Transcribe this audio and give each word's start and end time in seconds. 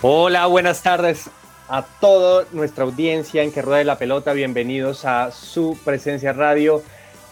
Hola, 0.00 0.46
buenas 0.46 0.84
tardes 0.84 1.28
a 1.68 1.82
toda 1.82 2.44
nuestra 2.52 2.84
audiencia 2.84 3.42
en 3.42 3.50
que 3.50 3.62
rueda 3.62 3.82
la 3.82 3.98
pelota. 3.98 4.32
Bienvenidos 4.32 5.04
a 5.04 5.32
su 5.32 5.76
presencia 5.84 6.32
radio, 6.32 6.84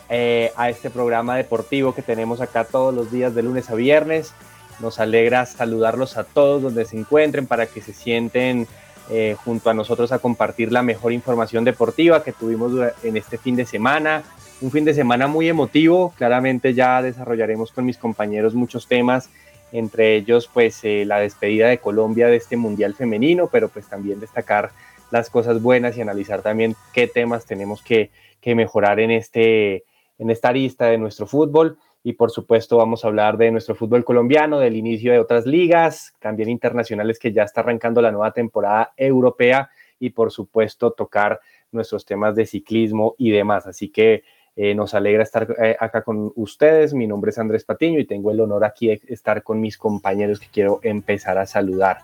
eh, 0.09 0.51
a 0.57 0.69
este 0.69 0.91
programa 0.91 1.37
deportivo 1.37 1.95
que 1.95 2.03
tenemos 2.03 2.41
acá 2.41 2.65
todos 2.65 2.93
los 2.93 3.13
días 3.13 3.37
de 3.37 3.45
lunes 3.45 3.71
a 3.71 3.77
viernes. 3.77 4.35
Nos 4.81 4.99
alegra 4.99 5.47
saludarlos 5.47 6.17
a 6.17 6.25
todos 6.25 6.61
donde 6.61 6.85
se 6.87 6.99
encuentren 6.99 7.47
para 7.47 7.67
que 7.67 7.81
se 7.81 7.93
sienten 7.93 8.67
eh, 9.11 9.37
junto 9.45 9.71
a 9.71 9.75
nosotros 9.75 10.11
a 10.11 10.19
compartir 10.19 10.73
la 10.73 10.83
mejor 10.83 11.13
información 11.13 11.63
deportiva 11.63 12.25
que 12.25 12.33
tuvimos 12.33 12.73
en 13.05 13.17
este 13.17 13.39
fin 13.39 13.55
de 13.55 13.65
semana. 13.65 14.25
Un 14.61 14.73
fin 14.73 14.85
de 14.85 14.93
semana 14.93 15.29
muy 15.29 15.49
emotivo. 15.49 16.13
Claramente 16.17 16.75
ya 16.75 17.01
desarrollaremos 17.01 17.71
con 17.71 17.85
mis 17.85 17.97
compañeros 17.97 18.55
muchos 18.55 18.89
temas 18.89 19.31
entre 19.73 20.17
ellos 20.17 20.49
pues 20.53 20.83
eh, 20.85 21.05
la 21.07 21.19
despedida 21.19 21.69
de 21.69 21.79
Colombia 21.79 22.29
de 22.29 22.37
este 22.37 22.57
Mundial 22.57 22.95
femenino, 22.95 23.49
pero 23.51 23.69
pues 23.69 23.89
también 23.89 24.21
destacar 24.21 24.71
las 25.11 25.31
cosas 25.31 25.63
buenas 25.63 25.97
y 25.97 26.01
analizar 26.01 26.43
también 26.43 26.75
qué 26.93 27.07
temas 27.07 27.47
tenemos 27.47 27.83
que, 27.83 28.11
que 28.41 28.55
mejorar 28.55 29.01
en, 29.01 29.11
este, 29.11 29.85
en 30.19 30.31
esta 30.31 30.53
lista 30.53 30.87
de 30.87 30.99
nuestro 30.99 31.27
fútbol. 31.27 31.79
Y 32.03 32.13
por 32.13 32.31
supuesto 32.31 32.77
vamos 32.77 33.05
a 33.05 33.09
hablar 33.09 33.37
de 33.37 33.51
nuestro 33.51 33.75
fútbol 33.75 34.05
colombiano, 34.05 34.61
del 34.61 34.77
inicio 34.77 35.11
de 35.11 35.19
otras 35.19 35.45
ligas, 35.45 36.15
también 36.21 36.49
internacionales 36.49 37.19
que 37.19 37.33
ya 37.33 37.43
está 37.43 37.63
arrancando 37.63 38.01
la 38.01 38.13
nueva 38.13 38.33
temporada 38.33 38.93
europea 38.97 39.71
y 39.99 40.11
por 40.11 40.31
supuesto 40.31 40.93
tocar 40.93 41.41
nuestros 41.73 42.05
temas 42.05 42.37
de 42.37 42.47
ciclismo 42.47 43.17
y 43.19 43.31
demás. 43.31 43.67
Así 43.67 43.89
que 43.89 44.23
eh, 44.59 44.75
nos 44.75 44.95
alegra 44.95 45.23
estar 45.23 45.55
eh, 45.63 45.77
acá 45.79 46.01
con 46.03 46.33
ustedes. 46.35 46.95
Mi 46.95 47.07
nombre 47.07 47.31
es 47.31 47.39
Andrés 47.39 47.65
Patiño 47.65 47.99
y 47.99 48.07
tengo 48.07 48.31
el 48.31 48.41
honor 48.41 48.65
aquí 48.65 48.89
de 48.89 49.01
estar 49.09 49.43
con 49.43 49.61
mis 49.61 49.77
compañeros 49.77 50.41
que 50.41 50.49
quiero 50.51 50.81
empezar 50.83 51.37
a 51.37 51.47
saludar. 51.47 51.99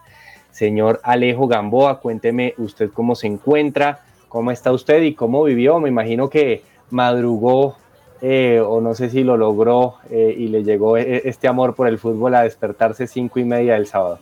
Señor 0.51 1.01
Alejo 1.03 1.49
Gamboa, 1.49 2.01
cuénteme 2.01 2.53
usted 2.59 2.91
cómo 2.91 3.15
se 3.15 3.27
encuentra, 3.27 4.01
cómo 4.29 4.51
está 4.51 4.71
usted 4.71 5.01
y 5.01 5.15
cómo 5.15 5.43
vivió. 5.45 5.81
Me 5.81 5.89
imagino 5.89 6.29
que 6.29 6.63
madrugó 6.91 7.77
eh, 8.21 8.61
o 8.61 8.83
no 8.83 8.95
sé 8.95 9.09
si 9.09 9.25
lo 9.25 9.39
logró 9.39 9.97
y 10.11 10.47
le 10.49 10.63
llegó 10.63 10.99
este 10.99 11.49
amor 11.49 11.75
por 11.75 11.89
el 11.89 11.99
fútbol 11.99 12.35
a 12.35 12.43
despertarse 12.43 13.07
cinco 13.07 13.41
y 13.41 13.45
media 13.45 13.75
del 13.75 13.87
sábado. 13.87 14.21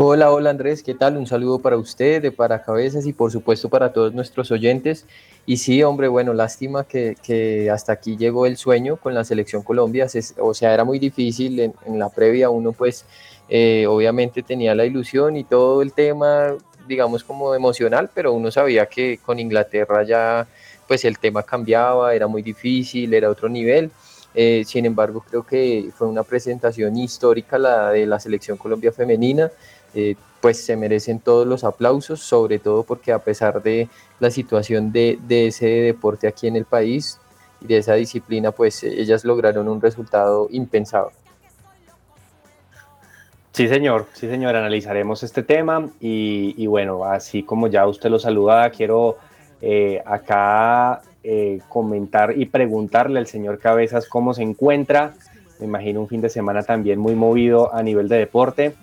Hola, 0.00 0.30
hola 0.30 0.50
Andrés, 0.50 0.84
¿qué 0.84 0.94
tal? 0.94 1.16
Un 1.16 1.26
saludo 1.26 1.58
para 1.58 1.76
usted, 1.76 2.22
de 2.22 2.30
para 2.30 2.62
cabezas 2.62 3.04
y 3.06 3.12
por 3.12 3.32
supuesto 3.32 3.68
para 3.68 3.92
todos 3.92 4.14
nuestros 4.14 4.50
oyentes. 4.52 5.06
Y 5.44 5.56
sí, 5.56 5.82
hombre, 5.82 6.06
bueno, 6.06 6.34
lástima 6.34 6.84
que, 6.84 7.16
que 7.20 7.68
hasta 7.70 7.92
aquí 7.94 8.16
llegó 8.16 8.46
el 8.46 8.56
sueño 8.56 8.96
con 8.96 9.12
la 9.14 9.24
selección 9.24 9.62
Colombia. 9.64 10.08
Se- 10.08 10.40
o 10.40 10.54
sea, 10.54 10.72
era 10.72 10.84
muy 10.84 11.00
difícil 11.00 11.58
en, 11.58 11.74
en 11.84 11.98
la 11.98 12.10
previa, 12.10 12.48
uno 12.48 12.70
pues 12.72 13.04
eh, 13.48 13.86
obviamente 13.88 14.42
tenía 14.44 14.72
la 14.76 14.84
ilusión 14.86 15.36
y 15.36 15.42
todo 15.42 15.82
el 15.82 15.92
tema, 15.92 16.54
digamos 16.86 17.24
como 17.24 17.52
emocional, 17.56 18.08
pero 18.14 18.32
uno 18.32 18.52
sabía 18.52 18.86
que 18.86 19.18
con 19.18 19.40
Inglaterra 19.40 20.04
ya 20.04 20.46
pues 20.86 21.04
el 21.04 21.18
tema 21.18 21.42
cambiaba, 21.42 22.14
era 22.14 22.28
muy 22.28 22.42
difícil, 22.42 23.12
era 23.14 23.28
otro 23.30 23.48
nivel. 23.48 23.90
Eh, 24.34 24.62
sin 24.66 24.84
embargo, 24.86 25.24
creo 25.28 25.42
que 25.44 25.90
fue 25.96 26.06
una 26.06 26.22
presentación 26.22 26.96
histórica 26.96 27.58
la 27.58 27.90
de 27.90 28.06
la 28.06 28.20
selección 28.20 28.56
Colombia 28.58 28.92
femenina 28.92 29.50
eh, 29.94 30.16
pues 30.40 30.64
se 30.64 30.76
merecen 30.76 31.20
todos 31.20 31.46
los 31.46 31.64
aplausos, 31.64 32.20
sobre 32.20 32.58
todo 32.58 32.84
porque 32.84 33.12
a 33.12 33.18
pesar 33.18 33.62
de 33.62 33.88
la 34.20 34.30
situación 34.30 34.92
de, 34.92 35.18
ese 35.28 35.66
deporte 35.66 36.28
aquí 36.28 36.46
en 36.46 36.56
el 36.56 36.64
país 36.64 37.18
y 37.60 37.66
de 37.66 37.78
esa 37.78 37.94
disciplina, 37.94 38.52
pues 38.52 38.84
ellas 38.84 39.24
lograron 39.24 39.68
un 39.68 39.80
resultado 39.80 40.48
impensado. 40.50 41.10
Sí, 43.52 43.66
señor, 43.66 44.06
sí, 44.12 44.28
señor, 44.28 44.54
analizaremos 44.54 45.24
este 45.24 45.42
tema 45.42 45.88
y, 46.00 46.54
y 46.56 46.68
bueno, 46.68 47.04
así 47.04 47.42
como 47.42 47.66
ya 47.66 47.86
usted 47.88 48.08
lo 48.08 48.20
saluda, 48.20 48.70
quiero 48.70 49.16
eh, 49.60 50.00
acá 50.06 51.02
eh, 51.24 51.60
comentar 51.68 52.38
y 52.38 52.46
preguntarle 52.46 53.18
al 53.18 53.26
señor 53.26 53.58
Cabezas 53.58 54.08
cómo 54.08 54.34
se 54.34 54.42
encuentra. 54.42 55.14
Me 55.58 55.66
imagino 55.66 56.00
un 56.00 56.08
fin 56.08 56.20
de 56.20 56.28
semana 56.28 56.62
también 56.62 57.00
muy 57.00 57.16
movido 57.16 57.74
a 57.74 57.82
nivel 57.82 58.08
de 58.08 58.18
deporte. 58.18 58.74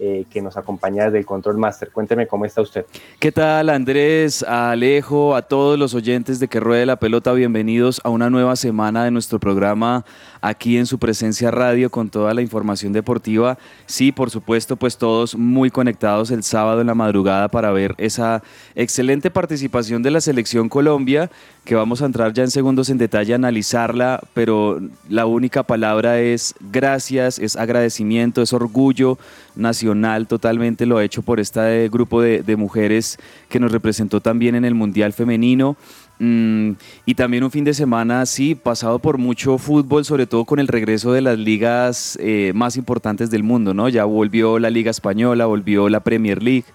Eh, 0.00 0.24
que 0.30 0.42
nos 0.42 0.56
acompaña 0.56 1.04
desde 1.04 1.18
el 1.18 1.26
Control 1.26 1.56
Master. 1.56 1.90
Cuénteme 1.90 2.26
cómo 2.26 2.44
está 2.44 2.60
usted. 2.60 2.84
¿Qué 3.18 3.30
tal 3.30 3.70
Andrés, 3.70 4.42
Alejo, 4.42 5.36
a 5.36 5.42
todos 5.42 5.78
los 5.78 5.94
oyentes 5.94 6.40
de 6.40 6.48
Que 6.48 6.60
Ruede 6.60 6.86
la 6.86 6.96
Pelota? 6.96 7.32
Bienvenidos 7.32 8.00
a 8.04 8.10
una 8.10 8.30
nueva 8.30 8.56
semana 8.56 9.04
de 9.04 9.10
nuestro 9.10 9.38
programa 9.38 10.04
aquí 10.44 10.76
en 10.76 10.84
su 10.84 10.98
presencia 10.98 11.50
radio 11.50 11.88
con 11.88 12.10
toda 12.10 12.34
la 12.34 12.42
información 12.42 12.92
deportiva. 12.92 13.56
Sí, 13.86 14.12
por 14.12 14.28
supuesto, 14.28 14.76
pues 14.76 14.98
todos 14.98 15.36
muy 15.36 15.70
conectados 15.70 16.30
el 16.30 16.42
sábado 16.42 16.82
en 16.82 16.86
la 16.86 16.94
madrugada 16.94 17.48
para 17.48 17.70
ver 17.70 17.94
esa 17.96 18.42
excelente 18.74 19.30
participación 19.30 20.02
de 20.02 20.10
la 20.10 20.20
selección 20.20 20.68
Colombia, 20.68 21.30
que 21.64 21.74
vamos 21.74 22.02
a 22.02 22.06
entrar 22.06 22.34
ya 22.34 22.42
en 22.42 22.50
segundos 22.50 22.90
en 22.90 22.98
detalle 22.98 23.32
a 23.32 23.36
analizarla, 23.36 24.20
pero 24.34 24.82
la 25.08 25.24
única 25.24 25.62
palabra 25.62 26.20
es 26.20 26.54
gracias, 26.60 27.38
es 27.38 27.56
agradecimiento, 27.56 28.42
es 28.42 28.52
orgullo 28.52 29.16
nacional 29.56 30.26
totalmente 30.26 30.84
lo 30.84 30.98
ha 30.98 31.04
hecho 31.04 31.22
por 31.22 31.40
este 31.40 31.88
grupo 31.88 32.20
de, 32.20 32.42
de 32.42 32.56
mujeres 32.56 33.18
que 33.48 33.60
nos 33.60 33.72
representó 33.72 34.20
también 34.20 34.56
en 34.56 34.66
el 34.66 34.74
Mundial 34.74 35.14
Femenino. 35.14 35.76
Mm, 36.18 36.72
y 37.06 37.14
también 37.14 37.42
un 37.42 37.50
fin 37.50 37.64
de 37.64 37.74
semana, 37.74 38.24
sí, 38.26 38.54
pasado 38.54 38.98
por 39.00 39.18
mucho 39.18 39.58
fútbol, 39.58 40.04
sobre 40.04 40.26
todo 40.26 40.44
con 40.44 40.60
el 40.60 40.68
regreso 40.68 41.12
de 41.12 41.20
las 41.20 41.38
ligas 41.38 42.16
eh, 42.20 42.52
más 42.54 42.76
importantes 42.76 43.30
del 43.30 43.42
mundo, 43.42 43.74
¿no? 43.74 43.88
Ya 43.88 44.04
volvió 44.04 44.58
la 44.58 44.70
Liga 44.70 44.90
Española, 44.90 45.46
volvió 45.46 45.88
la 45.88 46.00
Premier 46.00 46.42
League, 46.42 46.66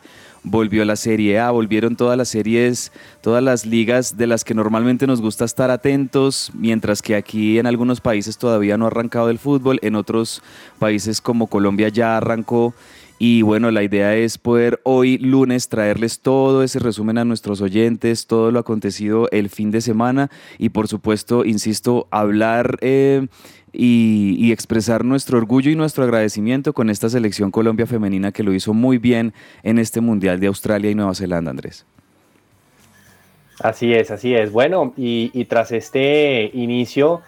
volvió 0.43 0.83
la 0.83 0.95
Serie 0.95 1.39
A, 1.39 1.51
volvieron 1.51 1.95
todas 1.95 2.17
las 2.17 2.29
series, 2.29 2.91
todas 3.21 3.43
las 3.43 3.65
ligas 3.65 4.17
de 4.17 4.27
las 4.27 4.43
que 4.43 4.53
normalmente 4.53 5.07
nos 5.07 5.21
gusta 5.21 5.45
estar 5.45 5.71
atentos, 5.71 6.51
mientras 6.53 7.01
que 7.01 7.15
aquí 7.15 7.59
en 7.59 7.65
algunos 7.65 8.01
países 8.01 8.37
todavía 8.37 8.77
no 8.77 8.85
ha 8.85 8.87
arrancado 8.87 9.29
el 9.29 9.39
fútbol, 9.39 9.79
en 9.81 9.95
otros 9.95 10.41
países 10.79 11.21
como 11.21 11.47
Colombia 11.47 11.89
ya 11.89 12.17
arrancó. 12.17 12.73
Y 13.21 13.41
bueno, 13.41 13.69
la 13.69 13.83
idea 13.83 14.15
es 14.15 14.37
poder 14.37 14.79
hoy 14.83 15.17
lunes 15.17 15.67
traerles 15.67 16.21
todo 16.21 16.63
ese 16.63 16.79
resumen 16.79 17.17
a 17.17 17.25
nuestros 17.25 17.59
oyentes, 17.59 18.27
todo 18.27 18.49
lo 18.49 18.59
acontecido 18.59 19.27
el 19.31 19.49
fin 19.49 19.71
de 19.71 19.81
semana 19.81 20.31
y 20.57 20.69
por 20.69 20.87
supuesto, 20.87 21.43
insisto, 21.43 22.07
hablar 22.11 22.77
eh, 22.79 23.27
y, 23.73 24.53
expresar 24.53 25.03
nuestro 25.03 25.37
orgullo 25.37 25.69
y 25.69 25.75
nuestro 25.75 26.05
agradecimiento 26.05 26.71
con 26.71 26.89
esta 26.89 27.09
selección 27.09 27.51
Colombia 27.51 27.85
femenina 27.85 28.31
que 28.31 28.41
lo 28.41 28.53
hizo 28.53 28.73
muy 28.73 28.97
bien 28.97 29.33
en 29.63 29.79
este 29.79 29.99
Mundial 29.99 30.39
de 30.39 30.47
Australia 30.47 30.89
y 30.89 30.95
Nueva 30.95 31.13
Zelanda, 31.13 31.51
Andrés. 31.51 31.85
Así 33.61 33.93
es, 33.93 34.11
así 34.11 34.33
es. 34.33 34.49
Bueno, 34.49 34.93
y 34.95 35.43
tras 35.45 35.73
este 35.73 36.49
inicio, 36.53 37.21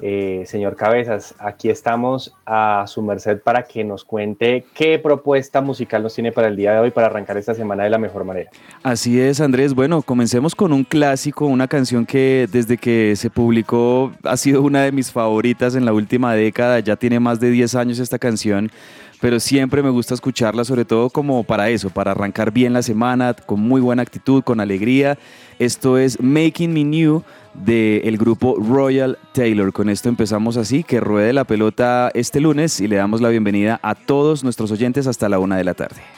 eh, 0.00 0.44
señor 0.46 0.76
Cabezas, 0.76 1.34
aquí 1.38 1.70
estamos 1.70 2.34
a 2.44 2.84
su 2.86 3.00
merced 3.00 3.40
para 3.40 3.62
que 3.62 3.82
nos 3.82 4.04
cuente 4.04 4.66
qué 4.74 4.98
propuesta 4.98 5.62
musical 5.62 6.02
nos 6.02 6.14
tiene 6.14 6.32
para 6.32 6.48
el 6.48 6.56
día 6.56 6.72
de 6.72 6.80
hoy 6.80 6.90
para 6.90 7.06
arrancar 7.06 7.38
esta 7.38 7.54
semana 7.54 7.84
de 7.84 7.90
la 7.90 7.98
mejor 7.98 8.24
manera. 8.24 8.50
Así 8.82 9.18
es, 9.18 9.40
Andrés. 9.40 9.74
Bueno, 9.74 10.02
comencemos 10.02 10.54
con 10.54 10.74
un 10.74 10.84
clásico, 10.84 11.46
una 11.46 11.66
canción 11.66 12.04
que 12.04 12.46
desde 12.52 12.76
que 12.76 13.16
se 13.16 13.30
publicó 13.30 14.12
ha 14.22 14.36
sido 14.36 14.62
una 14.62 14.82
de 14.82 14.92
mis 14.92 15.10
favoritas 15.10 15.74
en 15.74 15.86
la 15.86 15.94
última 15.94 16.34
década. 16.34 16.78
Ya 16.80 16.96
tiene 16.96 17.18
más 17.18 17.40
de 17.40 17.50
10 17.50 17.74
años 17.76 17.98
esta 17.98 18.18
canción, 18.18 18.70
pero 19.20 19.40
siempre 19.40 19.82
me 19.82 19.90
gusta 19.90 20.12
escucharla, 20.12 20.64
sobre 20.64 20.84
todo 20.84 21.08
como 21.08 21.42
para 21.42 21.70
eso, 21.70 21.88
para 21.88 22.10
arrancar 22.10 22.52
bien 22.52 22.74
la 22.74 22.82
semana, 22.82 23.32
con 23.32 23.60
muy 23.60 23.80
buena 23.80 24.02
actitud, 24.02 24.42
con 24.42 24.60
alegría. 24.60 25.16
Esto 25.58 25.96
es 25.96 26.20
Making 26.20 26.74
Me 26.74 26.84
New 26.84 27.22
del 27.64 28.18
grupo 28.18 28.56
Royal 28.58 29.18
Taylor. 29.32 29.72
Con 29.72 29.88
esto 29.88 30.08
empezamos 30.08 30.56
así, 30.56 30.82
que 30.82 31.00
ruede 31.00 31.32
la 31.32 31.44
pelota 31.44 32.10
este 32.14 32.40
lunes 32.40 32.80
y 32.80 32.88
le 32.88 32.96
damos 32.96 33.20
la 33.20 33.28
bienvenida 33.28 33.80
a 33.82 33.94
todos 33.94 34.44
nuestros 34.44 34.70
oyentes 34.70 35.06
hasta 35.06 35.28
la 35.28 35.38
una 35.38 35.56
de 35.56 35.64
la 35.64 35.74
tarde. 35.74 36.15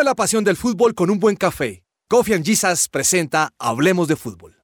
Celebra 0.00 0.12
la 0.12 0.14
pasión 0.14 0.44
del 0.44 0.56
fútbol 0.56 0.94
con 0.94 1.10
un 1.10 1.18
buen 1.18 1.36
café. 1.36 1.84
Coffee 2.08 2.34
and 2.34 2.42
Jesus 2.42 2.88
presenta 2.88 3.50
Hablemos 3.58 4.08
de 4.08 4.16
fútbol. 4.16 4.56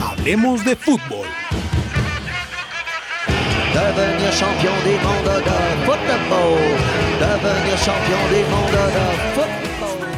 Hablemos 0.00 0.64
de 0.64 0.76
fútbol. 0.76 1.26
Devenir 3.72 4.32
champion 4.32 4.74
du 4.84 4.92
monde 5.02 5.40
de 5.40 5.56
football. 5.84 6.60
Devenir 7.18 7.78
champion 7.78 8.22
du 8.30 8.40
monde 8.52 8.82
de 8.94 9.06
football. 9.34 10.13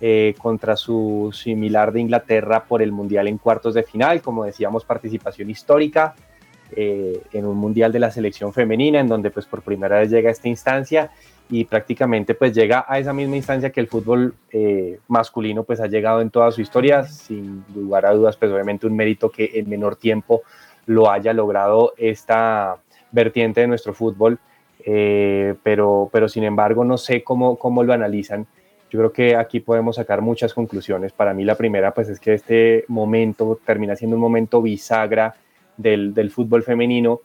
eh, 0.00 0.34
contra 0.38 0.74
su 0.74 1.32
similar 1.34 1.92
de 1.92 2.00
Inglaterra 2.00 2.64
por 2.64 2.80
el 2.80 2.92
Mundial 2.92 3.28
en 3.28 3.36
cuartos 3.36 3.74
de 3.74 3.82
final, 3.82 4.22
como 4.22 4.46
decíamos, 4.46 4.86
participación 4.86 5.50
histórica 5.50 6.14
eh, 6.74 7.20
en 7.34 7.44
un 7.44 7.58
Mundial 7.58 7.92
de 7.92 7.98
la 7.98 8.10
selección 8.10 8.54
femenina, 8.54 9.00
en 9.00 9.08
donde 9.08 9.30
pues 9.30 9.44
por 9.44 9.60
primera 9.60 9.98
vez 9.98 10.10
llega 10.10 10.30
a 10.30 10.32
esta 10.32 10.48
instancia 10.48 11.10
y 11.50 11.64
prácticamente 11.64 12.34
pues 12.34 12.54
llega 12.54 12.84
a 12.86 12.98
esa 12.98 13.12
misma 13.12 13.36
instancia 13.36 13.70
que 13.70 13.80
el 13.80 13.86
fútbol 13.86 14.34
eh, 14.50 14.98
masculino 15.08 15.64
pues 15.64 15.80
ha 15.80 15.86
llegado 15.86 16.20
en 16.20 16.30
toda 16.30 16.50
su 16.50 16.60
historia, 16.60 17.04
sin 17.04 17.64
lugar 17.74 18.06
a 18.06 18.12
dudas 18.12 18.36
pues 18.36 18.52
obviamente 18.52 18.86
un 18.86 18.94
mérito 18.94 19.30
que 19.30 19.50
en 19.54 19.68
menor 19.68 19.96
tiempo 19.96 20.42
lo 20.86 21.10
haya 21.10 21.32
logrado 21.32 21.94
esta 21.96 22.76
vertiente 23.12 23.62
de 23.62 23.66
nuestro 23.66 23.94
fútbol, 23.94 24.38
eh, 24.84 25.54
pero, 25.62 26.10
pero 26.12 26.28
sin 26.28 26.44
embargo 26.44 26.84
no 26.84 26.98
sé 26.98 27.24
cómo, 27.24 27.56
cómo 27.56 27.82
lo 27.82 27.92
analizan. 27.92 28.46
Yo 28.90 28.98
creo 28.98 29.12
que 29.12 29.36
aquí 29.36 29.60
podemos 29.60 29.96
sacar 29.96 30.22
muchas 30.22 30.54
conclusiones. 30.54 31.12
Para 31.12 31.34
mí 31.34 31.44
la 31.44 31.56
primera 31.56 31.92
pues 31.92 32.08
es 32.08 32.20
que 32.20 32.34
este 32.34 32.84
momento 32.88 33.58
termina 33.64 33.96
siendo 33.96 34.16
un 34.16 34.22
momento 34.22 34.62
bisagra 34.62 35.34
del, 35.76 36.12
del 36.12 36.30
fútbol 36.30 36.62
femenino, 36.62 37.20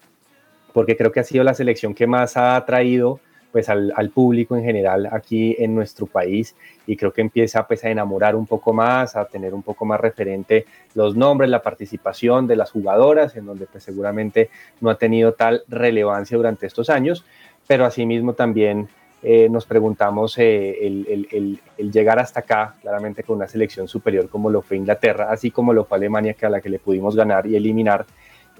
porque 0.73 0.95
creo 0.95 1.11
que 1.11 1.19
ha 1.19 1.23
sido 1.23 1.43
la 1.43 1.53
selección 1.53 1.93
que 1.93 2.07
más 2.07 2.37
ha 2.37 2.55
atraído 2.55 3.19
pues 3.53 3.69
al, 3.69 4.09
público 4.09 4.57
en 4.57 4.63
general 4.63 5.07
aquí 5.11 5.55
en 5.59 5.75
nuestro 5.75 6.07
país 6.07 6.55
y 6.87 6.97
creo 6.97 7.13
que 7.13 7.21
empieza 7.21 7.67
pues 7.67 7.85
a 7.85 7.89
enamorar 7.89 8.35
un 8.35 8.47
poco 8.47 8.73
más, 8.73 9.15
a 9.15 9.25
tener 9.25 9.53
un 9.53 9.61
poco 9.61 9.85
más 9.85 10.01
referente 10.01 10.65
los 10.95 11.15
nombres, 11.15 11.51
la 11.51 11.61
participación 11.61 12.47
de 12.47 12.55
las 12.55 12.71
jugadoras, 12.71 13.35
en 13.35 13.45
donde 13.45 13.67
pues 13.67 13.83
seguramente 13.83 14.49
no 14.81 14.89
ha 14.89 14.97
tenido 14.97 15.33
tal 15.33 15.63
relevancia 15.67 16.35
durante 16.35 16.65
estos 16.65 16.89
años, 16.89 17.23
pero 17.67 17.85
asimismo 17.85 18.33
también 18.33 18.89
eh, 19.21 19.47
nos 19.49 19.67
preguntamos 19.67 20.35
eh, 20.39 20.87
el, 20.87 21.59
llegar 21.91 22.17
hasta 22.17 22.39
acá, 22.39 22.75
claramente 22.81 23.23
con 23.23 23.35
una 23.35 23.47
selección 23.47 23.87
superior 23.87 24.29
como 24.29 24.49
lo 24.49 24.63
fue 24.63 24.77
Inglaterra, 24.77 25.27
así 25.29 25.51
como 25.51 25.73
lo 25.73 25.85
fue 25.85 25.97
Alemania, 25.97 26.33
que 26.33 26.47
a 26.47 26.49
la 26.49 26.59
que 26.59 26.69
le 26.69 26.79
pudimos 26.79 27.15
ganar 27.15 27.45
y 27.45 27.55
eliminar, 27.55 28.07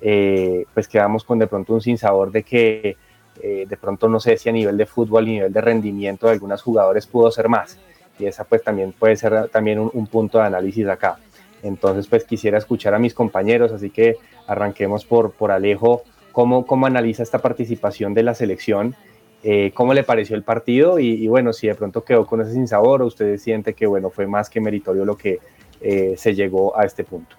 eh, 0.02 0.66
pues 0.72 0.88
quedamos 0.88 1.24
con 1.24 1.40
de 1.40 1.48
pronto 1.48 1.74
un 1.74 1.82
sinsabor 1.82 2.32
de 2.32 2.44
que 2.44 2.96
eh, 3.42 3.66
de 3.68 3.78
pronto 3.78 4.08
no 4.08 4.20
sé 4.20 4.38
si 4.38 4.50
a 4.50 4.52
nivel 4.52 4.78
de 4.78 4.86
fútbol, 4.86 5.24
a 5.24 5.28
nivel 5.28 5.54
de 5.54 5.62
rendimiento 5.62 6.28
de 6.28 6.34
algunos 6.34 6.62
jugadores 6.62 7.08
pudo 7.08 7.32
ser 7.32 7.50
más. 7.50 7.80
Y 8.20 8.26
esa 8.26 8.44
pues 8.44 8.64
también 8.64 8.92
puede 8.92 9.16
ser 9.16 9.50
también 9.50 9.80
un, 9.80 10.08
punto 10.08 10.38
de 10.38 10.46
análisis 10.46 10.88
acá. 10.88 11.18
Entonces 11.64 12.08
pues 12.08 12.26
quisiera 12.26 12.58
escuchar 12.58 12.94
a 12.94 13.00
mis 13.00 13.14
compañeros, 13.14 13.72
así 13.72 13.90
que 13.90 14.18
arranquemos 14.48 15.06
por, 15.06 15.32
por 15.32 15.52
Alejo, 15.52 16.04
cómo, 16.32 16.66
cómo 16.66 16.86
analiza 16.86 17.24
esta 17.24 17.40
participación 17.40 18.14
de 18.14 18.24
la 18.24 18.36
selección, 18.36 18.96
eh, 19.44 19.72
cómo 19.74 19.94
le 19.94 20.04
pareció 20.04 20.36
el 20.36 20.44
partido 20.44 21.00
y, 21.00 21.28
bueno, 21.28 21.52
si 21.52 21.68
de 21.68 21.76
pronto 21.76 22.04
quedó 22.04 22.26
con 22.26 22.42
ese 22.42 22.54
sinsabor 22.54 23.02
o 23.02 23.08
usted 23.08 23.38
siente 23.38 23.74
que 23.74 23.86
bueno, 23.86 24.10
fue 24.10 24.28
más 24.28 24.50
que 24.50 24.62
meritorio 24.62 25.06
lo 25.06 25.18
que 25.18 25.40
eh, 25.82 26.14
se 26.18 26.34
llegó 26.34 26.78
a 26.78 26.86
este 26.86 27.04
punto. 27.04 27.36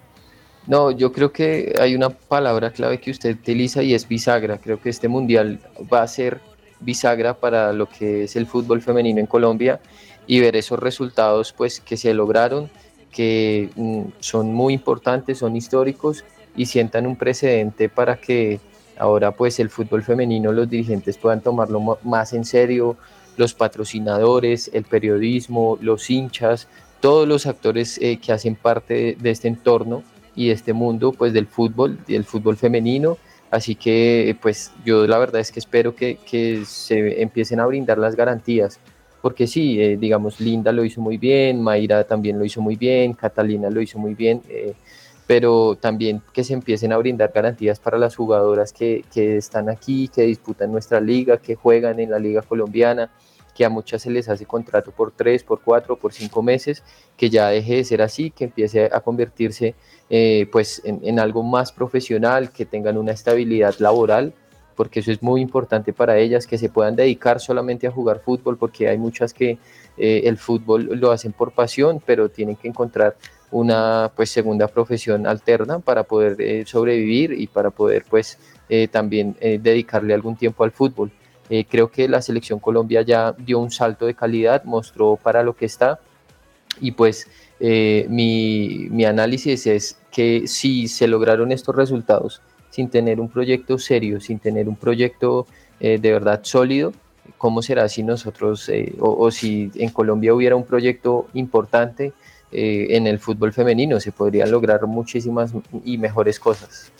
No, 0.67 0.89
yo 0.89 1.11
creo 1.11 1.31
que 1.31 1.75
hay 1.79 1.93
una 1.93 2.09
palabra 2.09 2.71
clave 2.71 2.99
que 2.99 3.11
usted 3.11 3.35
utiliza 3.35 3.83
y 3.83 3.93
es 3.93 4.07
bisagra. 4.07 4.57
Creo 4.57 4.81
que 4.81 4.89
este 4.89 5.07
mundial 5.07 5.59
va 5.93 6.01
a 6.01 6.07
ser 6.07 6.41
bisagra 6.79 7.35
para 7.35 7.71
lo 7.71 7.87
que 7.87 8.23
es 8.23 8.35
el 8.35 8.47
fútbol 8.47 8.81
femenino 8.81 9.19
en 9.19 9.27
Colombia 9.27 9.79
y 10.25 10.39
ver 10.39 10.55
esos 10.55 10.79
resultados 10.79 11.53
pues 11.53 11.79
que 11.79 11.97
se 11.97 12.13
lograron, 12.15 12.69
que 13.11 13.69
mm, 13.75 14.01
son 14.19 14.53
muy 14.53 14.73
importantes, 14.73 15.37
son 15.37 15.55
históricos 15.55 16.25
y 16.55 16.65
sientan 16.65 17.05
un 17.05 17.15
precedente 17.15 17.87
para 17.87 18.17
que 18.17 18.59
ahora 18.97 19.31
pues 19.31 19.59
el 19.59 19.69
fútbol 19.69 20.01
femenino, 20.01 20.51
los 20.51 20.67
dirigentes 20.67 21.17
puedan 21.17 21.41
tomarlo 21.41 21.99
más 22.03 22.33
en 22.33 22.43
serio, 22.43 22.97
los 23.37 23.53
patrocinadores, 23.53 24.71
el 24.73 24.85
periodismo, 24.85 25.77
los 25.79 26.09
hinchas, 26.09 26.67
todos 27.01 27.27
los 27.27 27.45
actores 27.45 27.99
eh, 28.01 28.17
que 28.17 28.31
hacen 28.31 28.55
parte 28.55 29.15
de 29.19 29.29
este 29.29 29.47
entorno 29.47 30.01
y 30.35 30.49
este 30.49 30.73
mundo 30.73 31.11
pues 31.11 31.33
del 31.33 31.47
fútbol, 31.47 31.97
del 32.07 32.25
fútbol 32.25 32.57
femenino. 32.57 33.17
Así 33.51 33.75
que 33.75 34.35
pues 34.41 34.71
yo 34.85 35.07
la 35.07 35.17
verdad 35.17 35.39
es 35.41 35.51
que 35.51 35.59
espero 35.59 35.95
que, 35.95 36.17
que 36.29 36.63
se 36.65 37.21
empiecen 37.21 37.59
a 37.59 37.65
brindar 37.65 37.97
las 37.97 38.15
garantías 38.15 38.79
porque 39.25 39.47
sí, 39.47 39.81
eh, 39.81 39.97
digamos, 39.97 40.39
Linda 40.39 40.71
lo 40.71 40.85
hizo 40.85 41.01
muy 41.01 41.17
bien, 41.17 41.59
Mayra 41.59 42.03
también 42.03 42.37
lo 42.37 42.45
hizo 42.45 42.61
muy 42.61 42.75
bien, 42.75 43.13
Catalina 43.13 43.71
lo 43.71 43.81
hizo 43.81 43.97
muy 43.97 44.13
bien, 44.13 44.43
eh, 44.49 44.75
pero 45.25 45.75
también 45.75 46.21
que 46.31 46.43
se 46.43 46.53
empiecen 46.53 46.93
a 46.93 46.97
brindar 46.97 47.31
garantías 47.33 47.79
para 47.79 47.97
las 47.97 48.15
jugadoras 48.15 48.71
que, 48.71 49.03
que 49.11 49.37
están 49.37 49.67
aquí, 49.67 50.09
que 50.09 50.21
disputan 50.21 50.71
nuestra 50.71 51.01
liga, 51.01 51.37
que 51.37 51.55
juegan 51.55 51.99
en 51.99 52.11
la 52.11 52.19
liga 52.19 52.43
colombiana, 52.43 53.09
que 53.55 53.63
a 53.63 53.69
muchas 53.69 54.01
se 54.01 54.11
les 54.11 54.27
hace 54.27 54.45
contrato 54.45 54.91
por 54.91 55.11
tres, 55.11 55.43
por 55.43 55.61
cuatro, 55.61 55.95
por 55.95 56.13
cinco 56.13 56.43
meses, 56.43 56.83
que 57.15 57.29
ya 57.29 57.47
deje 57.47 57.77
de 57.77 57.83
ser 57.85 58.01
así, 58.01 58.29
que 58.29 58.43
empiece 58.43 58.89
a 58.91 58.99
convertirse 58.99 59.75
eh, 60.09 60.47
pues 60.51 60.81
en, 60.83 61.19
algo 61.19 61.41
más 61.41 61.71
profesional, 61.71 62.51
que 62.51 62.65
tengan 62.65 62.97
una 62.97 63.13
estabilidad 63.13 63.73
laboral 63.79 64.33
porque 64.75 64.99
eso 64.99 65.09
es 65.09 65.23
muy 65.23 65.39
importante 65.39 65.93
para 65.93 66.17
ellas, 66.17 66.45
que 66.45 66.57
se 66.57 66.67
puedan 66.67 66.97
dedicar 66.97 67.39
solamente 67.39 67.87
a 67.87 67.91
jugar 67.91 68.19
fútbol, 68.19 68.57
porque 68.57 68.89
hay 68.89 68.97
muchas 68.97 69.33
que 69.33 69.57
eh, 69.95 70.23
el 70.25 70.37
fútbol 70.37 70.89
lo 70.99 71.11
hacen 71.11 71.31
por 71.31 71.53
pasión, 71.53 72.01
pero 72.05 72.27
tienen 72.27 72.57
que 72.57 72.67
encontrar 72.67 73.15
una 73.51 74.11
pues 74.13 74.31
segunda 74.31 74.67
profesión 74.67 75.27
alterna 75.27 75.79
para 75.79 76.03
poder 76.03 76.35
eh, 76.41 76.65
sobrevivir 76.65 77.31
y 77.31 77.47
para 77.47 77.69
poder 77.69 78.03
pues 78.09 78.37
también 78.91 79.37
dedicarle 79.39 80.13
algún 80.13 80.35
tiempo 80.35 80.63
al 80.63 80.71
fútbol. 80.71 81.11
Creo 81.69 81.91
que 81.91 82.07
la 82.07 82.21
selección 82.21 82.59
Colombia 82.59 83.03
ya 83.03 83.33
dio 83.33 83.59
un 83.59 83.69
salto 83.69 84.05
de 84.05 84.15
calidad, 84.15 84.63
mostró 84.63 85.15
para 85.15 85.43
lo 85.43 85.55
que 85.55 85.65
está 85.65 85.99
y 86.81 86.91
pues 86.91 87.27
mi, 87.59 88.87
mi 88.89 89.05
análisis 89.05 89.67
es 89.67 89.97
que 90.11 90.47
si 90.47 90.87
se 90.87 91.07
lograron 91.07 91.51
estos 91.51 91.75
resultados 91.75 92.41
sin 92.75 92.89
tener 92.89 93.21
un 93.21 93.29
proyecto 93.29 93.77
serio, 93.79 94.19
sin 94.19 94.37
tener 94.37 94.67
un 94.67 94.75
proyecto 94.75 95.47
eh, 95.79 95.97
de 95.97 96.11
verdad 96.11 96.41
sólido, 96.43 96.91
¿cómo 97.37 97.61
será 97.61 97.87
si 97.87 98.03
nosotros, 98.03 98.67
eh, 98.67 98.93
o, 98.99 99.31
si 99.31 99.71
en 99.75 99.89
Colombia 99.91 100.33
hubiera 100.33 100.57
un 100.57 100.65
proyecto 100.65 101.27
importante 101.33 102.11
eh, 102.51 102.87
en 102.89 103.07
el 103.07 103.19
fútbol 103.19 103.53
femenino? 103.53 104.01
Se 104.01 104.11
podrían 104.11 104.51
lograr 104.51 104.85
muchísimas 104.87 105.53
y 105.85 105.97
mejores 105.97 106.37
cosas. 106.37 106.91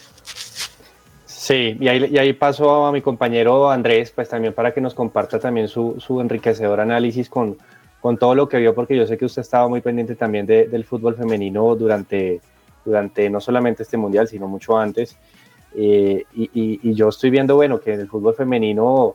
Sí, 1.45 1.77
y 1.79 1.87
ahí, 1.89 2.09
y 2.11 2.33
paso 2.33 2.87
a 2.87 2.91
mi 2.91 3.03
compañero 3.03 3.69
Andrés, 3.69 4.09
pues 4.09 4.27
también 4.27 4.51
para 4.51 4.73
que 4.73 4.81
nos 4.81 4.95
comparta 4.95 5.37
también 5.37 5.67
su, 5.67 6.19
enriquecedor 6.19 6.79
análisis 6.79 7.29
con, 7.29 7.55
con 8.01 8.17
todo 8.17 8.33
lo 8.33 8.49
que 8.49 8.57
vio, 8.57 8.73
porque 8.73 8.97
yo 8.97 9.05
sé 9.05 9.15
que 9.15 9.25
usted 9.25 9.43
estaba 9.43 9.67
muy 9.67 9.79
pendiente 9.79 10.15
también 10.15 10.47
del 10.47 10.83
fútbol 10.85 11.15
femenino 11.15 11.75
durante, 11.75 12.41
durante 12.83 13.29
no 13.29 13.39
solamente 13.39 13.83
este 13.83 13.95
mundial, 13.95 14.27
sino 14.27 14.47
mucho 14.47 14.75
antes. 14.75 15.19
Eh, 15.75 16.23
y, 16.33 16.93
yo 16.95 17.09
estoy 17.09 17.29
viendo, 17.29 17.53
bueno, 17.53 17.79
que 17.79 17.93
en 17.93 17.99
el 17.99 18.07
fútbol 18.07 18.33
femenino, 18.33 19.13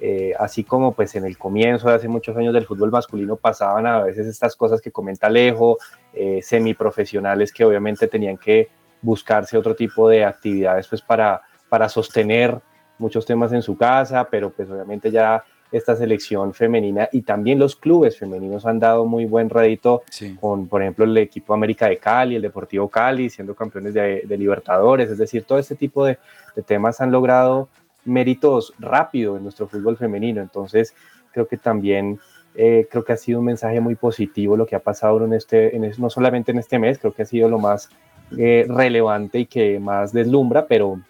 eh, 0.00 0.32
así 0.40 0.64
como 0.64 0.90
pues 0.90 1.14
en 1.14 1.24
el 1.24 1.38
comienzo 1.38 1.88
de 1.88 1.94
hace 1.94 2.08
muchos 2.08 2.36
años 2.36 2.52
del 2.52 2.66
fútbol 2.66 2.90
masculino 2.90 3.36
pasaban 3.36 3.86
a 3.86 4.02
veces 4.02 4.26
estas 4.26 4.56
cosas 4.56 4.80
que 4.80 4.90
comenta 4.90 5.28
Alejo, 5.28 5.78
eh, 6.14 6.40
semiprofesionales 6.42 7.52
que 7.52 7.64
obviamente 7.64 8.08
tenían 8.08 8.38
que 8.38 8.70
buscarse 9.02 9.56
otro 9.56 9.76
tipo 9.76 10.08
de 10.08 10.24
actividades 10.24 10.88
pues 10.88 11.00
para, 11.00 11.42
para 11.70 11.88
sostener 11.88 12.60
muchos 12.98 13.24
temas 13.24 13.52
en 13.52 13.62
su 13.62 13.78
casa, 13.78 14.28
pero 14.30 14.50
pues 14.50 14.68
obviamente 14.68 15.10
ya 15.10 15.42
esta 15.72 15.94
selección 15.94 16.52
femenina 16.52 17.08
y 17.12 17.22
también 17.22 17.58
los 17.58 17.76
clubes 17.76 18.18
femeninos 18.18 18.66
han 18.66 18.80
dado 18.80 19.06
muy 19.06 19.24
buen 19.24 19.48
rédito 19.48 20.02
con, 20.40 20.66
por 20.66 20.82
ejemplo, 20.82 21.04
el 21.04 21.16
equipo 21.16 21.54
América 21.54 21.88
de 21.88 21.96
Cali, 21.96 22.34
el 22.36 22.42
Deportivo 22.42 22.88
Cali, 22.88 23.30
siendo 23.30 23.54
campeones 23.54 23.94
de, 23.94 24.36
Libertadores, 24.36 25.10
es 25.10 25.18
decir, 25.18 25.44
todo 25.44 25.58
este 25.58 25.76
tipo 25.76 26.04
de, 26.04 26.18
temas 26.66 27.00
han 27.00 27.12
logrado 27.12 27.68
méritos 28.04 28.74
rápido 28.78 29.36
en 29.36 29.44
nuestro 29.44 29.68
fútbol 29.68 29.96
femenino, 29.96 30.40
entonces 30.40 30.94
creo 31.32 31.46
que 31.46 31.56
también 31.56 32.18
eh, 32.56 32.88
creo 32.90 33.04
que 33.04 33.12
ha 33.12 33.16
sido 33.16 33.38
un 33.38 33.44
mensaje 33.44 33.80
muy 33.80 33.94
positivo 33.94 34.56
lo 34.56 34.66
que 34.66 34.74
ha 34.74 34.80
pasado 34.80 35.24
en 35.24 35.34
este, 35.34 35.76
en 35.76 35.90
no 35.98 36.10
solamente 36.10 36.50
en 36.50 36.58
este 36.58 36.78
mes, 36.78 36.98
creo 36.98 37.12
que 37.12 37.22
ha 37.22 37.26
sido 37.26 37.48
lo 37.48 37.60
más 37.60 37.88
eh, 38.36 38.66
relevante 38.68 39.40
y 39.40 39.46
que 39.46 39.78
más 39.78 40.12
deslumbra, 40.12 40.66
pero 40.66 41.00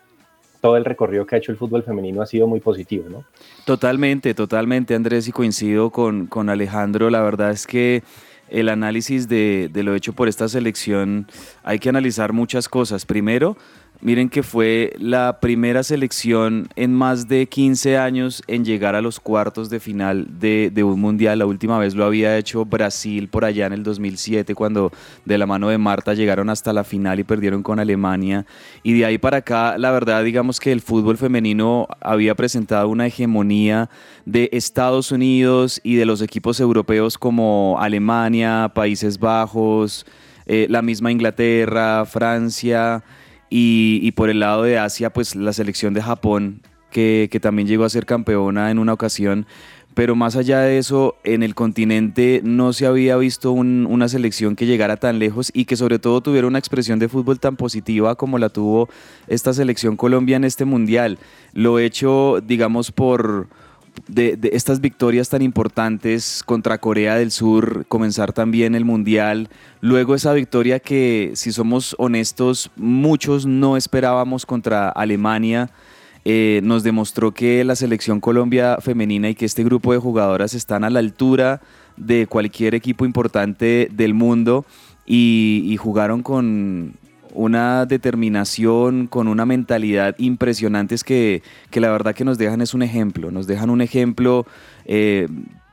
todo 0.61 0.77
el 0.77 0.85
recorrido 0.85 1.27
que 1.27 1.35
ha 1.35 1.39
hecho 1.39 1.53
el 1.53 1.59
fútbol 1.59 1.83
femenino 1.83 2.23
ha 2.23 2.27
sido 2.27 2.47
muy 2.47 2.61
positivo, 2.61 3.07
¿no? 3.09 3.25
Totalmente, 3.65 4.35
totalmente, 4.35 4.95
Andrés, 4.95 5.27
y 5.29 5.33
coincido 5.33 5.91
con, 5.91 6.27
con 6.27 6.49
Alejandro. 6.49 7.11
La 7.11 7.23
verdad 7.23 7.51
es 7.51 7.67
que 7.67 8.03
el 8.49 8.69
análisis 8.69 9.29
de, 9.29 9.71
de, 9.73 9.83
lo 9.83 9.95
hecho 9.95 10.13
por 10.13 10.29
esta 10.29 10.49
selección 10.49 11.27
hay 11.63 11.79
que 11.79 11.89
analizar 11.89 12.33
muchas 12.33 12.69
cosas. 12.69 13.07
Primero, 13.07 13.57
Miren 14.03 14.31
que 14.31 14.43
fue 14.43 14.95
la 14.99 15.41
primera 15.41 15.83
selección 15.83 16.71
en 16.75 16.95
más 16.95 17.29
de 17.29 17.47
15 17.47 17.99
años 17.99 18.43
en 18.47 18.65
llegar 18.65 18.95
a 18.95 19.03
los 19.03 19.21
cuartos 19.21 19.69
de 19.69 19.79
final 19.79 20.27
de, 20.41 20.73
un 20.83 20.99
mundial. 20.99 21.41
La 21.41 21.45
última 21.45 21.79
vez 21.79 21.95
lo 21.95 22.07
había 22.07 22.39
hecho 22.39 22.65
Brasil 22.65 23.29
por 23.29 23.45
allá 23.45 23.67
en 23.67 23.75
el 23.75 23.83
2007, 23.83 24.55
cuando 24.55 24.91
de 25.27 25.37
la 25.37 25.45
mano 25.45 25.69
de 25.69 25.77
Marta 25.77 26.15
llegaron 26.15 26.49
hasta 26.49 26.73
la 26.73 26.83
final 26.83 27.21
y 27.21 27.25
perdieron 27.25 27.63
con 27.63 27.79
Alemania. 27.79 28.47
Y 28.83 28.95
de 28.95 29.05
ahí 29.05 29.19
para 29.19 29.39
acá, 29.39 29.77
la 29.77 29.91
verdad, 29.91 30.25
digamos 30.25 30.61
que 30.61 30.73
el 30.73 30.81
fútbol 30.81 31.19
femenino 31.19 31.87
había 32.01 32.35
presentado 32.35 32.89
una 32.89 33.07
hegemonía 33.07 33.91
de 34.25 34.49
Estados 34.53 35.13
Unidos 35.13 35.79
y 35.85 35.97
de 35.97 36.07
los 36.07 36.23
equipos 36.23 36.59
europeos 36.59 37.19
como 37.19 37.77
Alemania, 37.79 38.73
Países 38.75 39.19
Bajos, 39.19 40.07
eh, 40.47 40.67
la 40.71 40.81
misma 40.81 41.13
Inglaterra, 41.13 42.07
Francia. 42.07 43.05
Y, 43.53 44.13
por 44.13 44.31
el 44.31 44.41
lado 44.41 44.63
de 44.63 44.79
Asia, 44.79 45.11
pues 45.11 45.35
la 45.35 45.53
selección 45.53 45.93
de 45.93 46.03
Japón, 46.03 46.63
que, 46.91 47.29
también 47.43 47.67
llegó 47.67 47.85
a 47.85 47.91
ser 47.91 48.07
campeona 48.07 48.71
en 48.71 48.79
una 48.79 48.93
ocasión. 48.93 49.47
Pero 49.95 50.15
más 50.15 50.37
allá 50.37 50.61
de 50.61 50.79
eso, 50.79 51.17
en 51.25 51.43
el 51.43 51.57
continente 51.57 52.43
no 52.45 52.73
se 52.73 52.87
había 52.87 53.17
visto 53.17 53.51
una 53.51 54.09
selección 54.09 54.55
que 54.55 54.67
llegara 54.67 54.97
tan 54.97 55.19
lejos 55.19 55.51
y 55.53 55.65
que 55.65 55.75
sobre 55.75 55.99
todo 55.99 56.21
tuviera 56.21 56.47
una 56.47 56.61
expresión 56.61 57.01
de 57.01 57.09
fútbol 57.09 57.41
tan 57.41 57.57
positiva 57.57 58.15
como 58.15 58.39
la 58.39 58.51
tuvo 58.51 58.89
esta 59.27 59.53
selección 59.53 59.97
Colombia 59.97 60.37
en 60.37 60.45
este 60.45 60.65
mundial. 60.65 61.19
Lo 61.53 61.81
hecho, 61.81 62.41
digamos, 62.41 62.93
por, 62.93 63.49
de, 64.09 64.39
estas 64.53 64.81
victorias 64.81 65.29
tan 65.29 65.43
importantes 65.43 66.43
contra 66.45 66.79
Corea 66.79 67.17
del 67.17 67.31
Sur, 67.31 67.85
comenzar 67.87 68.33
también 68.33 68.75
el 68.75 68.85
Mundial, 68.85 69.49
luego 69.81 70.15
esa 70.15 70.33
victoria 70.33 70.81
que, 70.81 71.33
si 71.35 71.53
somos 71.53 71.95
honestos, 71.99 72.71
muchos 72.77 73.47
no 73.47 73.77
esperábamos 73.77 74.47
contra 74.47 74.89
Alemania, 74.89 75.71
eh, 76.25 76.61
nos 76.63 76.83
demostró 76.83 77.33
que 77.33 77.65
la 77.65 77.77
selección 77.77 78.21
Colombia 78.21 78.79
femenina 78.81 79.31
y 79.31 79.35
que 79.35 79.47
este 79.47 79.65
grupo 79.65 79.93
de 79.93 79.99
jugadoras 79.99 80.53
están 80.55 80.85
a 80.85 80.91
la 80.91 80.99
altura 80.99 81.63
de 81.97 82.27
cualquier 82.27 82.75
equipo 82.75 83.05
importante 83.05 83.89
del 83.91 84.15
mundo 84.15 84.65
y 85.07 85.77
jugaron 85.81 86.23
con, 86.23 86.95
una 87.33 87.87
determinación, 87.87 89.07
con 89.07 89.29
una 89.29 89.47
mentalidad 89.47 90.15
impresionantes 90.19 91.05
que, 91.05 91.43
que 91.71 91.81
la 91.81 91.91
verdad 91.91 92.15
que 92.15 92.25
nos 92.25 92.39
dejan 92.39 92.61
es 92.61 92.75
un 92.75 92.83
ejemplo, 92.83 93.31
nos 93.31 93.47
dejan 93.47 93.71
un 93.71 93.81
ejemplo, 93.81 94.47
eh, 94.85 95.29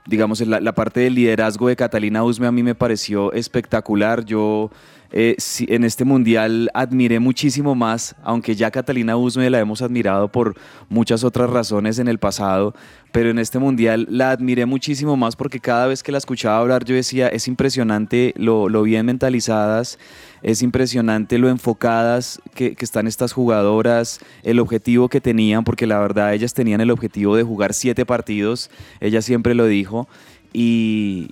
digamos, 0.05 0.41
la, 0.41 0.59
la, 0.59 0.73
parte 0.73 0.99
del 1.01 1.15
liderazgo 1.15 1.67
de 1.67 1.75
Catalina 1.75 2.23
Usme 2.23 2.47
a 2.47 2.51
mí 2.51 2.63
me 2.63 2.75
pareció 2.75 3.33
espectacular, 3.33 4.25
yo 4.25 4.71
eh, 5.11 5.37
en 5.59 5.83
este 5.83 6.03
mundial 6.03 6.69
admiré 6.73 7.19
muchísimo 7.19 7.75
más, 7.75 8.15
aunque 8.23 8.55
ya 8.55 8.71
Catalina 8.71 9.15
Usme 9.15 9.49
la 9.49 9.59
hemos 9.59 9.81
admirado 9.81 10.31
por 10.31 10.55
muchas 10.89 11.23
otras 11.23 11.49
razones 11.49 11.99
en 11.99 12.07
el 12.07 12.19
pasado, 12.19 12.75
pero 13.11 13.29
en 13.29 13.39
este 13.39 13.57
mundial 13.57 14.05
la 14.09 14.31
admiré 14.31 14.65
muchísimo 14.65 15.15
más 15.15 15.35
porque 15.35 15.59
cada 15.59 15.87
vez 15.87 16.03
que 16.03 16.11
la 16.11 16.17
escuchaba 16.17 16.59
hablar 16.59 16.83
yo 16.83 16.93
decía, 16.93 17.29
es 17.29 17.47
impresionante 17.47 18.33
lo, 18.37 18.67
bien 18.83 19.05
mentalizadas, 19.05 19.97
es 20.43 20.61
impresionante 20.61 21.37
lo 21.37 21.49
enfocadas 21.49 22.41
que, 22.53 22.75
están 22.79 23.07
estas 23.07 23.31
jugadoras, 23.31 24.19
el 24.43 24.59
objetivo 24.59 25.09
que 25.09 25.21
tenían, 25.21 25.63
porque 25.63 25.87
la 25.87 25.99
verdad 25.99 26.33
ellas 26.33 26.53
tenían 26.53 26.81
el 26.81 26.91
objetivo 26.91 27.35
de 27.35 27.43
jugar 27.43 27.73
siete 27.73 28.05
partidos, 28.05 28.69
ella 28.99 29.21
siempre 29.21 29.55
lo 29.55 29.65
dijo, 29.65 30.07
y 30.53 31.29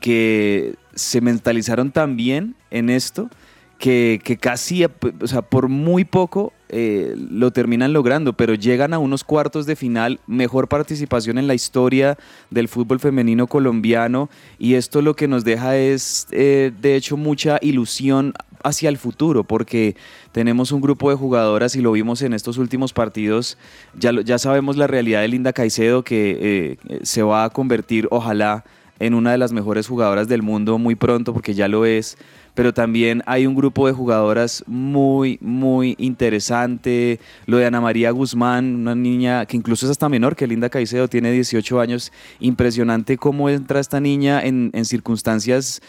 que 0.00 0.74
se 0.98 1.20
mentalizaron 1.20 1.92
tan 1.92 2.16
bien 2.16 2.54
en 2.70 2.90
esto 2.90 3.30
que, 3.78 4.38
casi, 4.40 4.84
o 4.84 5.26
sea, 5.26 5.42
por 5.42 5.68
muy 5.68 6.04
poco 6.04 6.52
eh, 6.68 7.14
lo 7.16 7.52
terminan 7.52 7.92
logrando, 7.92 8.32
pero 8.32 8.54
llegan 8.54 8.92
a 8.92 8.98
unos 8.98 9.22
cuartos 9.22 9.66
de 9.66 9.76
final, 9.76 10.20
mejor 10.26 10.68
participación 10.68 11.38
en 11.38 11.46
la 11.46 11.54
historia 11.54 12.18
del 12.50 12.68
fútbol 12.68 12.98
femenino 12.98 13.46
colombiano 13.46 14.28
y 14.58 14.74
esto 14.74 15.00
lo 15.00 15.14
que 15.14 15.28
nos 15.28 15.44
deja 15.44 15.76
es, 15.76 16.26
eh, 16.32 16.72
de 16.80 16.96
hecho, 16.96 17.16
mucha 17.16 17.58
ilusión 17.62 18.34
hacia 18.64 18.88
el 18.88 18.98
futuro, 18.98 19.44
porque 19.44 19.94
tenemos 20.32 20.72
un 20.72 20.80
grupo 20.80 21.10
de 21.10 21.16
jugadoras 21.16 21.76
y 21.76 21.80
lo 21.80 21.92
vimos 21.92 22.22
en 22.22 22.34
estos 22.34 22.58
últimos 22.58 22.92
partidos, 22.92 23.56
ya, 23.96 24.10
ya 24.24 24.38
sabemos 24.38 24.76
la 24.76 24.88
realidad 24.88 25.20
de 25.20 25.28
Linda 25.28 25.52
Caicedo 25.52 26.02
que 26.02 26.76
eh, 26.82 26.98
se 27.02 27.22
va 27.22 27.44
a 27.44 27.50
convertir, 27.50 28.08
ojalá, 28.10 28.64
en 28.98 29.14
una 29.14 29.32
de 29.32 29.38
las 29.38 29.52
mejores 29.52 29.86
jugadoras 29.86 30.28
del 30.28 30.42
mundo 30.42 30.78
muy 30.78 30.94
pronto, 30.94 31.32
porque 31.32 31.54
ya 31.54 31.68
lo 31.68 31.86
es, 31.86 32.18
pero 32.58 32.74
también 32.74 33.22
hay 33.24 33.46
un 33.46 33.54
grupo 33.54 33.86
de 33.86 33.92
jugadoras 33.92 34.64
muy, 34.66 35.38
muy 35.40 35.94
interesante. 35.96 37.20
Lo 37.46 37.58
de 37.58 37.66
Ana 37.66 37.80
María 37.80 38.10
Guzmán, 38.10 38.74
una 38.74 38.96
niña 38.96 39.46
que 39.46 39.56
incluso 39.56 39.86
es 39.86 39.90
hasta 39.92 40.08
menor 40.08 40.34
que 40.34 40.48
Linda 40.48 40.68
Caicedo, 40.68 41.06
tiene 41.06 41.30
18 41.30 41.78
años. 41.78 42.10
Impresionante 42.40 43.16
cómo 43.16 43.48
entra 43.48 43.78
esta 43.78 44.00
niña 44.00 44.42
en, 44.42 44.72
en 44.74 44.86
circunstancias 44.86 45.80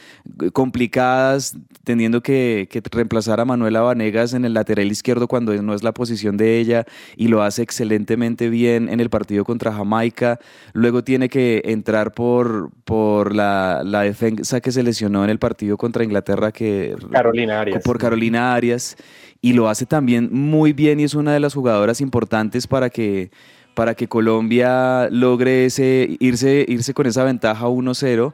complicadas, 0.54 1.58
teniendo 1.84 2.22
que, 2.22 2.68
que 2.70 2.84
reemplazar 2.92 3.40
a 3.40 3.46
Manuela 3.46 3.82
Vanegas 3.82 4.36
en 4.36 4.46
el 4.46 4.54
lateral 4.54 4.92
izquierdo 4.92 5.28
cuando 5.28 5.60
no 5.64 5.74
es 5.74 5.82
la 5.82 5.96
posición 5.96 6.38
de 6.38 6.60
ella 6.60 6.86
y 7.18 7.30
lo 7.30 7.42
hace 7.42 7.64
excelentemente 7.64 8.48
bien 8.48 8.90
en 8.90 9.00
el 9.00 9.10
partido 9.10 9.44
contra 9.44 9.74
Jamaica. 9.74 10.38
Luego 10.74 11.04
tiene 11.04 11.30
que 11.30 11.64
entrar 11.66 12.12
por, 12.12 12.70
por 12.86 13.34
la, 13.34 13.82
la 13.84 14.02
defensa 14.02 14.62
que 14.62 14.72
se 14.72 14.84
lesionó 14.84 15.24
en 15.24 15.32
el 15.32 15.40
partido 15.40 15.76
contra 15.76 16.04
Inglaterra, 16.04 16.52
que 16.60 16.96
Carolina 17.10 17.62
Arias. 17.62 17.82
por 17.84 17.98
Carolina 17.98 18.54
Arias, 18.54 18.98
y 19.42 19.54
lo 19.54 19.70
hace 19.70 19.86
también 19.86 20.30
muy 20.32 20.74
bien 20.74 21.00
y 21.00 21.06
es 21.06 21.14
una 21.14 21.34
de 21.34 21.40
las 21.40 21.54
jugadoras 21.54 22.02
importantes 22.02 22.68
para 22.68 22.90
que, 22.90 23.32
para 23.74 23.96
que 23.96 24.10
Colombia 24.10 25.08
logre 25.10 25.66
ese, 25.66 26.18
irse, 26.20 26.66
irse 26.68 26.94
con 26.94 27.08
esa 27.08 27.24
ventaja 27.24 27.68
1-0. 27.68 28.34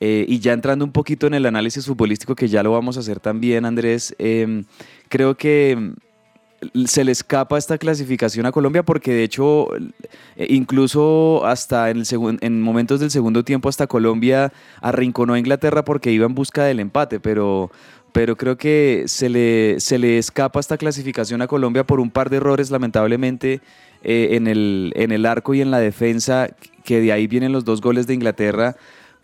Eh, 0.00 0.26
y 0.28 0.40
ya 0.40 0.52
entrando 0.52 0.84
un 0.84 0.92
poquito 0.92 1.26
en 1.26 1.32
el 1.32 1.46
análisis 1.46 1.86
futbolístico, 1.86 2.34
que 2.34 2.48
ya 2.48 2.62
lo 2.62 2.72
vamos 2.72 2.98
a 2.98 3.00
hacer 3.00 3.20
también, 3.20 3.64
Andrés, 3.64 4.14
em, 4.18 4.64
creo 5.08 5.36
que 5.36 5.94
se 6.86 7.04
le 7.04 7.12
escapa 7.12 7.58
esta 7.58 7.78
clasificación 7.78 8.46
a 8.46 8.52
Colombia 8.52 8.82
porque 8.82 9.12
de 9.12 9.24
hecho 9.24 9.68
eh, 10.36 10.46
incluso 10.48 11.44
hasta 11.46 11.90
en, 11.90 11.98
el 11.98 12.38
en 12.40 12.62
momentos 12.62 13.00
del 13.00 13.10
segundo 13.10 13.44
tiempo 13.44 13.68
hasta 13.68 13.86
Colombia 13.86 14.52
arrinconó 14.80 15.34
a 15.34 15.38
Inglaterra 15.38 15.84
porque 15.84 16.12
iba 16.12 16.26
en 16.26 16.34
busca 16.34 16.64
del 16.64 16.80
empate, 16.80 17.20
pero, 17.20 17.70
pero 18.12 18.36
creo 18.36 18.56
que 18.56 19.04
se 19.06 19.28
le, 19.28 19.80
se 19.80 19.98
le 19.98 20.18
escapa 20.18 20.60
esta 20.60 20.76
clasificación 20.76 21.42
a 21.42 21.46
Colombia 21.46 21.84
por 21.84 22.00
un 22.00 22.10
par 22.10 22.30
de 22.30 22.36
errores 22.36 22.70
lamentablemente 22.70 23.60
eh, 24.06 24.36
en, 24.36 24.46
el, 24.46 24.92
en 24.96 25.12
el 25.12 25.24
arco 25.24 25.54
y 25.54 25.62
en 25.62 25.70
la 25.70 25.78
defensa, 25.78 26.50
que 26.84 27.00
de 27.00 27.10
ahí 27.10 27.26
vienen 27.26 27.52
los 27.52 27.64
dos 27.64 27.80
goles 27.80 28.06
de 28.06 28.12
Inglaterra. 28.12 28.76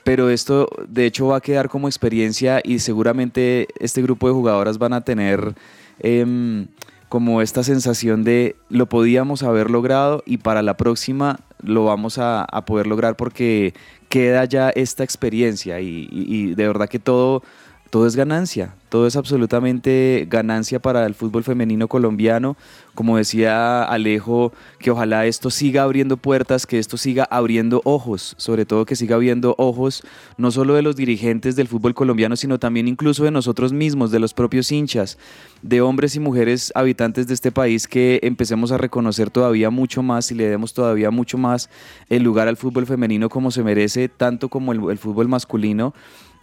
Pero 0.04 0.30
esto 0.30 0.70
de 0.88 1.04
hecho 1.04 1.26
va 1.26 1.36
a 1.36 1.40
quedar 1.42 1.68
como 1.68 1.86
experiencia 1.86 2.62
y 2.64 2.78
seguramente 2.78 3.68
este 3.78 4.00
grupo 4.00 4.26
de 4.28 4.32
jugadoras 4.32 4.78
van 4.78 4.94
a 4.94 5.02
tener 5.02 5.54
em, 5.98 6.66
como 7.10 7.42
esta 7.42 7.64
sensación 7.64 8.22
de 8.22 8.56
lo 8.68 8.86
podíamos 8.86 9.42
haber 9.42 9.68
logrado 9.68 10.22
y 10.26 10.38
para 10.38 10.62
la 10.62 10.78
próxima 10.78 11.40
lo 11.60 11.84
vamos 11.84 12.18
a, 12.18 12.46
poder 12.64 12.86
lograr 12.86 13.16
porque 13.16 13.74
queda 14.08 14.44
ya 14.44 14.70
esta 14.70 15.04
experiencia 15.04 15.80
y 15.80 16.54
de 16.54 16.66
verdad 16.66 16.88
que 16.88 17.00
todo, 17.00 17.42
todo 17.90 18.06
es 18.06 18.14
ganancia, 18.14 18.74
todo 18.88 19.08
es 19.08 19.16
absolutamente 19.16 20.26
ganancia 20.30 20.78
para 20.78 21.04
el 21.06 21.14
fútbol 21.14 21.42
femenino 21.42 21.88
colombiano. 21.88 22.56
Como 22.94 23.16
decía 23.16 23.82
Alejo, 23.82 24.52
que 24.78 24.92
ojalá 24.92 25.26
esto 25.26 25.50
siga 25.50 25.82
abriendo 25.82 26.16
puertas, 26.16 26.66
que 26.66 26.78
esto 26.78 26.96
siga 26.96 27.24
abriendo 27.24 27.82
ojos, 27.84 28.34
sobre 28.36 28.64
todo 28.64 28.86
que 28.86 28.94
siga 28.94 29.16
abriendo 29.16 29.54
ojos 29.58 30.02
no 30.38 30.50
solo 30.50 30.74
de 30.74 30.82
los 30.82 30.96
dirigentes 30.96 31.56
del 31.56 31.66
fútbol 31.66 31.94
colombiano, 31.94 32.36
sino 32.36 32.58
también 32.58 32.86
incluso 32.86 33.24
de 33.24 33.32
nosotros 33.32 33.72
mismos, 33.72 34.12
de 34.12 34.20
los 34.20 34.34
propios 34.34 34.70
hinchas, 34.70 35.18
de 35.62 35.80
hombres 35.80 36.14
y 36.14 36.20
mujeres 36.20 36.72
habitantes 36.74 37.26
de 37.26 37.34
este 37.34 37.50
país, 37.50 37.88
que 37.88 38.20
empecemos 38.22 38.70
a 38.70 38.78
reconocer 38.78 39.30
todavía 39.30 39.70
mucho 39.70 40.02
más 40.02 40.30
y 40.30 40.34
le 40.36 40.48
demos 40.48 40.74
todavía 40.74 41.10
mucho 41.10 41.38
más 41.38 41.70
el 42.08 42.22
lugar 42.22 42.48
al 42.48 42.56
fútbol 42.56 42.86
femenino 42.86 43.28
como 43.28 43.50
se 43.50 43.64
merece, 43.64 44.08
tanto 44.08 44.48
como 44.48 44.72
el, 44.72 44.98
fútbol 44.98 45.28
masculino. 45.28 45.92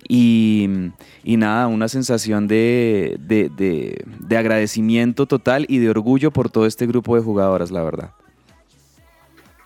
Y, 0.07 0.69
y 1.23 1.37
nada, 1.37 1.67
una 1.67 1.87
sensación 1.87 2.47
de, 2.47 3.17
de- 3.19 3.49
de- 3.49 4.03
de 4.19 4.37
agradecimiento 4.37 5.25
total 5.25 5.65
y 5.67 5.79
de 5.79 5.89
orgullo 5.89 6.31
por 6.31 6.49
todo 6.49 6.65
este 6.65 6.85
grupo 6.87 7.15
de 7.15 7.21
jugadoras, 7.21 7.71
la 7.71 7.83
verdad. 7.83 8.11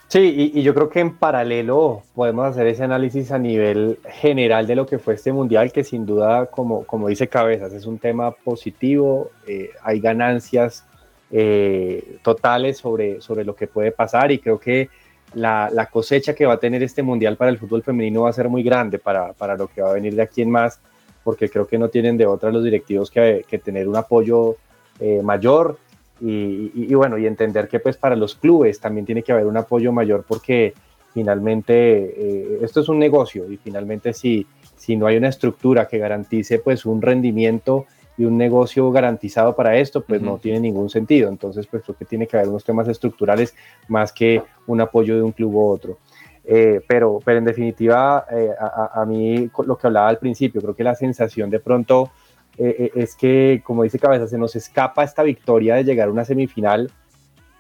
Sí, 0.08 0.52
y, 0.54 0.60
y 0.60 0.64
yo 0.64 0.74
creo 0.74 0.90
que 0.90 1.00
en 1.00 1.16
paralelo 1.16 2.04
podemos 2.14 2.46
hacer 2.46 2.68
ese 2.68 2.84
análisis 2.84 3.32
a 3.32 3.40
nivel 3.40 3.98
general 4.10 4.68
de 4.68 4.76
lo 4.76 4.86
que 4.86 5.00
fue 5.00 5.14
este 5.14 5.32
mundial, 5.32 5.72
que 5.72 5.86
sin 5.86 6.06
duda, 6.06 6.48
como, 6.48 6.84
como 6.86 7.08
dice 7.08 7.30
Cabezas, 7.30 7.72
es 7.72 7.86
un 7.86 7.98
tema 7.98 8.32
positivo, 8.32 9.32
eh, 9.48 9.70
hay 9.84 10.02
ganancias 10.02 10.86
eh, 11.32 12.18
totales 12.24 12.78
sobre, 12.78 13.22
sobre 13.22 13.46
lo 13.46 13.56
que 13.56 13.68
puede 13.68 13.94
pasar 13.94 14.34
y 14.34 14.40
creo 14.40 14.60
que 14.60 14.90
la, 15.34 15.70
la 15.72 15.86
cosecha 15.88 16.34
que 16.34 16.46
va 16.46 16.54
a 16.54 16.60
tener 16.60 16.84
este 16.84 17.04
mundial 17.04 17.38
para 17.38 17.52
el 17.52 17.58
fútbol 17.58 17.84
femenino 17.84 18.24
va 18.24 18.30
a 18.30 18.34
ser 18.34 18.50
muy 18.50 18.64
grande 18.64 19.00
para, 19.00 19.34
para 19.34 19.56
lo 19.56 19.68
que 19.68 19.82
va 19.82 19.92
a 19.92 19.94
venir 19.94 20.16
de 20.16 20.22
aquí 20.22 20.42
en 20.42 20.52
más, 20.52 20.80
porque 21.24 21.50
creo 21.50 21.68
que 21.68 21.78
no 21.78 21.90
tienen 21.90 22.18
de 22.18 22.26
otra 22.26 22.52
los 22.52 22.64
directivos 22.64 23.10
que, 23.10 23.46
tener 23.64 23.88
un 23.88 23.96
apoyo 23.96 24.58
eh, 25.00 25.22
mayor. 25.22 25.78
Y 26.24 26.94
bueno, 26.94 27.18
y 27.18 27.26
entender 27.26 27.68
que 27.68 27.80
pues 27.80 27.98
para 27.98 28.16
los 28.16 28.36
clubes 28.36 28.80
también 28.80 29.08
tiene 29.08 29.24
que 29.24 29.32
haber 29.32 29.48
un 29.48 29.58
apoyo 29.58 29.92
mayor 29.92 30.24
porque 30.28 30.76
finalmente 31.14 31.74
eh, 31.74 32.60
esto 32.62 32.82
es 32.82 32.90
un 32.90 33.00
negocio 33.00 33.52
y 33.52 33.58
finalmente 33.58 34.14
si, 34.14 34.46
si 34.78 34.96
no 34.96 35.08
hay 35.08 35.18
una 35.18 35.30
estructura 35.30 35.88
que 35.88 35.98
garantice 35.98 36.60
pues 36.60 36.86
un 36.86 37.02
rendimiento 37.02 37.86
y 38.22 38.26
un 38.26 38.38
negocio 38.38 38.92
garantizado 38.92 39.56
para 39.56 39.76
esto, 39.78 40.02
pues 40.02 40.22
no 40.22 40.38
tiene 40.38 40.60
ningún 40.60 40.90
sentido. 40.90 41.28
Entonces, 41.30 41.66
pues 41.68 41.84
creo 41.84 41.96
que 41.98 42.06
tiene 42.06 42.28
que 42.28 42.38
haber 42.38 42.50
unos 42.50 42.64
temas 42.64 42.88
estructurales 42.88 43.56
más 43.88 44.12
que 44.14 44.42
un 44.68 44.80
apoyo 44.80 45.16
de 45.16 45.22
un 45.24 45.32
club 45.32 45.56
u 45.56 45.68
otro. 45.70 45.98
Eh, 46.44 46.82
pero, 46.88 47.20
pero 47.24 47.38
en 47.40 47.46
definitiva, 47.46 48.26
eh, 48.32 48.50
a, 48.60 49.02
a- 49.02 49.06
mí 49.06 49.50
lo 49.66 49.78
que 49.78 49.88
hablaba 49.88 50.08
al 50.10 50.18
principio, 50.18 50.62
creo 50.62 50.76
que 50.76 50.84
la 50.84 50.96
sensación 50.96 51.50
de 51.50 51.60
pronto 51.60 52.12
eh, 52.58 52.76
eh, 52.80 52.92
es 52.96 53.16
que, 53.16 53.62
como 53.64 53.84
dice 53.84 54.00
Cabeza, 54.00 54.28
se 54.28 54.38
nos 54.38 54.56
escapa 54.56 55.04
esta 55.04 55.24
victoria 55.24 55.76
de 55.76 55.84
llegar 55.84 56.10
a 56.10 56.12
una 56.12 56.26
semifinal, 56.26 56.92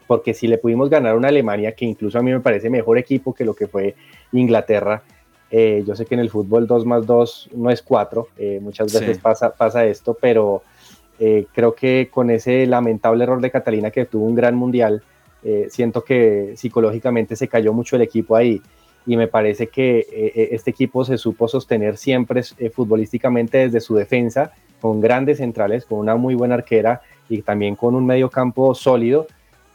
porque 0.07 0.33
si 0.33 0.47
le 0.47 0.57
pudimos 0.57 0.89
ganar 0.89 1.13
a 1.13 1.17
una 1.17 1.29
Alemania, 1.29 1.73
que 1.73 1.85
incluso 1.85 2.19
a 2.19 2.21
mí 2.21 2.31
me 2.31 2.39
parece 2.39 2.69
mejor 2.69 2.97
equipo 2.97 3.33
que 3.33 3.45
lo 3.45 3.53
que 3.53 3.67
fue 3.67 3.95
Inglaterra, 4.31 5.03
eh, 5.51 5.83
yo 5.85 5.95
sé 5.95 6.05
que 6.05 6.15
en 6.15 6.21
el 6.21 6.29
fútbol 6.29 6.65
2 6.65 6.85
más 6.85 7.05
2 7.05 7.49
no 7.55 7.69
es 7.69 7.81
4, 7.81 8.27
muchas 8.61 8.91
Sí. 8.91 8.99
veces 8.99 9.19
pasa, 9.19 9.53
pasa 9.53 9.85
esto, 9.85 10.17
pero 10.19 10.63
eh, 11.19 11.45
creo 11.53 11.75
que 11.75 12.09
con 12.11 12.31
ese 12.31 12.65
lamentable 12.65 13.23
error 13.23 13.41
de 13.41 13.51
Catalina 13.51 13.91
que 13.91 14.05
tuvo 14.05 14.25
un 14.25 14.33
gran 14.35 14.55
mundial, 14.55 15.03
eh, 15.43 15.67
siento 15.69 16.03
que 16.03 16.53
psicológicamente 16.55 17.35
se 17.35 17.47
cayó 17.47 17.73
mucho 17.73 17.95
el 17.95 18.01
equipo 18.01 18.35
ahí 18.35 18.61
y 19.05 19.17
me 19.17 19.27
parece 19.27 19.67
que 19.67 19.99
eh, 19.99 20.05
eh, 20.11 20.49
este 20.51 20.71
equipo 20.71 21.03
se 21.03 21.17
supo 21.17 21.47
sostener 21.47 21.97
siempre 21.97 22.41
eh, 22.59 22.69
futbolísticamente 22.69 23.57
desde 23.57 23.81
su 23.81 23.95
defensa, 23.95 24.51
con 24.79 25.01
grandes 25.01 25.37
centrales, 25.37 25.85
con 25.85 25.99
una 25.99 26.15
muy 26.15 26.33
buena 26.35 26.55
arquera 26.55 27.01
y 27.29 27.41
también 27.41 27.75
con 27.75 27.93
un 27.95 28.05
medio 28.05 28.29
campo 28.29 28.73
sólido 28.75 29.27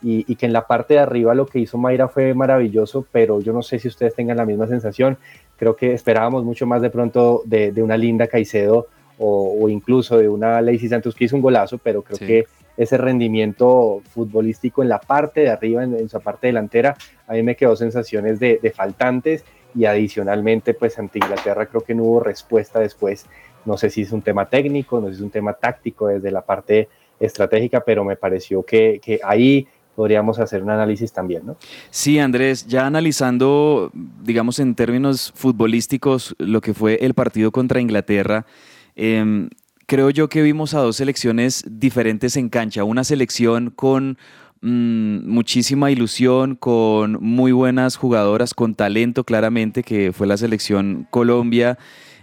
y, 0.03 0.25
y 0.31 0.37
que 0.37 0.47
en 0.47 0.53
la 0.53 0.67
parte 0.67 0.95
de 0.95 1.01
arriba 1.01 1.35
lo 1.35 1.47
que 1.47 1.59
hizo 1.59 1.79
Mayra 1.79 2.09
fue 2.09 2.35
maravilloso, 2.35 3.07
pero 3.13 3.41
yo 3.41 3.53
no 3.53 3.63
sé 3.63 3.79
si 3.79 3.89
ustedes 3.89 4.15
tengan 4.15 4.37
la 4.37 4.45
misma 4.45 4.67
sensación, 4.67 5.17
creo 5.57 5.75
que 5.77 5.93
esperábamos 5.95 6.45
mucho 6.45 6.67
más 6.67 6.83
de 6.83 6.91
pronto 6.91 7.43
de, 7.47 7.73
de 7.73 7.83
una 7.83 7.97
linda 7.97 8.27
Caicedo 8.27 8.89
o, 9.19 9.57
o 9.61 9.69
incluso 9.69 10.19
de 10.19 10.29
una 10.29 10.61
Lacey 10.61 10.89
Santos 10.89 11.15
que 11.15 11.25
hizo 11.25 11.37
un 11.37 11.43
golazo, 11.43 11.79
pero 11.79 12.03
creo 12.03 12.19
Sí. 12.19 12.27
que 12.27 12.47
ese 12.77 12.99
rendimiento 12.99 14.03
futbolístico 14.11 14.83
en 14.83 14.91
la 14.91 14.99
parte 15.01 15.41
de 15.41 15.49
arriba, 15.49 15.83
en, 15.83 15.95
en 15.95 16.09
su 16.11 16.21
parte 16.21 16.49
delantera, 16.49 16.95
a 17.27 17.33
mí 17.33 17.43
me 17.43 17.57
quedó 17.57 17.75
sensaciones 17.75 18.39
de, 18.39 18.59
de 18.63 18.71
faltantes 18.71 19.45
y 19.75 19.87
adicionalmente 19.87 20.75
pues 20.75 20.99
ante 20.99 21.19
Inglaterra 21.19 21.65
creo 21.67 21.81
que 21.83 21.95
no 21.95 22.03
hubo 22.05 22.21
respuesta 22.21 22.79
después, 22.79 23.27
no 23.65 23.79
sé 23.79 23.89
si 23.89 24.03
es 24.03 24.13
un 24.13 24.21
tema 24.21 24.49
técnico, 24.51 25.01
no 25.01 25.07
sé 25.09 25.15
si 25.15 25.19
es 25.21 25.25
un 25.25 25.31
tema 25.31 25.55
táctico 25.55 26.09
desde 26.09 26.31
la 26.31 26.43
parte 26.43 26.89
estratégica, 27.19 27.81
pero 27.81 28.05
me 28.05 28.17
pareció 28.17 28.63
que, 28.63 29.01
que 29.03 29.21
ahí 29.25 29.67
podríamos 29.97 30.39
hacer 30.39 30.63
un 30.63 30.71
análisis 30.71 31.13
también, 31.13 31.47
¿no? 31.47 31.57
Sí, 31.91 32.19
Andrés, 32.19 32.67
ya 32.67 32.87
analizando, 32.87 33.91
digamos, 34.23 34.61
en 34.61 34.75
términos 34.75 35.33
futbolísticos, 35.35 36.37
lo 36.39 36.61
que 36.61 36.75
fue 36.75 36.99
el 37.01 37.15
partido 37.15 37.51
contra 37.51 37.81
Inglaterra, 37.81 38.47
em, 38.95 39.49
creo 39.87 40.11
yo 40.11 40.29
que 40.29 40.43
vimos 40.43 40.75
a 40.75 40.81
dos 40.81 40.97
selecciones 40.97 41.65
diferentes 41.67 42.37
en 42.37 42.51
cancha. 42.51 42.85
Una 42.85 43.05
selección 43.05 43.71
con 43.71 44.19
mm, 44.61 45.29
muchísima 45.29 45.91
ilusión, 45.91 46.57
con 46.57 47.19
muy 47.21 47.53
buenas 47.53 47.97
jugadoras, 47.97 48.53
con 48.53 48.75
talento 48.75 49.25
claramente, 49.25 49.83
que 49.83 50.13
fue 50.13 50.27
la 50.27 50.37
selección 50.37 51.07
Colombia. 51.11 51.79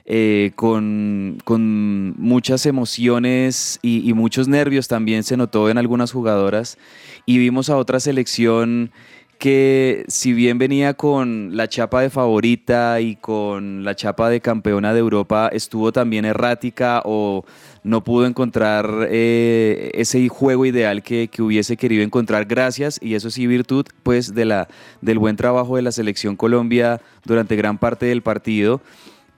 Eh, 0.06 0.52
con, 0.56 1.38
con 1.46 2.14
muchas 2.20 2.66
emociones 2.66 3.80
y, 3.82 4.12
muchos 4.14 4.50
nervios 4.50 4.90
también 4.90 5.24
se 5.24 5.38
notó 5.38 5.70
en 5.70 5.78
algunas 5.78 6.12
jugadoras 6.12 6.78
y 7.26 7.38
vimos 7.38 7.70
a 7.70 7.78
otra 7.78 8.02
selección 8.02 8.92
que 9.40 10.04
si 10.10 10.34
bien 10.34 10.58
venía 10.58 10.94
con 10.94 11.56
la 11.56 11.70
chapa 11.70 12.02
de 12.02 12.10
favorita 12.10 13.00
y 13.00 13.16
con 13.16 13.86
la 13.86 13.96
chapa 13.96 14.30
de 14.30 14.42
campeona 14.42 14.94
de 14.94 15.00
Europa, 15.00 15.50
estuvo 15.52 15.92
también 15.94 16.26
errática 16.26 17.02
o 17.06 17.46
no 17.84 18.04
pudo 18.04 18.26
encontrar 18.26 19.08
eh, 19.10 19.92
ese 19.94 20.28
juego 20.30 20.66
ideal 20.66 21.02
que, 21.02 21.30
que 21.30 21.42
hubiese 21.42 21.76
querido 21.78 22.04
encontrar 22.04 22.46
gracias, 22.46 23.00
y 23.02 23.16
eso 23.16 23.30
sí 23.30 23.48
virtud, 23.48 23.86
pues 24.04 24.34
de 24.34 24.46
la, 24.46 24.68
del 25.02 25.20
buen 25.20 25.36
trabajo 25.36 25.76
de 25.76 25.82
la 25.82 25.92
selección 25.92 26.36
Colombia 26.36 27.02
durante 27.26 27.56
gran 27.56 27.78
parte 27.78 28.06
del 28.06 28.22
partido. 28.22 28.82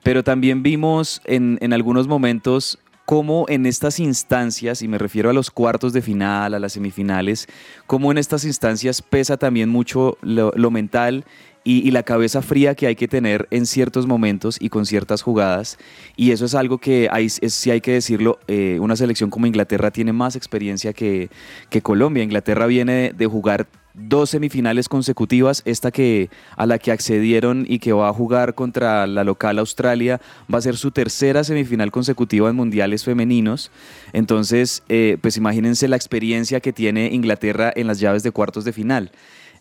Pero 0.06 0.24
también 0.24 0.62
vimos 0.62 1.20
en, 1.26 1.58
en 1.62 1.74
algunos 1.74 2.08
momentos 2.08 2.78
cómo 3.06 3.48
en 3.50 3.66
estas 3.66 4.00
instancias, 4.00 4.84
y 4.84 4.88
me 4.88 5.00
refiero 5.00 5.32
a 5.32 5.34
los 5.34 5.50
cuartos 5.50 5.94
de 5.94 6.04
final, 6.04 6.54
a 6.54 6.60
las 6.60 6.74
semifinales, 6.74 7.48
cómo 7.88 8.12
en 8.12 8.20
estas 8.20 8.46
instancias 8.46 9.02
pesa 9.02 9.38
también 9.38 9.70
mucho 9.70 10.20
lo, 10.22 10.52
lo 10.56 10.70
mental 10.70 11.26
y, 11.66 11.90
la 11.90 12.04
cabeza 12.04 12.44
fría 12.44 12.76
que 12.76 12.86
hay 12.86 12.96
que 12.96 13.08
tener 13.08 13.48
en 13.50 13.66
ciertos 13.66 14.06
momentos 14.06 14.58
y 14.60 14.70
con 14.70 14.86
ciertas 14.86 15.24
jugadas. 15.24 15.80
Y 16.16 16.32
eso 16.32 16.46
es 16.46 16.54
algo 16.54 16.78
que 16.78 17.10
hay, 17.12 17.26
es, 17.26 17.54
sí 17.54 17.72
hay 17.72 17.82
que 17.82 17.94
decirlo, 17.94 18.40
eh, 18.48 18.78
una 18.80 18.96
selección 18.96 19.32
como 19.32 19.48
Inglaterra 19.48 19.90
tiene 19.90 20.14
más 20.14 20.36
experiencia 20.36 20.94
que, 20.94 21.30
que 21.72 21.82
Colombia. 21.82 22.24
Inglaterra 22.24 22.68
viene 22.68 22.94
de, 22.94 23.14
de 23.14 23.26
jugar 23.26 23.68
dos 23.96 24.30
semifinales 24.30 24.90
consecutivas, 24.90 25.64
esta 25.66 25.90
que 25.90 26.30
a 26.56 26.68
la 26.68 26.78
que 26.78 26.92
accedieron 26.92 27.66
y 27.68 27.80
que 27.80 27.94
va 27.94 28.10
a 28.10 28.14
jugar 28.14 28.54
contra 28.54 29.08
la 29.08 29.24
local 29.24 29.58
Australia, 29.58 30.22
va 30.54 30.60
a 30.60 30.62
ser 30.62 30.78
su 30.78 30.92
tercera 30.92 31.44
semifinal 31.44 31.92
consecutiva 31.92 32.50
en 32.50 32.56
mundiales 32.58 33.04
femeninos. 33.04 33.72
Entonces, 34.14 34.84
eh, 34.88 35.18
pues 35.20 35.38
imagínense 35.38 35.88
la 35.88 35.96
experiencia 35.96 36.60
que 36.60 36.74
tiene 36.74 37.08
Inglaterra 37.12 37.74
en 37.76 37.88
las 37.88 38.00
llaves 38.00 38.22
de 38.22 38.32
cuartos 38.32 38.66
de 38.66 38.74
final. 38.74 39.12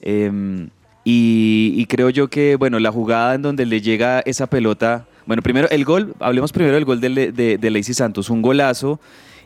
Em, 0.00 0.68
y, 1.04 1.84
creo 1.86 2.10
yo 2.10 2.28
que, 2.28 2.56
bueno, 2.56 2.78
la 2.78 2.90
jugada 2.90 3.34
en 3.34 3.42
donde 3.42 3.66
le 3.66 3.80
llega 3.80 4.20
esa 4.20 4.46
pelota, 4.46 5.06
bueno, 5.26 5.42
primero 5.42 5.68
el 5.70 5.84
gol, 5.84 6.14
hablemos 6.18 6.52
primero 6.52 6.74
del 6.74 6.84
gol 6.84 7.00
de, 7.00 7.32
de, 7.32 7.58
de 7.58 7.70
Lacey 7.70 7.94
Santos, 7.94 8.30
un 8.30 8.42
golazo. 8.42 9.00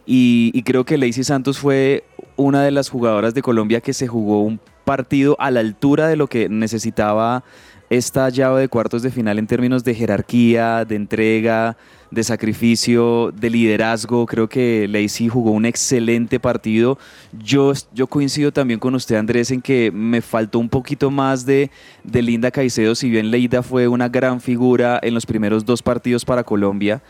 Y, 0.07 0.51
y 0.55 0.62
creo 0.62 0.85
que 0.85 0.97
Lacey 0.97 1.25
Santos 1.25 1.59
fue 1.59 2.05
una 2.37 2.62
de 2.62 2.71
las 2.71 2.88
jugadoras 2.88 3.35
de 3.35 3.42
Colombia 3.42 3.81
que 3.81 3.92
se 3.92 4.07
jugó 4.07 4.42
un 4.42 4.59
partido 4.88 5.37
a 5.38 5.51
la 5.51 5.61
altura 5.61 6.09
de 6.09 6.16
lo 6.16 6.29
que 6.29 6.48
necesitaba 6.48 7.44
esta 7.90 8.31
llave 8.31 8.62
de 8.62 8.68
cuartos 8.68 9.03
de 9.03 9.11
final 9.11 9.38
en 9.38 9.46
términos 9.46 9.85
de 9.85 9.94
jerarquía, 9.94 10.87
de 10.87 10.96
entrega, 10.96 11.77
de 12.11 12.24
sacrificio, 12.24 13.31
de 13.33 13.51
liderazgo. 13.51 14.24
Creo 14.24 14.48
que 14.48 14.88
Lacey 14.88 15.29
jugó 15.29 15.51
un 15.51 15.66
excelente 15.66 16.40
partido. 16.40 16.96
Yo, 17.38 17.74
yo 17.92 18.07
coincido 18.07 18.51
también 18.51 18.81
con 18.81 18.94
usted, 18.94 19.16
Andrés, 19.16 19.51
en 19.51 19.61
que 19.61 19.90
me 19.90 20.22
faltó 20.22 20.59
un 20.59 20.70
poquito 20.70 21.11
más 21.11 21.44
de, 21.44 21.70
de 22.03 22.22
Linda 22.22 22.51
Caicedo, 22.51 22.94
si 22.94 23.11
bien 23.11 23.31
Leida 23.31 23.62
fue 23.62 23.88
una 23.88 24.09
gran 24.09 24.40
figura 24.40 24.98
en 25.03 25.12
los 25.12 25.27
primeros 25.27 25.66
dos 25.66 25.83
partidos 25.83 26.24
para 26.24 26.44
Colombia. 26.44 27.03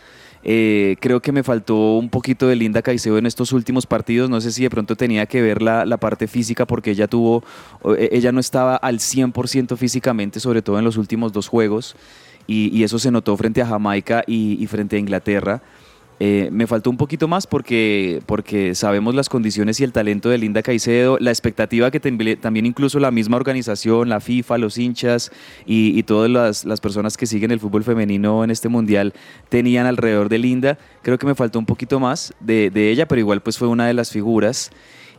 Eh, 0.44 0.96
creo 1.00 1.20
que 1.20 1.32
me 1.32 1.42
faltó 1.42 1.96
un 1.96 2.08
poquito 2.08 2.46
de 2.48 2.56
Linda 2.56 2.82
Caicedo 2.82 3.18
en 3.18 3.26
estos 3.26 3.52
últimos 3.52 3.86
partidos. 3.86 4.30
No 4.30 4.40
sé 4.40 4.52
si 4.52 4.62
de 4.62 4.70
pronto 4.70 4.96
tenía 4.96 5.26
que 5.26 5.42
ver 5.42 5.62
la, 5.62 5.84
la 5.84 5.96
parte 5.96 6.26
física 6.26 6.66
porque 6.66 6.92
ella 6.92 7.08
tuvo, 7.08 7.42
eh, 7.96 8.10
ella 8.12 8.32
no 8.32 8.40
estaba 8.40 8.76
al 8.76 8.98
100% 8.98 9.76
físicamente, 9.76 10.40
sobre 10.40 10.62
todo 10.62 10.78
en 10.78 10.84
los 10.84 10.96
últimos 10.96 11.32
dos 11.32 11.48
juegos. 11.48 11.96
Y, 12.46 12.82
eso 12.82 12.98
se 12.98 13.10
notó 13.10 13.36
frente 13.36 13.60
a 13.60 13.66
Jamaica 13.66 14.24
y 14.26 14.66
frente 14.68 14.96
a 14.96 14.98
Inglaterra. 14.98 15.60
Eh, 16.20 16.48
me 16.50 16.66
faltó 16.66 16.90
un 16.90 16.96
poquito 16.96 17.28
más 17.28 17.46
porque, 17.46 18.20
porque 18.26 18.74
sabemos 18.74 19.14
las 19.14 19.28
condiciones 19.28 19.78
y 19.78 19.84
el 19.84 19.92
talento 19.92 20.28
de 20.28 20.38
Linda 20.38 20.62
Caicedo, 20.62 21.16
la 21.20 21.30
expectativa 21.30 21.92
que 21.92 22.00
también 22.00 22.66
incluso 22.66 22.98
la 22.98 23.12
misma 23.12 23.36
organización, 23.36 24.08
la 24.08 24.20
FIFA, 24.20 24.58
los 24.58 24.78
hinchas 24.78 25.30
y, 25.64 25.96
y 25.96 26.02
todas 26.02 26.28
las, 26.28 26.64
las 26.64 26.80
personas 26.80 27.16
que 27.16 27.26
siguen 27.26 27.52
el 27.52 27.60
fútbol 27.60 27.84
femenino 27.84 28.42
en 28.42 28.50
este 28.50 28.68
mundial 28.68 29.14
tenían 29.48 29.86
alrededor 29.86 30.28
de 30.28 30.38
Linda. 30.38 30.78
Creo 31.02 31.18
que 31.18 31.26
me 31.26 31.36
faltó 31.36 31.58
un 31.58 31.66
poquito 31.66 32.00
más 32.00 32.34
de, 32.40 32.70
de 32.70 32.90
ella, 32.90 33.06
pero 33.06 33.20
igual 33.20 33.40
pues 33.40 33.56
fue 33.56 33.68
una 33.68 33.86
de 33.86 33.94
las 33.94 34.10
figuras. 34.10 34.72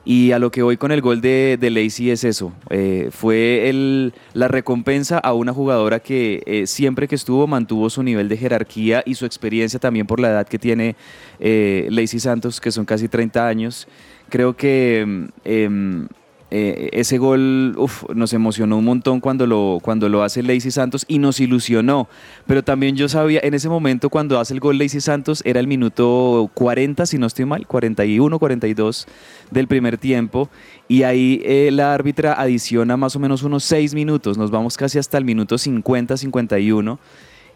Y 0.06 0.32
a 0.32 0.40
lo 0.40 0.50
que 0.50 0.64
voy 0.64 0.78
con 0.78 0.92
el 0.92 1.02
gol 1.02 1.22
de, 1.22 1.58
de 1.60 1.70
Lacey 1.70 2.10
es 2.10 2.24
eso. 2.24 2.54
eh, 2.70 3.10
fue 3.12 3.70
el, 3.70 4.14
la 4.34 4.48
recompensa 4.48 5.20
a 5.20 5.34
una 5.34 5.54
jugadora 5.54 6.00
que 6.00 6.42
eh, 6.46 6.68
siempre 6.68 7.08
que 7.08 7.16
estuvo 7.16 7.48
mantuvo 7.48 7.90
su 7.90 8.02
nivel 8.02 8.30
de 8.30 8.38
jerarquía 8.38 9.04
y 9.06 9.16
su 9.16 9.26
experiencia 9.26 9.80
también 9.80 10.08
por 10.08 10.20
la 10.20 10.30
edad 10.30 10.48
que 10.48 10.58
tiene 10.58 10.96
eh, 11.40 11.88
Lacey 11.92 12.20
Santos, 12.20 12.60
que 12.62 12.72
son 12.72 12.86
casi 12.86 13.08
30 13.08 13.48
años. 13.48 13.88
Creo 14.30 14.56
que 14.56 15.04
mm, 15.06 15.26
em, 15.44 16.08
eh, 16.52 16.90
ese 16.94 17.20
gol 17.20 17.78
nos 18.16 18.34
emocionó 18.34 18.78
un 18.78 18.86
montón 18.86 19.20
cuando 19.20 19.46
lo, 19.46 19.78
cuando 19.82 20.10
lo 20.10 20.24
hace 20.24 20.42
Lacey 20.42 20.72
Santos 20.72 21.06
y 21.08 21.20
nos 21.20 21.40
ilusionó. 21.40 22.08
Pero 22.48 22.64
también 22.64 22.96
yo 22.96 23.08
sabía, 23.08 23.40
en 23.44 23.54
ese 23.54 23.70
momento 23.70 24.10
cuando 24.10 24.40
hace 24.40 24.54
el 24.54 24.60
gol 24.60 24.78
Lacey 24.78 25.02
Santos, 25.02 25.42
era 25.46 25.60
el 25.60 25.68
minuto 25.68 26.50
40, 26.56 27.06
si 27.06 27.18
no 27.18 27.28
estoy 27.28 27.46
mal, 27.46 27.68
41, 27.68 28.40
42 28.40 29.08
del 29.52 29.68
primer 29.68 29.98
tiempo. 29.98 30.50
Y 30.88 31.04
ahí 31.04 31.42
eh, 31.46 31.70
la 31.72 31.94
árbitra 31.94 32.34
adiciona 32.34 32.98
más 32.98 33.16
o 33.16 33.20
menos 33.20 33.44
unos 33.44 33.64
6 33.66 33.94
minutos. 33.94 34.38
Nos 34.38 34.50
vamos 34.50 34.76
casi 34.76 34.98
hasta 34.98 35.18
el 35.18 35.26
minuto 35.26 35.58
50, 35.58 36.18
51. 36.18 37.00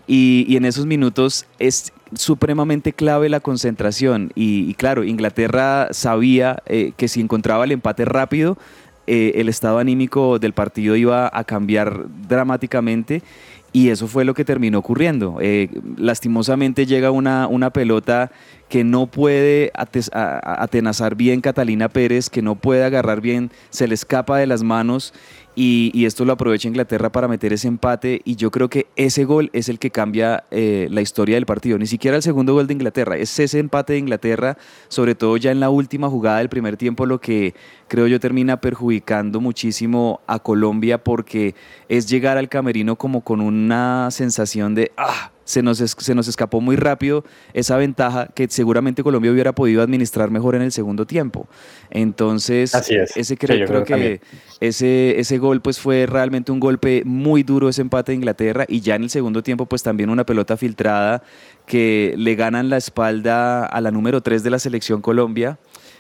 Y, 0.08 0.56
en 0.58 0.66
esos 0.66 0.86
minutos 0.86 1.46
es 1.60 1.94
supremamente 2.14 2.94
clave 2.94 3.30
la 3.30 3.40
concentración. 3.40 4.32
Y, 4.36 4.70
y 4.70 4.74
claro, 4.74 5.04
Inglaterra 5.04 5.88
sabía 5.92 6.62
eh, 6.66 6.92
que 6.98 7.08
si 7.08 7.22
encontraba 7.22 7.64
el 7.64 7.72
empate 7.72 8.06
rápido, 8.06 8.58
eh, 9.06 9.34
el 9.36 9.50
estado 9.50 9.80
anímico 9.80 10.40
del 10.40 10.54
partido 10.54 10.96
iba 10.96 11.30
a 11.32 11.44
cambiar 11.44 12.06
dramáticamente. 12.28 13.22
Y 13.72 13.90
eso 13.90 14.08
fue 14.08 14.24
lo 14.24 14.36
que 14.36 14.46
terminó 14.46 14.78
ocurriendo. 14.78 15.38
Eh, 15.42 15.70
lastimosamente 15.98 16.86
llega 16.86 17.10
una, 17.10 17.48
una 17.48 17.72
pelota 17.72 18.32
que 18.74 18.84
no 18.84 19.06
puede 19.06 19.72
atenazar 19.76 21.14
bien 21.14 21.42
Catalina 21.42 21.90
Pérez, 21.90 22.32
que 22.32 22.42
no 22.42 22.56
puede 22.56 22.84
agarrar 22.84 23.22
bien, 23.22 23.52
se 23.70 23.88
le 23.88 23.94
escapa 23.94 24.40
de 24.40 24.48
las 24.48 24.64
manos 24.64 25.14
y, 25.54 25.92
y 25.94 26.06
esto 26.06 26.26
lo 26.26 26.34
aprovecha 26.34 26.70
Inglaterra 26.70 27.12
para 27.12 27.28
meter 27.28 27.54
ese 27.54 27.68
empate 27.68 28.22
y 28.26 28.36
yo 28.36 28.50
creo 28.50 28.70
que 28.72 28.88
ese 28.96 29.26
gol 29.26 29.52
es 29.54 29.70
el 29.70 29.78
que 29.78 29.92
cambia 29.92 30.46
eh, 30.50 30.88
la 30.90 31.02
historia 31.02 31.36
del 31.36 31.46
partido. 31.46 31.78
Ni 31.78 31.86
siquiera 31.86 32.18
el 32.18 32.24
segundo 32.24 32.56
gol 32.56 32.66
de 32.66 32.74
Inglaterra, 32.74 33.16
es 33.16 33.38
ese 33.38 33.60
empate 33.60 33.94
de 33.94 34.00
Inglaterra, 34.00 34.58
sobre 34.88 35.14
todo 35.14 35.38
ya 35.38 35.52
en 35.52 35.60
la 35.60 35.70
última 35.70 36.10
jugada 36.10 36.40
del 36.40 36.50
primer 36.50 36.76
tiempo, 36.76 37.06
lo 37.06 37.22
que 37.22 37.54
creo 37.88 38.08
yo 38.08 38.20
termina 38.20 38.60
perjudicando 38.60 39.40
muchísimo 39.40 40.22
a 40.26 40.40
Colombia 40.40 41.04
porque 41.04 41.54
es 41.90 42.10
llegar 42.10 42.40
al 42.40 42.50
camerino 42.50 42.96
como 42.96 43.22
con 43.22 43.40
una 43.40 44.10
sensación 44.10 44.74
de, 44.74 44.92
ah, 44.98 45.33
se 45.46 45.62
nos, 45.62 45.82
es- 45.82 45.96
se 45.98 46.16
nos 46.16 46.28
escapó 46.28 46.62
muy 46.62 46.76
rápido 46.76 47.24
esa 47.54 47.78
ventaja 47.78 48.28
que 48.34 48.48
seguramente 48.50 49.04
Colombia 49.04 49.32
hubiera 49.32 49.54
podido 49.54 49.82
administrar 49.82 50.32
mejor 50.32 50.56
en 50.56 50.62
el 50.62 50.72
segundo 50.72 51.06
tiempo. 51.06 51.48
Entonces, 51.92 52.74
Así 52.76 52.96
es. 52.96 53.16
ese 53.16 53.38
creo, 53.38 53.66
creo 53.68 53.84
creo 53.84 54.00
que 54.00 54.22
ese, 54.60 55.20
ese 55.20 55.38
gol 55.38 55.62
pues 55.62 55.80
fue 55.80 56.06
realmente 56.06 56.52
un 56.52 56.60
golpe 56.60 57.04
muy 57.06 57.44
duro 57.44 57.70
ese 57.70 57.82
empate 57.82 58.12
de 58.12 58.16
Inglaterra 58.18 58.66
y 58.68 58.82
ya 58.82 58.96
en 58.96 59.04
el 59.04 59.10
segundo 59.10 59.44
tiempo 59.44 59.66
pues 59.66 59.84
también 59.84 60.10
una 60.10 60.26
pelota 60.26 60.58
filtrada 60.58 61.24
que 61.66 62.14
le 62.18 62.36
ganan 62.36 62.70
la 62.70 62.78
espalda 62.78 63.66
a 63.66 63.82
la 63.82 63.92
número 63.92 64.22
3 64.22 64.44
de 64.44 64.50
la 64.50 64.60
selección 64.60 65.02
Colombia. 65.02 65.58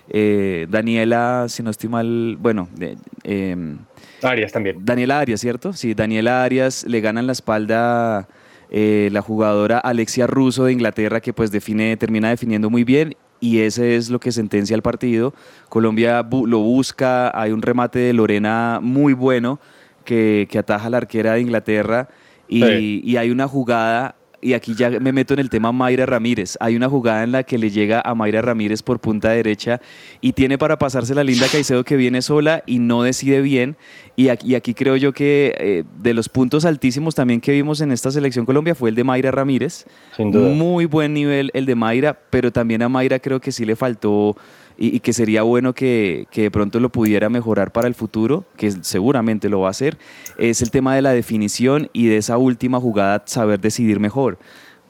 Eh, 0.10 0.68
Daniela, 0.70 1.46
si 1.48 1.64
no 1.64 1.70
estoy 1.70 1.90
mal, 1.90 2.36
bueno, 2.40 2.68
eh, 2.80 2.98
em, 3.24 3.78
Arias 4.22 4.52
también. 4.52 4.78
Daniela 4.84 5.20
Arias, 5.20 5.40
¿cierto? 5.40 5.72
Sí, 5.74 5.94
Daniela 5.94 6.44
Arias 6.44 6.84
le 6.86 7.00
ganan 7.02 7.26
la 7.28 7.32
espalda 7.34 8.28
eh, 8.74 9.08
la 9.14 9.22
jugadora 9.22 9.78
Alexia 9.78 10.28
Russo 10.28 10.66
de 10.66 10.74
Inglaterra, 10.74 11.22
que 11.22 11.32
pues 11.32 11.52
define, 11.52 11.96
termina 11.96 12.30
definiendo 12.30 12.70
muy 12.70 12.84
bien. 12.84 13.16
Y 13.40 13.60
ese 13.60 13.96
es 13.98 14.10
lo 14.10 14.20
que 14.20 14.32
sentencia 14.32 14.74
el 14.76 14.82
partido. 14.82 15.34
Colombia 15.70 16.22
bu- 16.24 16.48
lo 16.48 16.60
busca, 16.60 17.30
hay 17.40 17.52
un 17.52 17.62
remate 17.62 18.00
de 18.00 18.14
Lorena 18.14 18.80
muy 18.82 19.14
bueno 19.14 19.60
que, 20.06 20.48
que 20.50 20.60
ataja 20.60 20.88
a 20.88 20.90
la 20.90 20.98
arquera 20.98 21.34
de 21.34 21.42
Inglaterra. 21.42 22.10
Y, 22.48 22.64
Sí. 22.64 23.02
y 23.04 23.18
hay 23.18 23.32
una 23.32 23.48
jugada, 23.48 24.16
y 24.42 24.54
aquí 24.54 24.76
ya 24.76 24.90
me 24.90 25.12
meto 25.12 25.34
en 25.34 25.40
el 25.40 25.50
tema 25.50 25.72
Mayra 25.72 26.06
Ramírez. 26.06 26.58
Hay 26.60 26.76
una 26.76 26.88
jugada 26.90 27.24
en 27.24 27.32
la 27.32 27.44
que 27.44 27.58
le 27.58 27.70
llega 27.70 28.02
a 28.06 28.14
Mayra 28.16 28.42
Ramírez 28.42 28.82
por 28.82 29.00
punta 29.00 29.30
derecha 29.32 29.80
y 30.22 30.34
tiene 30.34 30.58
para 30.58 30.78
pasarse 30.78 31.14
la 31.16 31.24
linda 31.24 31.48
Caicedo 31.52 31.84
que 31.84 31.96
viene 31.98 32.22
sola 32.22 32.64
y 32.66 32.80
no 32.80 33.04
decide 33.04 33.42
bien. 33.42 33.76
Y 34.16 34.30
aquí, 34.30 34.52
y 34.52 34.56
aquí 34.56 34.74
creo 34.74 34.96
yo 34.96 35.12
que 35.12 35.56
eh, 35.58 35.84
de 36.00 36.14
los 36.14 36.30
puntos 36.30 36.66
altísimos 36.66 37.16
también 37.16 37.42
que 37.42 37.52
vimos 37.52 37.82
en 37.82 37.92
esta 37.92 38.12
selección 38.12 38.46
Colombia 38.46 38.76
fue 38.76 38.90
el 38.90 38.96
de 38.96 39.04
Mayra 39.04 39.32
Ramírez. 39.32 39.86
Sin 40.16 40.32
duda. 40.32 40.50
Muy 40.50 40.86
buen 40.86 41.14
nivel 41.14 41.50
el 41.54 41.66
de 41.66 41.76
Mayra, 41.76 42.20
pero 42.30 42.52
también 42.52 42.84
a 42.84 42.90
Mayra 42.90 43.20
creo 43.20 43.42
que 43.42 43.52
sí 43.52 43.66
le 43.66 43.76
faltó 43.76 44.36
y, 44.78 44.96
y 44.96 45.00
que 45.00 45.14
sería 45.14 45.44
bueno 45.44 45.74
que, 45.74 46.28
que 46.32 46.44
de 46.44 46.52
pronto 46.52 46.80
lo 46.80 46.90
pudiera 46.90 47.30
mejorar 47.30 47.72
para 47.72 47.88
el 47.88 47.96
futuro, 47.96 48.46
que 48.56 48.72
seguramente 48.72 49.50
lo 49.50 49.62
va 49.62 49.68
a 49.68 49.72
hacer, 49.72 49.98
es 50.38 50.62
el 50.62 50.72
tema 50.72 50.96
de 50.96 51.02
la 51.02 51.12
definición 51.12 51.90
y 51.94 52.08
de 52.08 52.18
esa 52.18 52.38
última 52.38 52.80
jugada 52.80 53.24
saber 53.26 53.60
decidir 53.60 54.00
mejor, 54.00 54.38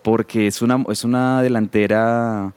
porque 0.01 0.47
es 0.47 0.61
una, 0.61 0.83
es 0.89 1.03
una 1.03 1.41
delantera, 1.41 2.53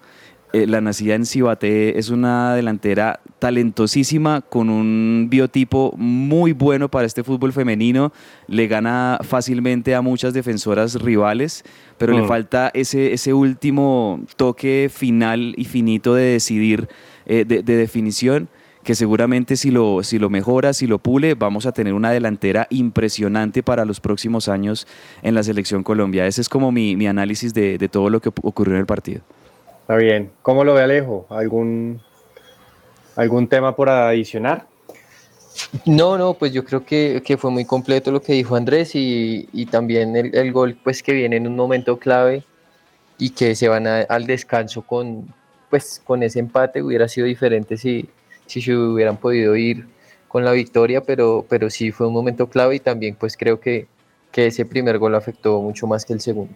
eh, 0.62 0.66
la 0.66 0.80
nacida 0.80 1.14
en 1.14 1.26
Cibaté, 1.26 1.98
es 1.98 2.08
una 2.10 2.54
delantera 2.54 3.20
talentosísima 3.38 4.40
con 4.40 4.70
un 4.70 5.26
biotipo 5.28 5.92
muy 5.96 6.52
bueno 6.52 6.88
para 6.88 7.06
este 7.06 7.22
fútbol 7.24 7.52
femenino, 7.52 8.12
le 8.46 8.66
gana 8.66 9.18
fácilmente 9.22 9.94
a 9.94 10.00
muchas 10.02 10.32
defensoras 10.34 10.94
rivales, 11.02 11.64
pero 11.98 12.12
le 12.12 12.22
Mm. 12.22 12.28
falta 12.28 12.70
ese, 12.74 13.12
ese 13.12 13.32
último 13.32 14.20
toque 14.36 14.90
final 14.92 15.54
y 15.56 15.64
finito 15.64 16.14
de 16.14 16.24
decidir, 16.32 16.88
eh, 17.26 17.44
de, 17.46 17.62
de 17.62 17.76
definición, 17.76 18.48
que 18.84 18.94
seguramente 18.94 19.56
si 19.56 19.72
lo, 19.72 20.02
si 20.04 20.18
lo 20.18 20.30
mejora, 20.30 20.72
si 20.72 20.86
lo 20.86 20.98
pule, 20.98 21.34
vamos 21.34 21.66
a 21.66 21.72
tener 21.72 21.92
una 21.92 22.12
delantera 22.12 22.68
impresionante 22.70 23.62
para 23.64 23.84
los 23.84 23.98
próximos 24.00 24.48
años 24.48 24.86
en 25.22 25.34
la 25.34 25.42
selección 25.42 25.82
Colombia. 25.82 26.24
Ese 26.26 26.40
es 26.40 26.48
como 26.48 26.70
mi, 26.70 26.94
mi 26.94 27.08
análisis 27.08 27.52
de, 27.52 27.78
de 27.78 27.88
todo 27.88 28.10
lo 28.10 28.20
que 28.20 28.28
ocurrió 28.28 28.74
en 28.74 28.80
el 28.80 28.86
partido. 28.86 29.22
Está 29.86 29.98
bien. 29.98 30.32
¿Cómo 30.42 30.64
lo 30.64 30.74
ve 30.74 30.82
Alejo? 30.82 31.26
¿Algún, 31.30 32.00
algún 33.14 33.46
tema 33.46 33.76
por 33.76 33.88
adicionar? 33.88 34.66
No, 35.84 36.18
no, 36.18 36.34
pues 36.34 36.52
yo 36.52 36.64
creo 36.64 36.84
que, 36.84 37.22
que 37.24 37.36
fue 37.36 37.52
muy 37.52 37.64
completo 37.64 38.10
lo 38.10 38.20
que 38.20 38.32
dijo 38.32 38.56
Andrés 38.56 38.96
y, 38.96 39.48
y 39.52 39.66
también 39.66 40.16
el, 40.16 40.34
el 40.34 40.50
gol 40.50 40.76
pues 40.82 41.04
que 41.04 41.12
viene 41.12 41.36
en 41.36 41.46
un 41.46 41.54
momento 41.54 42.00
clave 42.00 42.42
y 43.16 43.30
que 43.30 43.54
se 43.54 43.68
van 43.68 43.86
al 43.86 44.26
descanso 44.26 44.82
con 44.82 45.32
pues 45.70 46.02
con 46.04 46.24
ese 46.24 46.40
empate 46.40 46.82
hubiera 46.82 47.06
sido 47.06 47.28
diferente 47.28 47.76
si, 47.76 48.08
si 48.46 48.60
se 48.60 48.76
hubieran 48.76 49.18
podido 49.18 49.54
ir 49.54 49.86
con 50.26 50.44
la 50.44 50.50
victoria, 50.50 51.00
pero, 51.00 51.46
pero 51.48 51.70
sí 51.70 51.92
fue 51.92 52.08
un 52.08 52.12
momento 52.12 52.48
clave 52.48 52.74
y 52.74 52.80
también 52.80 53.14
pues 53.14 53.36
creo 53.36 53.60
que, 53.60 53.86
que 54.32 54.48
ese 54.48 54.66
primer 54.66 54.98
gol 54.98 55.14
afectó 55.14 55.62
mucho 55.62 55.86
más 55.86 56.04
que 56.04 56.12
el 56.12 56.20
segundo. 56.20 56.52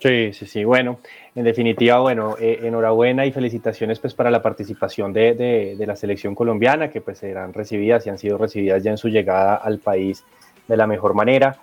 Sí, 0.00 0.32
sí, 0.34 0.46
sí. 0.46 0.64
Bueno, 0.64 1.00
en 1.34 1.44
definitiva, 1.44 1.98
bueno, 2.00 2.36
eh, 2.38 2.60
enhorabuena 2.62 3.24
y 3.24 3.32
felicitaciones 3.32 3.98
pues 4.00 4.12
para 4.12 4.30
la 4.30 4.42
participación 4.42 5.12
de, 5.14 5.34
de- 5.34 5.76
de 5.78 5.86
la 5.86 5.96
selección 5.96 6.34
colombiana, 6.34 6.90
que 6.90 7.00
pues 7.00 7.18
serán 7.18 7.54
recibidas 7.54 8.06
y 8.06 8.10
han 8.10 8.18
sido 8.18 8.36
recibidas 8.36 8.82
ya 8.82 8.90
en 8.90 8.98
su 8.98 9.08
llegada 9.08 9.54
al 9.56 9.78
país 9.78 10.22
de 10.68 10.76
la 10.76 10.86
mejor 10.86 11.14
manera. 11.14 11.56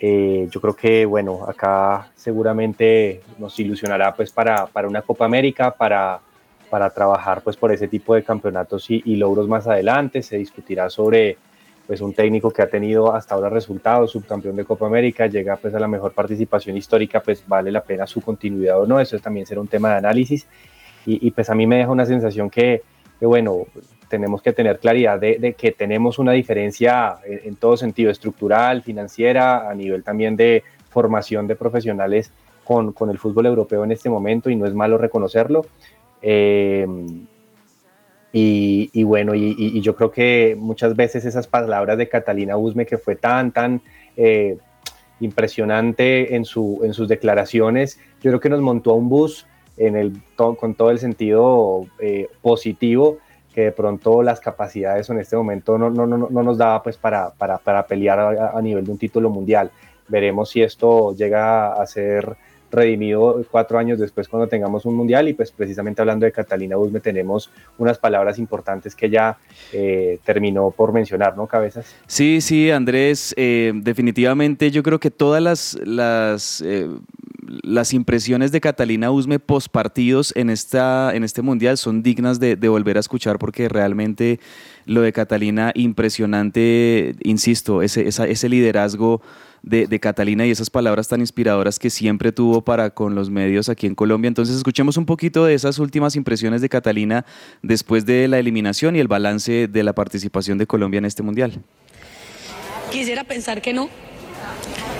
Eh, 0.00 0.48
yo 0.50 0.60
creo 0.60 0.74
que, 0.76 1.04
bueno, 1.04 1.44
acá 1.46 2.10
seguramente 2.16 3.22
nos 3.38 3.58
ilusionará 3.60 4.14
pues 4.14 4.32
para, 4.32 4.66
para 4.66 4.88
una 4.88 5.02
Copa 5.02 5.26
América, 5.26 5.70
para, 5.72 6.20
para 6.70 6.90
trabajar 6.90 7.42
pues 7.42 7.56
por 7.56 7.70
ese 7.72 7.88
tipo 7.88 8.14
de 8.14 8.22
campeonatos 8.24 8.90
y, 8.90 9.02
y 9.04 9.16
logros 9.16 9.46
más 9.48 9.66
adelante. 9.66 10.22
Se 10.22 10.38
discutirá 10.38 10.88
sobre 10.90 11.36
pues 11.86 12.00
un 12.00 12.14
técnico 12.14 12.50
que 12.50 12.62
ha 12.62 12.68
tenido 12.68 13.14
hasta 13.14 13.34
ahora 13.34 13.48
resultados, 13.48 14.12
subcampeón 14.12 14.56
de 14.56 14.64
Copa 14.64 14.86
América, 14.86 15.26
llega 15.26 15.56
pues 15.56 15.74
a 15.74 15.80
la 15.80 15.88
mejor 15.88 16.12
participación 16.12 16.76
histórica, 16.76 17.20
pues 17.20 17.44
vale 17.46 17.70
la 17.70 17.82
pena 17.82 18.06
su 18.06 18.20
continuidad 18.20 18.80
o 18.80 18.86
no, 18.86 19.00
eso 19.00 19.18
también 19.18 19.46
será 19.46 19.60
un 19.60 19.68
tema 19.68 19.90
de 19.90 19.96
análisis 19.96 20.46
y, 21.06 21.26
y, 21.26 21.30
pues 21.32 21.50
a 21.50 21.54
mí 21.54 21.66
me 21.66 21.76
deja 21.76 21.90
una 21.90 22.06
sensación 22.06 22.48
que, 22.48 22.82
bueno, 23.20 23.66
tenemos 24.08 24.40
que 24.40 24.52
tener 24.52 24.78
claridad 24.78 25.20
de, 25.20 25.54
que 25.58 25.72
tenemos 25.72 26.18
una 26.18 26.32
diferencia 26.32 27.16
en, 27.26 27.40
en, 27.44 27.56
todo 27.56 27.76
sentido, 27.76 28.10
estructural, 28.10 28.82
financiera, 28.82 29.68
a 29.68 29.74
nivel 29.74 30.02
también 30.02 30.34
de 30.36 30.62
formación 30.88 31.46
de 31.46 31.56
profesionales 31.56 32.32
con, 32.64 32.92
con 32.92 33.10
el 33.10 33.18
fútbol 33.18 33.46
europeo 33.46 33.84
en 33.84 33.92
este 33.92 34.08
momento 34.08 34.48
y 34.48 34.56
no 34.56 34.66
es 34.66 34.72
malo 34.72 34.96
reconocerlo. 34.96 35.66
Eh, 36.22 36.86
y, 38.36 39.04
bueno, 39.04 39.32
y, 39.36 39.80
yo 39.80 39.94
creo 39.94 40.10
que 40.10 40.56
muchas 40.58 40.96
veces 40.96 41.24
esas 41.24 41.46
palabras 41.46 41.96
de 41.96 42.08
Catalina 42.08 42.56
Usme, 42.56 42.84
que 42.84 42.98
fue 42.98 43.14
tan, 43.14 43.52
tan 43.52 43.80
eh, 44.16 44.58
impresionante 45.20 46.34
en, 46.34 46.44
su, 46.44 46.80
en 46.82 46.94
sus 46.94 47.06
declaraciones, 47.06 48.00
yo 48.20 48.32
creo 48.32 48.40
que 48.40 48.48
nos 48.48 48.60
montó 48.60 48.90
a 48.90 48.94
un 48.94 49.08
bus 49.08 49.46
en 49.76 49.94
el, 49.94 50.20
con 50.34 50.74
todo 50.74 50.90
el 50.90 50.98
sentido 50.98 51.86
eh, 52.00 52.28
positivo, 52.42 53.18
que 53.54 53.66
de 53.66 53.72
pronto 53.72 54.20
las 54.20 54.40
capacidades 54.40 55.08
en 55.10 55.20
este 55.20 55.36
momento 55.36 55.78
no, 55.78 55.88
no, 55.88 56.04
no, 56.04 56.28
no 56.28 56.42
nos 56.42 56.58
daba 56.58 56.82
pues 56.82 56.96
para, 56.96 57.30
para, 57.30 57.58
para 57.58 57.86
pelear 57.86 58.18
a, 58.18 58.60
nivel 58.60 58.84
de 58.84 58.90
un 58.90 58.98
título 58.98 59.30
mundial. 59.30 59.70
Veremos 60.08 60.50
si 60.50 60.60
esto 60.60 61.14
llega 61.14 61.72
a 61.72 61.86
ser 61.86 62.36
redimido 62.74 63.44
cuatro 63.50 63.78
años 63.78 63.98
después 63.98 64.28
cuando 64.28 64.48
tengamos 64.48 64.84
un 64.84 64.94
mundial 64.94 65.28
y 65.28 65.34
pues 65.34 65.50
precisamente 65.50 66.02
hablando 66.02 66.26
de 66.26 66.32
Catalina 66.32 66.76
Usme 66.76 67.00
tenemos 67.00 67.50
unas 67.78 67.98
palabras 67.98 68.38
importantes 68.38 68.94
que 68.94 69.08
ya 69.08 69.38
eh, 69.72 70.18
terminó 70.24 70.70
por 70.70 70.92
mencionar, 70.92 71.36
¿no, 71.36 71.46
Cabezas? 71.46 71.94
Sí, 72.06 72.40
sí, 72.40 72.70
Andrés, 72.70 73.34
eh, 73.36 73.72
definitivamente 73.74 74.70
yo 74.70 74.82
creo 74.82 75.00
que 75.00 75.10
todas 75.10 75.42
las, 75.42 75.78
las, 75.84 76.62
eh, 76.62 76.88
impresiones 77.92 78.52
de 78.52 78.60
Catalina 78.60 79.10
Usme 79.10 79.38
post 79.38 79.68
partidos 79.68 80.32
en, 80.36 80.50
esta, 80.50 81.14
en 81.14 81.24
este 81.24 81.42
mundial 81.42 81.76
son 81.78 82.02
dignas 82.02 82.40
de, 82.40 82.56
volver 82.68 82.96
a 82.96 83.00
escuchar 83.00 83.38
porque 83.38 83.68
realmente 83.68 84.40
lo 84.86 85.02
de 85.02 85.12
Catalina 85.12 85.70
impresionante, 85.74 87.14
insisto, 87.22 87.82
ese, 87.82 88.08
ese 88.08 88.48
liderazgo 88.48 89.20
de, 89.64 89.98
Catalina 89.98 90.46
y 90.46 90.50
esas 90.50 90.68
palabras 90.68 91.08
tan 91.08 91.20
inspiradoras 91.20 91.78
que 91.78 91.88
siempre 91.88 92.32
tuvo 92.32 92.62
para 92.62 92.90
con 92.90 93.14
los 93.14 93.30
medios 93.30 93.68
aquí 93.68 93.86
en 93.86 93.94
Colombia. 93.94 94.28
Entonces 94.28 94.56
escuchemos 94.56 94.96
un 94.96 95.06
poquito 95.06 95.44
de 95.44 95.54
esas 95.54 95.78
últimas 95.78 96.16
impresiones 96.16 96.60
de 96.60 96.68
Catalina 96.68 97.24
después 97.62 98.04
de 98.04 98.28
la 98.28 98.38
eliminación 98.38 98.94
y 98.94 99.00
el 99.00 99.08
balance 99.08 99.66
de 99.68 99.82
la 99.82 99.94
participación 99.94 100.58
de 100.58 100.66
Colombia 100.66 100.98
en 100.98 101.06
este 101.06 101.22
mundial. 101.22 101.62
Quisiera 102.92 103.24
pensar 103.24 103.62
que 103.62 103.72
no. 103.72 103.88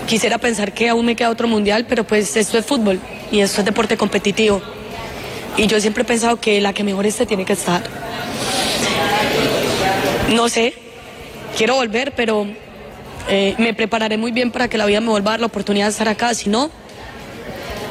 Quisiera 0.06 0.38
pensar 0.38 0.72
que 0.72 0.88
aún 0.88 1.06
me 1.06 1.16
queda 1.16 1.30
otro 1.30 1.46
mundial, 1.46 1.86
pero 1.88 2.04
pues 2.04 2.36
esto 2.36 2.58
es 2.58 2.64
fútbol 2.64 2.98
y 3.30 3.40
esto 3.40 3.60
es 3.60 3.64
deporte 3.66 3.96
competitivo. 3.96 4.62
Y 5.56 5.66
yo 5.66 5.80
siempre 5.80 6.02
he 6.02 6.06
pensado 6.06 6.40
que 6.40 6.60
la 6.60 6.72
que 6.72 6.84
mejor 6.84 7.06
esté 7.06 7.26
tiene 7.26 7.44
que 7.44 7.52
estar. 7.52 7.82
No 10.34 10.48
sé, 10.48 10.74
quiero 11.56 11.76
volver, 11.76 12.14
pero 12.16 12.46
eh, 13.28 13.54
me 13.58 13.74
prepararé 13.74 14.16
muy 14.16 14.32
bien 14.32 14.50
para 14.50 14.68
que 14.68 14.78
la 14.78 14.86
vida 14.86 15.00
me 15.00 15.08
vuelva 15.08 15.30
a 15.30 15.32
dar 15.32 15.40
la 15.40 15.46
oportunidad 15.46 15.86
de 15.86 15.90
estar 15.90 16.08
acá. 16.08 16.34
Si 16.34 16.48
no, 16.50 16.70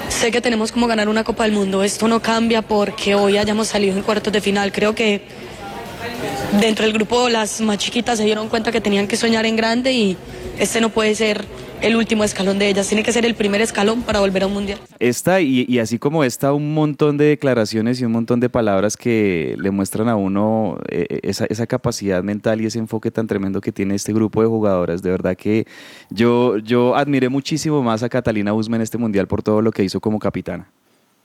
sé 0.09 0.31
que 0.31 0.41
tenemos 0.41 0.71
como 0.71 0.87
ganar 0.87 1.09
una 1.09 1.23
Copa 1.23 1.43
del 1.43 1.53
Mundo. 1.53 1.83
Esto 1.83 2.07
no 2.07 2.21
cambia 2.21 2.61
porque 2.61 3.15
hoy 3.15 3.37
hayamos 3.37 3.67
salido 3.67 3.95
en 3.95 4.03
cuartos 4.03 4.31
de 4.31 4.41
final. 4.41 4.71
Creo 4.71 4.93
que 4.95 5.21
dentro 6.59 6.85
del 6.85 6.93
grupo 6.93 7.29
las 7.29 7.61
más 7.61 7.77
chiquitas 7.77 8.19
se 8.19 8.25
dieron 8.25 8.49
cuenta 8.49 8.71
que 8.71 8.81
tenían 8.81 9.07
que 9.07 9.17
soñar 9.17 9.45
en 9.45 9.55
grande 9.55 9.91
y 9.91 10.17
este 10.59 10.81
no 10.81 10.89
puede 10.89 11.15
ser 11.15 11.45
el 11.83 11.97
último 11.97 12.23
escalón 12.23 12.57
de 12.59 12.69
ellas, 12.69 12.87
tiene 12.87 13.03
que 13.03 13.11
ser 13.11 13.25
el 13.25 13.35
primer 13.35 13.61
escalón 13.61 14.03
para 14.03 14.21
volver 14.21 14.43
a 14.43 14.47
un 14.47 14.53
mundial. 14.53 14.79
Esta 14.99 15.41
y, 15.41 15.65
y, 15.67 15.79
así 15.79 15.99
como 15.99 16.23
esta, 16.23 16.53
un 16.53 16.73
montón 16.73 17.17
de 17.17 17.25
declaraciones 17.25 17.99
y 17.99 18.05
un 18.05 18.13
montón 18.13 18.39
de 18.39 18.49
palabras 18.49 18.95
que 18.95 19.55
le 19.59 19.69
muestran 19.69 20.07
a 20.07 20.15
uno 20.15 20.79
eh, 20.89 21.19
esa, 21.23 21.45
esa, 21.45 21.67
capacidad 21.67 22.23
mental 22.23 22.61
y 22.61 22.67
ese 22.67 22.79
enfoque 22.79 23.11
tan 23.11 23.27
tremendo 23.27 23.59
que 23.59 23.71
tiene 23.71 23.95
este 23.95 24.13
grupo 24.13 24.41
de 24.41 24.47
jugadoras. 24.47 25.01
De 25.01 25.11
verdad 25.11 25.35
que 25.35 25.67
yo, 26.09 26.57
yo 26.57 26.95
admiré 26.95 27.27
muchísimo 27.27 27.83
más 27.83 28.01
a 28.01 28.09
Catalina 28.09 28.53
Usme 28.53 28.77
en 28.77 28.81
este 28.81 28.97
mundial 28.97 29.27
por 29.27 29.43
todo 29.43 29.61
lo 29.61 29.71
que 29.71 29.83
hizo 29.83 29.99
como 29.99 30.19
capitana. 30.19 30.69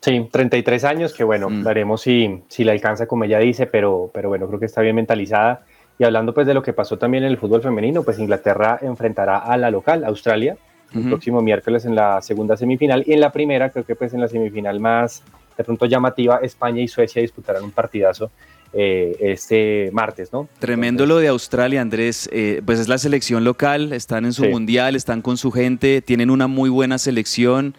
Sí, 0.00 0.28
33 0.30 0.84
años, 0.84 1.14
que 1.14 1.24
bueno, 1.24 1.50
mm. 1.50 1.64
veremos 1.64 2.02
si, 2.02 2.42
si 2.48 2.64
la 2.64 2.72
alcanza 2.72 3.06
como 3.06 3.24
ella 3.24 3.38
dice, 3.38 3.66
pero, 3.66 4.10
pero 4.12 4.28
bueno, 4.28 4.46
creo 4.46 4.58
que 4.58 4.66
está 4.66 4.80
bien 4.80 4.96
mentalizada. 4.96 5.64
Y 5.98 6.04
hablando 6.04 6.32
pues 6.32 6.46
de 6.46 6.54
lo 6.54 6.62
que 6.62 6.72
pasó 6.72 6.96
también 6.96 7.24
en 7.24 7.30
el 7.30 7.38
fútbol 7.38 7.60
femenino, 7.60 8.02
pues 8.02 8.18
Inglaterra 8.18 8.78
enfrentará 8.82 9.38
a 9.38 9.56
la 9.56 9.70
local, 9.70 10.04
Australia, 10.04 10.56
el 10.92 11.00
uh 11.00 11.02
-huh. 11.02 11.08
próximo 11.08 11.42
miércoles 11.42 11.84
en 11.84 11.94
la 11.94 12.22
segunda 12.22 12.56
semifinal. 12.56 13.02
Y 13.06 13.12
en 13.12 13.20
la 13.20 13.32
primera, 13.32 13.70
creo 13.70 13.84
que 13.84 13.96
pues 13.96 14.14
en 14.14 14.20
la 14.20 14.28
semifinal 14.28 14.78
más 14.78 15.22
de 15.56 15.64
pronto 15.64 15.86
llamativa, 15.86 16.38
España 16.40 16.80
y 16.80 16.86
Suecia 16.88 17.20
disputarán 17.20 17.64
un 17.64 17.72
partidazo 17.72 18.30
eh, 18.72 19.16
este 19.20 19.90
martes, 19.92 20.32
¿no? 20.32 20.48
Tremendo 20.60 21.02
Entonces, 21.02 21.08
lo 21.08 21.20
de 21.20 21.28
Australia, 21.28 21.80
Andrés. 21.80 22.28
Eh, 22.32 22.62
pues 22.64 22.78
es 22.78 22.86
la 22.86 22.98
selección 22.98 23.42
local, 23.42 23.92
están 23.92 24.24
en 24.24 24.32
su 24.32 24.44
sí. 24.44 24.48
mundial, 24.48 24.94
están 24.94 25.20
con 25.20 25.36
su 25.36 25.50
gente, 25.50 26.00
tienen 26.00 26.30
una 26.30 26.46
muy 26.46 26.70
buena 26.70 26.98
selección. 26.98 27.74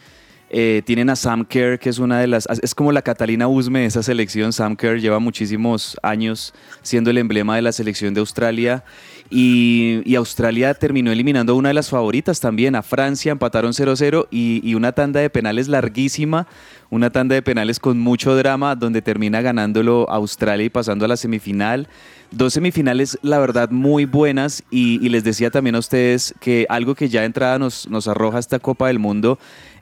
Eh, 0.52 0.82
tienen 0.84 1.12
a 1.12 1.16
Sam 1.16 1.46
Kerr, 1.46 1.78
que 1.78 1.90
es 1.90 2.00
una 2.00 2.20
de 2.20 2.26
las. 2.26 2.48
Es 2.64 2.74
como 2.74 2.92
la 2.92 3.04
Catalina 3.04 3.48
Usme 3.48 3.82
de 3.82 3.86
esa 3.86 4.02
selección. 4.02 4.52
Sam 4.52 4.76
Kerr 4.76 5.00
lleva 5.00 5.20
muchísimos 5.20 5.96
años 6.02 6.54
siendo 6.82 7.12
el 7.12 7.20
emblema 7.20 7.56
de 7.56 7.62
la 7.62 7.72
selección 7.72 8.16
de 8.16 8.20
Australia. 8.20 8.84
Y, 9.30 10.16
Australia 10.16 10.74
terminó 10.74 11.12
eliminando 11.12 11.54
a 11.54 11.56
una 11.56 11.70
de 11.70 11.76
las 11.76 11.90
favoritas 11.90 12.40
también, 12.40 12.76
a 12.76 12.82
Francia. 12.82 13.32
Empataron 13.32 13.74
0-0 13.74 14.28
y, 14.32 14.60
y, 14.64 14.74
una 14.74 14.92
tanda 14.92 15.20
de 15.20 15.30
penales 15.30 15.68
larguísima. 15.68 16.48
Una 16.90 17.12
tanda 17.12 17.36
de 17.36 17.44
penales 17.44 17.80
con 17.80 18.00
mucho 18.00 18.36
drama, 18.36 18.76
donde 18.76 19.04
termina 19.04 19.42
ganándolo 19.42 20.10
Australia 20.10 20.66
y 20.66 20.70
pasando 20.72 21.06
a 21.06 21.08
la 21.08 21.18
semifinal. 21.18 21.88
Dos 22.32 22.54
semifinales, 22.54 23.20
la 23.22 23.38
verdad, 23.38 23.70
muy 23.70 24.06
buenas. 24.06 24.64
Y, 24.72 25.00
y 25.06 25.10
les 25.10 25.24
decía 25.24 25.52
también 25.52 25.76
a 25.76 25.80
ustedes 25.80 26.34
que 26.40 26.66
algo 26.70 26.96
que 26.96 27.08
ya 27.08 27.20
de 27.20 27.28
entrada 27.28 27.60
nos, 27.60 27.88
nos 27.88 28.08
arroja 28.08 28.40
esta 28.40 28.58
Copa 28.58 28.88
del 28.88 28.98
Mundo 28.98 29.38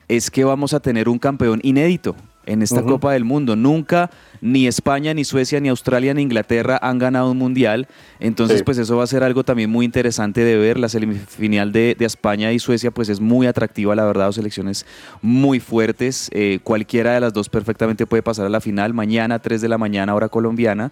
es 0.08 0.30
que 0.30 0.44
vamos 0.44 0.74
a 0.74 0.80
tener 0.80 1.08
un 1.08 1.18
campeón 1.18 1.60
inédito 1.62 2.16
en 2.48 2.62
esta 2.62 2.80
uh 2.80 2.84
-huh. 2.84 2.88
Copa 2.88 3.12
del 3.12 3.24
Mundo. 3.24 3.56
Nunca 3.56 4.10
ni 4.40 4.66
España, 4.66 5.12
ni 5.12 5.24
Suecia, 5.24 5.60
ni 5.60 5.68
Australia, 5.68 6.14
ni 6.14 6.22
Inglaterra 6.22 6.78
han 6.80 6.98
ganado 6.98 7.30
un 7.30 7.38
mundial. 7.38 7.86
Entonces, 8.20 8.58
sí. 8.58 8.64
pues 8.64 8.78
eso 8.78 8.96
va 8.96 9.04
a 9.04 9.06
ser 9.06 9.22
algo 9.22 9.44
también 9.44 9.68
muy 9.70 9.84
interesante 9.84 10.42
de 10.42 10.56
ver. 10.56 10.78
La 10.78 10.88
semifinal 10.88 11.72
de, 11.72 11.94
de, 11.98 12.04
España 12.04 12.52
y 12.52 12.58
Suecia, 12.58 12.90
pues 12.90 13.08
es 13.10 13.20
muy 13.20 13.46
atractiva, 13.46 13.94
la 13.94 14.04
verdad, 14.04 14.26
dos 14.26 14.36
selecciones 14.36 14.86
muy 15.20 15.60
fuertes. 15.60 16.30
Eh, 16.32 16.60
cualquiera 16.62 17.12
de 17.12 17.20
las 17.20 17.32
dos 17.32 17.48
perfectamente 17.48 18.06
puede 18.06 18.22
pasar 18.22 18.46
a 18.46 18.48
la 18.48 18.60
final. 18.60 18.94
Mañana, 18.94 19.38
3 19.38 19.60
de 19.60 19.68
la 19.68 19.76
mañana, 19.76 20.14
hora 20.14 20.28
colombiana. 20.28 20.90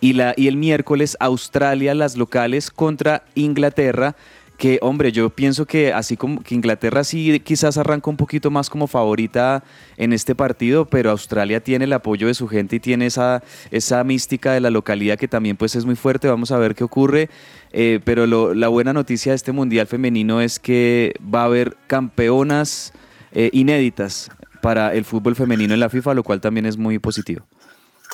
Y, 0.00 0.14
la, 0.14 0.34
y 0.36 0.48
el 0.48 0.56
miércoles, 0.56 1.16
Australia, 1.20 1.94
las 1.94 2.16
locales 2.16 2.70
contra 2.70 3.22
Inglaterra 3.34 4.16
que 4.56 4.78
hombre, 4.82 5.12
yo 5.12 5.30
pienso 5.30 5.66
que 5.66 5.92
así 5.92 6.16
como 6.16 6.42
que 6.42 6.54
Inglaterra 6.54 7.04
sí 7.04 7.40
quizás 7.40 7.76
arranca 7.76 8.10
un 8.10 8.16
poquito 8.16 8.50
más 8.50 8.70
como 8.70 8.86
favorita 8.86 9.62
en 9.96 10.12
este 10.12 10.34
partido, 10.34 10.86
pero 10.86 11.10
Australia 11.10 11.60
tiene 11.60 11.84
el 11.84 11.92
apoyo 11.92 12.26
de 12.26 12.34
su 12.34 12.48
gente 12.48 12.76
y 12.76 12.80
tiene 12.80 13.06
esa, 13.06 13.42
esa 13.70 14.02
mística 14.04 14.52
de 14.52 14.60
la 14.60 14.70
localidad 14.70 15.18
que 15.18 15.28
también 15.28 15.56
pues 15.56 15.76
es 15.76 15.84
muy 15.84 15.96
fuerte, 15.96 16.28
vamos 16.28 16.52
a 16.52 16.58
ver 16.58 16.74
qué 16.74 16.84
ocurre, 16.84 17.28
eh, 17.72 18.00
pero 18.04 18.26
lo, 18.26 18.54
la 18.54 18.68
buena 18.68 18.92
noticia 18.92 19.32
de 19.32 19.36
este 19.36 19.52
Mundial 19.52 19.86
Femenino 19.86 20.40
es 20.40 20.58
que 20.58 21.14
va 21.22 21.42
a 21.42 21.44
haber 21.44 21.76
campeonas 21.86 22.92
eh, 23.32 23.50
inéditas 23.52 24.30
para 24.62 24.94
el 24.94 25.04
fútbol 25.04 25.36
femenino 25.36 25.74
en 25.74 25.80
la 25.80 25.88
FIFA, 25.88 26.14
lo 26.14 26.22
cual 26.22 26.40
también 26.40 26.66
es 26.66 26.76
muy 26.76 26.98
positivo. 26.98 27.44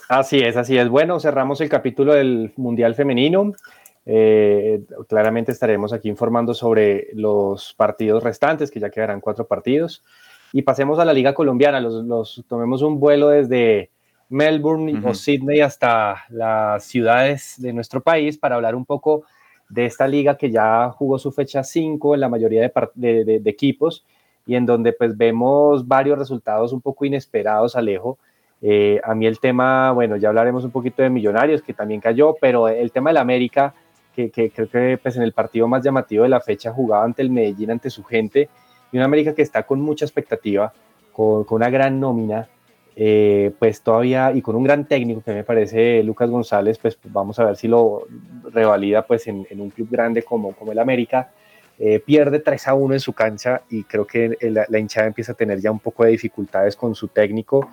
Así 0.09 0.40
es, 0.40 0.57
así 0.57 0.76
es. 0.76 0.88
Bueno, 0.88 1.20
cerramos 1.20 1.61
el 1.61 1.70
capítulo 1.70 2.12
del 2.12 2.52
Mundial 2.57 2.94
Femenino. 2.94 3.52
Eh, 4.04 4.82
claramente 5.08 5.52
estaremos 5.52 5.92
aquí 5.92 6.08
informando 6.08 6.54
sobre 6.54 7.08
los 7.14 7.74
partidos 7.74 8.22
restantes, 8.22 8.70
que 8.70 8.80
ya 8.80 8.90
quedarán 8.90 9.20
cuatro 9.20 9.46
partidos. 9.46 10.02
Y 10.52 10.62
pasemos 10.62 10.98
a 10.98 11.04
la 11.04 11.12
Liga 11.12 11.34
Colombiana. 11.34 11.80
Los, 11.80 12.04
los 12.04 12.44
tomemos 12.48 12.82
un 12.82 13.00
vuelo 13.00 13.28
desde 13.28 13.90
Melbourne 14.28 15.00
o 15.04 15.14
Sydney 15.14 15.60
hasta 15.60 16.24
las 16.30 16.84
ciudades 16.84 17.54
de 17.58 17.72
nuestro 17.72 18.00
país 18.00 18.38
para 18.38 18.56
hablar 18.56 18.74
un 18.74 18.86
poco 18.86 19.24
de 19.68 19.86
esta 19.86 20.06
liga 20.06 20.36
que 20.36 20.50
ya 20.50 20.90
jugó 20.90 21.18
su 21.18 21.32
fecha 21.32 21.62
5 21.62 22.14
en 22.14 22.20
la 22.20 22.28
mayoría 22.28 22.60
de, 22.60 23.24
de, 23.24 23.40
de, 23.40 23.50
equipos 23.50 24.04
y 24.46 24.54
en 24.54 24.66
donde 24.66 24.92
pues 24.92 25.16
vemos 25.16 25.86
varios 25.86 26.18
resultados 26.18 26.72
un 26.72 26.80
poco 26.80 27.04
inesperados, 27.04 27.76
Alejo. 27.76 28.18
Eh, 28.60 29.00
a 29.02 29.14
mí 29.14 29.26
el 29.26 29.40
tema, 29.40 29.92
bueno, 29.92 30.16
ya 30.16 30.28
hablaremos 30.28 30.64
un 30.64 30.70
poquito 30.70 31.02
de 31.02 31.10
Millonarios, 31.10 31.62
que 31.62 31.74
también 31.74 32.00
cayó, 32.00 32.36
pero 32.40 32.68
el 32.68 32.92
tema 32.92 33.10
del 33.10 33.16
América 33.16 33.74
que, 34.14 34.31
creo 34.31 34.68
que 34.68 34.98
pues, 35.03 35.16
en 35.16 35.22
el 35.22 35.33
partido 35.33 35.68
más 35.68 35.83
llamativo 35.83 36.22
de 36.25 36.29
la 36.29 36.40
fecha 36.40 36.72
jugaba 36.72 37.05
ante 37.05 37.22
el 37.22 37.31
Medellín, 37.31 37.70
ante 37.70 37.90
su 37.90 38.05
gente, 38.05 38.48
y 38.90 38.96
una 38.96 39.07
América 39.07 39.35
que 39.35 39.42
está 39.42 39.62
con 39.64 39.81
mucha 39.81 40.05
expectativa, 40.05 40.72
con, 41.12 41.44
con 41.44 41.57
una 41.57 41.70
gran 41.70 41.98
nómina, 41.98 42.48
eh, 42.94 43.53
pues 43.59 43.83
todavía, 43.83 44.33
y 44.35 44.42
con 44.42 44.55
un 44.55 44.64
gran 44.64 44.87
técnico 44.87 45.22
que 45.22 45.33
me 45.33 45.44
parece 45.44 46.03
Lucas 46.03 46.29
González, 46.29 46.79
pues 46.79 46.98
vamos 47.05 47.38
a 47.38 47.44
ver 47.44 47.57
si 47.57 47.68
lo 47.68 48.07
revalida 48.53 49.07
pues 49.07 49.27
en, 49.29 49.46
un 49.51 49.70
club 49.70 49.88
grande 49.90 50.22
como, 50.22 50.55
el 50.70 50.79
América. 50.79 51.33
Eh, 51.79 52.01
pierde 52.01 52.38
3 52.38 52.68
a 52.68 52.75
1 52.75 52.94
en 52.94 53.01
su 53.01 53.12
cancha 53.14 53.62
y 53.70 53.85
creo 53.85 54.07
que 54.07 54.37
la 54.40 54.79
hinchada 54.79 55.07
empieza 55.07 55.33
a 55.33 55.35
tener 55.35 55.59
ya 55.61 55.70
un 55.70 55.81
poco 55.81 56.05
de 56.05 56.11
dificultades 56.11 56.77
con 56.77 56.94
su 56.94 57.09
técnico. 57.09 57.70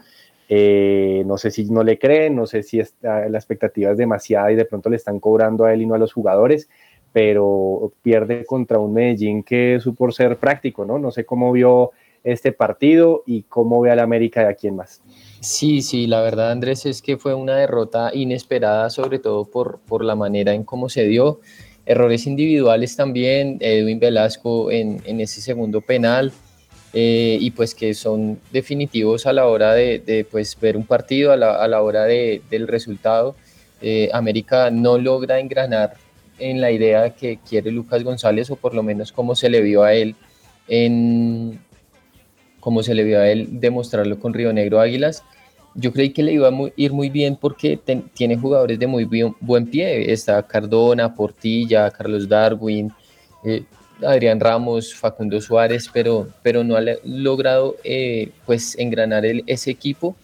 Eh, 0.52 1.22
no 1.28 1.38
sé 1.38 1.52
si 1.52 1.66
no 1.66 1.84
le 1.84 2.00
creen, 2.00 2.36
no 2.36 2.48
sé 2.48 2.64
si 2.64 2.80
está, 2.80 3.30
la 3.30 3.38
expectativa 3.38 3.92
es 3.92 3.98
demasiada 3.98 4.52
y 4.52 4.56
de 4.56 4.66
pronto 4.66 4.90
le 4.90 4.96
están 4.96 5.20
cobrando 5.20 5.66
a 5.66 5.74
él 5.74 5.84
y 5.84 5.86
no 5.86 5.94
a 5.94 6.00
los 6.00 6.12
jugadores, 6.12 6.68
pero 7.14 7.94
pierde 8.02 8.46
contra 8.46 8.80
un 8.80 8.94
Medellín 8.94 9.44
que 9.44 9.80
supo 9.80 10.10
ser 10.12 10.38
práctico, 10.38 10.86
¿no? 10.86 10.98
No 10.98 11.12
sé 11.12 11.24
cómo 11.24 11.52
vio 11.52 11.92
este 12.24 12.52
partido 12.52 13.24
y 13.28 13.44
cómo 13.44 13.80
ve 13.82 13.92
al 13.92 14.00
América 14.00 14.42
de 14.42 14.48
aquí 14.48 14.68
en 14.68 14.78
más. 14.78 15.04
Sí, 15.40 15.84
sí, 15.84 16.08
la 16.08 16.22
verdad 16.22 16.52
Andrés 16.52 16.86
es 16.88 17.04
que 17.04 17.18
fue 17.18 17.36
una 17.36 17.56
derrota 17.56 18.12
inesperada, 18.14 18.90
sobre 18.90 19.20
todo 19.20 19.46
por, 19.46 19.80
por 19.88 20.04
la 20.04 20.16
manera 20.16 20.54
en 20.54 20.64
cómo 20.64 20.90
se 20.90 21.04
dio. 21.06 21.42
Errores 21.86 22.26
individuales 22.26 22.96
también, 22.96 23.58
Edwin 23.62 24.00
Velasco 24.00 24.72
en, 24.72 25.00
en 25.06 25.22
ese 25.22 25.42
segundo 25.42 25.82
penal, 25.82 26.32
eh, 26.94 27.38
y 27.40 27.52
pues 27.52 27.76
que 27.76 27.94
son 27.94 28.40
definitivos 28.52 29.26
a 29.28 29.34
la 29.34 29.48
hora 29.48 29.74
de, 29.74 30.00
de 30.00 30.26
pues, 30.26 30.58
ver 30.60 30.76
un 30.76 30.86
partido, 30.86 31.32
a 31.32 31.38
la, 31.38 31.56
a 31.56 31.68
la 31.68 31.82
hora 31.82 32.06
de, 32.06 32.42
del 32.50 32.68
resultado. 32.68 33.36
Eh, 33.82 34.10
América 34.12 34.72
no 34.72 34.98
logra 34.98 35.40
engranar 35.40 35.94
en 36.38 36.62
la 36.62 36.72
idea 36.72 37.12
que 37.12 37.40
quiere 37.48 37.72
Lucas 37.72 38.04
González 38.04 38.50
o 38.50 38.56
por 38.56 38.74
lo 38.74 38.84
menos 38.84 39.12
como 39.12 39.36
se 39.36 39.50
le 39.50 39.62
vio 39.62 39.84
a 39.84 39.94
él 39.94 40.16
en 40.68 41.60
como 42.60 42.84
se 42.84 42.94
le 42.94 43.04
vio 43.04 43.20
a 43.20 43.30
él 43.30 43.48
demostrarlo 43.60 44.20
con 44.20 44.34
Río 44.34 44.52
Negro 44.52 44.80
Águilas. 44.82 45.24
Yo 45.76 45.94
creí 45.94 46.10
que 46.10 46.24
le 46.24 46.34
iba 46.34 46.50
a 46.50 46.52
muy, 46.52 46.74
ir 46.76 46.92
muy 46.92 47.10
bien 47.10 47.38
porque 47.40 47.78
ten, 47.78 48.10
tiene 48.14 48.38
jugadores 48.38 48.78
de 48.80 48.88
muy 48.88 49.06
bien, 49.06 49.34
buen 49.40 49.66
pie. 49.68 50.12
Está 50.12 50.44
Cardona, 50.44 51.16
Portilla, 51.16 51.90
Carlos 51.92 52.28
Darwin, 52.28 52.92
eh, 53.46 53.64
Adrián 54.06 54.40
Ramos, 54.40 54.94
Facundo 54.94 55.42
Suárez, 55.42 55.90
pero, 55.92 56.28
pero 56.42 56.64
no 56.64 56.76
ha 56.76 56.82
logrado 57.04 57.76
eh, 57.84 58.32
pues 58.46 58.78
engranar 58.78 59.26
el, 59.26 59.44
ese 59.48 59.72
equipo 59.72 60.16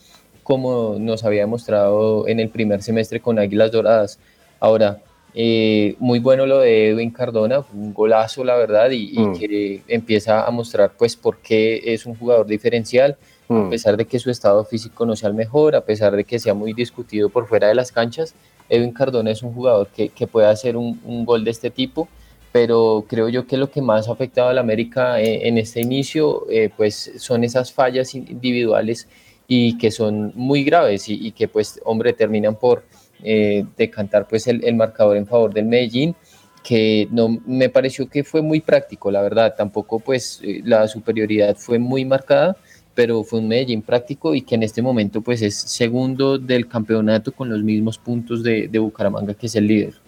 como 0.43 0.97
nos 0.99 1.23
había 1.23 1.41
demostrado 1.41 2.27
en 2.27 2.39
el 2.39 2.49
primer 2.49 2.83
semestre 2.83 3.19
con 3.19 3.39
Águilas 3.39 3.71
Doradas. 3.71 4.19
Ahora, 4.59 5.01
eh, 5.33 5.95
muy 5.99 6.19
bueno 6.19 6.45
lo 6.45 6.59
de 6.59 6.89
Edwin 6.89 7.09
Cardona, 7.09 7.65
un 7.73 7.93
golazo 7.93 8.43
la 8.43 8.55
verdad 8.55 8.91
y, 8.91 9.11
y 9.11 9.19
mm. 9.19 9.37
que 9.37 9.81
empieza 9.87 10.45
a 10.45 10.51
mostrar 10.51 10.91
pues 10.97 11.15
por 11.15 11.39
qué 11.39 11.81
es 11.93 12.05
un 12.05 12.15
jugador 12.15 12.45
diferencial, 12.45 13.17
mm. 13.49 13.65
a 13.65 13.69
pesar 13.69 13.97
de 13.97 14.05
que 14.05 14.19
su 14.19 14.29
estado 14.29 14.63
físico 14.63 15.05
no 15.05 15.15
sea 15.15 15.29
el 15.29 15.35
mejor, 15.35 15.75
a 15.75 15.81
pesar 15.81 16.15
de 16.15 16.23
que 16.23 16.39
sea 16.39 16.53
muy 16.53 16.73
discutido 16.73 17.29
por 17.29 17.47
fuera 17.47 17.67
de 17.67 17.75
las 17.75 17.91
canchas, 17.91 18.35
Edwin 18.69 18.91
Cardona 18.93 19.31
es 19.31 19.43
un 19.43 19.51
jugador 19.53 19.87
que, 19.87 20.09
que 20.09 20.27
puede 20.27 20.47
hacer 20.47 20.77
un, 20.77 21.01
un 21.03 21.25
gol 21.25 21.43
de 21.43 21.51
este 21.51 21.69
tipo 21.69 22.07
pero 22.55 23.03
creo 23.05 23.27
yo 23.27 23.45
que 23.45 23.57
lo 23.57 23.69
que 23.69 23.81
más 23.81 24.07
ha 24.07 24.13
afectado 24.13 24.47
a 24.47 24.53
la 24.53 24.61
América 24.61 25.19
en, 25.19 25.45
en 25.45 25.57
este 25.57 25.81
inicio 25.81 26.49
eh, 26.49 26.69
pues 26.77 27.11
son 27.17 27.43
esas 27.43 27.73
fallas 27.73 28.15
individuales 28.15 29.09
y 29.45 29.77
que 29.77 29.91
son 29.91 30.31
muy 30.35 30.63
graves 30.63 31.09
y, 31.09 31.33
que 31.33 31.49
pues 31.49 31.81
hombre 31.83 32.13
terminan 32.13 32.55
por 32.55 32.85
eh, 33.21 33.65
decantar 33.75 34.25
pues 34.29 34.47
el, 34.47 34.73
marcador 34.73 35.17
en 35.17 35.27
favor 35.27 35.53
del 35.53 35.65
Medellín 35.65 36.15
que 36.63 37.09
no 37.11 37.27
me 37.45 37.67
pareció 37.67 38.07
que 38.07 38.23
fue 38.23 38.41
muy 38.41 38.61
práctico 38.61 39.11
la 39.11 39.21
verdad. 39.21 39.53
Tampoco 39.57 39.99
pues 39.99 40.39
eh, 40.41 40.61
la 40.63 40.87
superioridad 40.87 41.57
fue 41.57 41.77
muy 41.77 42.05
marcada 42.05 42.55
pero 42.93 43.25
fue 43.25 43.39
un 43.39 43.49
Medellín 43.49 43.81
práctico 43.81 44.33
y 44.33 44.43
que 44.43 44.55
en 44.55 44.63
este 44.63 44.81
momento 44.81 45.19
pues 45.19 45.41
es 45.41 45.57
segundo 45.57 46.37
del 46.37 46.69
campeonato 46.69 47.33
con 47.33 47.49
los 47.49 47.61
mismos 47.61 47.97
puntos 47.97 48.43
de 48.43 48.79
Bucaramanga 48.79 49.33
que 49.33 49.47
es 49.47 49.55
el 49.55 49.67
líder 49.67 50.04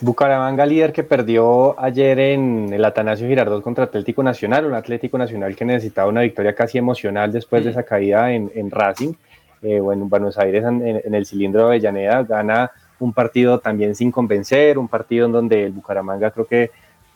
Bucaramanga 0.00 0.66
líder 0.66 0.92
que 0.92 1.04
perdió 1.04 1.78
ayer 1.80 2.18
en 2.18 2.72
el 2.72 2.84
Atanasio 2.84 3.26
Girardot 3.26 3.62
contra 3.62 3.84
Atlético 3.84 4.22
Nacional, 4.22 4.66
un 4.66 4.74
Atlético 4.74 5.16
Nacional 5.16 5.56
que 5.56 5.64
necesitaba 5.64 6.08
una 6.08 6.20
victoria 6.20 6.54
casi 6.54 6.76
emocional 6.76 7.32
después 7.32 7.64
de 7.64 7.70
esa 7.70 7.82
caída 7.82 8.32
en, 8.32 8.50
en 8.54 8.70
Racing, 8.70 9.14
eh, 9.62 9.80
o 9.80 9.92
en 9.92 10.08
Buenos 10.08 10.36
Aires 10.38 10.64
en, 10.64 10.86
en, 10.86 11.14
el 11.14 11.24
cilindro 11.24 11.62
de 11.62 11.66
Avellaneda, 11.66 12.22
gana 12.24 12.70
un 13.00 13.12
partido 13.14 13.58
también 13.58 13.94
sin 13.94 14.10
convencer, 14.10 14.78
un 14.78 14.88
partido 14.88 15.26
en 15.26 15.32
donde 15.32 15.64
el 15.64 15.72
Bucaramanga 15.72 16.30
creo 16.30 16.46
que 16.46 16.70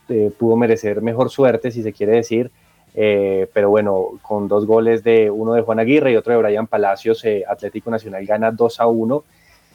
eh, 0.08 0.32
pudo 0.36 0.56
merecer 0.56 1.02
mejor 1.02 1.30
suerte, 1.30 1.70
si 1.70 1.82
se 1.82 1.92
quiere 1.92 2.16
decir, 2.16 2.50
eh, 2.94 3.48
pero 3.52 3.70
bueno, 3.70 4.18
con 4.22 4.48
dos 4.48 4.66
goles 4.66 5.04
de 5.04 5.30
uno 5.30 5.54
de 5.54 5.62
Juan 5.62 5.78
Aguirre 5.78 6.12
y 6.12 6.16
otro 6.16 6.32
de 6.32 6.38
Brian 6.40 6.66
Palacios, 6.66 7.24
eh, 7.24 7.44
Atlético 7.46 7.90
Nacional 7.90 8.24
gana 8.26 8.50
2 8.50 8.80
a 8.80 8.86
1 8.86 9.24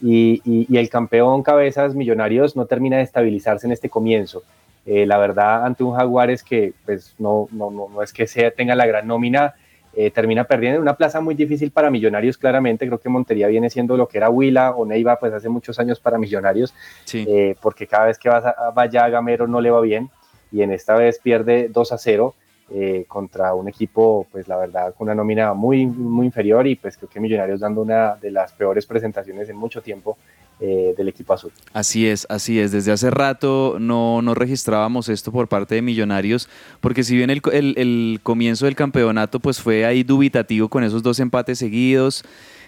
y, 0.01 0.41
y, 0.43 0.67
y, 0.69 0.77
el 0.77 0.89
campeón 0.89 1.43
Cabezas 1.43 1.95
Millonarios 1.95 2.55
no 2.55 2.65
termina 2.65 2.97
de 2.97 3.03
estabilizarse 3.03 3.65
en 3.67 3.73
este 3.73 3.89
comienzo. 3.89 4.43
Eh, 4.85 5.05
la 5.05 5.17
verdad, 5.17 5.65
ante 5.65 5.83
un 5.83 5.95
Jaguares 5.95 6.43
que 6.43 6.73
pues, 6.85 7.15
no, 7.17 7.47
no, 7.51 7.71
no, 7.71 7.89
no 7.89 8.01
es 8.03 8.13
que 8.13 8.27
sea, 8.27 8.51
tenga 8.51 8.75
la 8.75 8.85
gran 8.85 9.07
nómina, 9.07 9.55
eh, 9.95 10.11
termina 10.11 10.43
perdiendo 10.43 10.75
en 10.75 10.81
una 10.83 10.95
plaza 10.95 11.21
muy 11.21 11.33
difícil 11.33 11.71
para 11.71 11.89
Millonarios, 11.89 12.37
claramente. 12.37 12.85
Creo 12.85 12.99
que 12.99 13.09
Montería 13.09 13.47
viene 13.47 13.69
siendo 13.69 13.97
lo 13.97 14.07
que 14.07 14.17
era 14.19 14.29
Huila 14.29 14.71
o 14.71 14.85
Neiva 14.85 15.17
pues 15.17 15.33
hace 15.33 15.49
muchos 15.49 15.79
años 15.79 15.99
para 15.99 16.19
Millonarios, 16.19 16.73
sí. 17.05 17.25
eh, 17.27 17.55
porque 17.61 17.87
cada 17.87 18.05
vez 18.05 18.19
que 18.19 18.29
vas 18.29 18.45
a, 18.45 18.71
vaya 18.75 19.05
a 19.05 19.09
Gamero 19.09 19.47
no 19.47 19.59
le 19.59 19.71
va 19.71 19.81
bien 19.81 20.11
y 20.51 20.61
en 20.61 20.71
esta 20.71 20.95
vez 20.95 21.19
pierde 21.19 21.69
2 21.69 21.91
a 21.91 21.97
0 21.97 22.35
eh, 22.71 23.05
contra 23.07 23.53
un 23.53 23.67
equipo, 23.67 24.25
pues 24.31 24.47
la 24.47 24.57
verdad, 24.57 24.95
con 24.95 25.05
una 25.05 25.13
nómina 25.13 25.53
muy, 25.53 25.85
muy 25.85 26.25
inferior 26.25 26.65
y 26.65 26.75
pues 26.75 26.97
creo 26.97 27.09
que 27.09 27.19
Millonarios 27.19 27.59
dando 27.59 27.81
una 27.81 28.15
de 28.15 28.31
las 28.31 28.53
peores 28.53 28.87
presentaciones 28.87 29.47
en 29.49 29.55
mucho 29.55 29.83
tiempo 29.83 30.17
eh, 30.59 30.95
del 30.97 31.09
equipo 31.09 31.33
azul. 31.33 31.51
Así 31.73 32.07
es, 32.07 32.25
así 32.27 32.59
es. 32.59 32.71
Desde 32.71 32.91
hace 32.91 33.11
rato 33.11 33.77
no, 33.79 34.23
no 34.23 34.33
registrábamos 34.33 35.09
esto 35.09 35.31
por 35.31 35.47
parte 35.47 35.75
de 35.75 35.83
Millonarios, 35.83 36.49
porque 36.81 37.03
si 37.03 37.15
bien 37.15 37.29
el, 37.29 37.41
el, 37.53 38.19
comienzo 38.23 38.65
del 38.65 38.75
campeonato 38.75 39.39
pues 39.39 39.61
fue 39.61 39.85
ahí 39.85 40.01
dubitativo 40.03 40.67
con 40.67 40.83
esos 40.83 41.03
dos 41.03 41.19
empates 41.19 41.59
seguidos, 41.59 42.23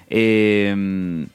eh, 0.09 1.27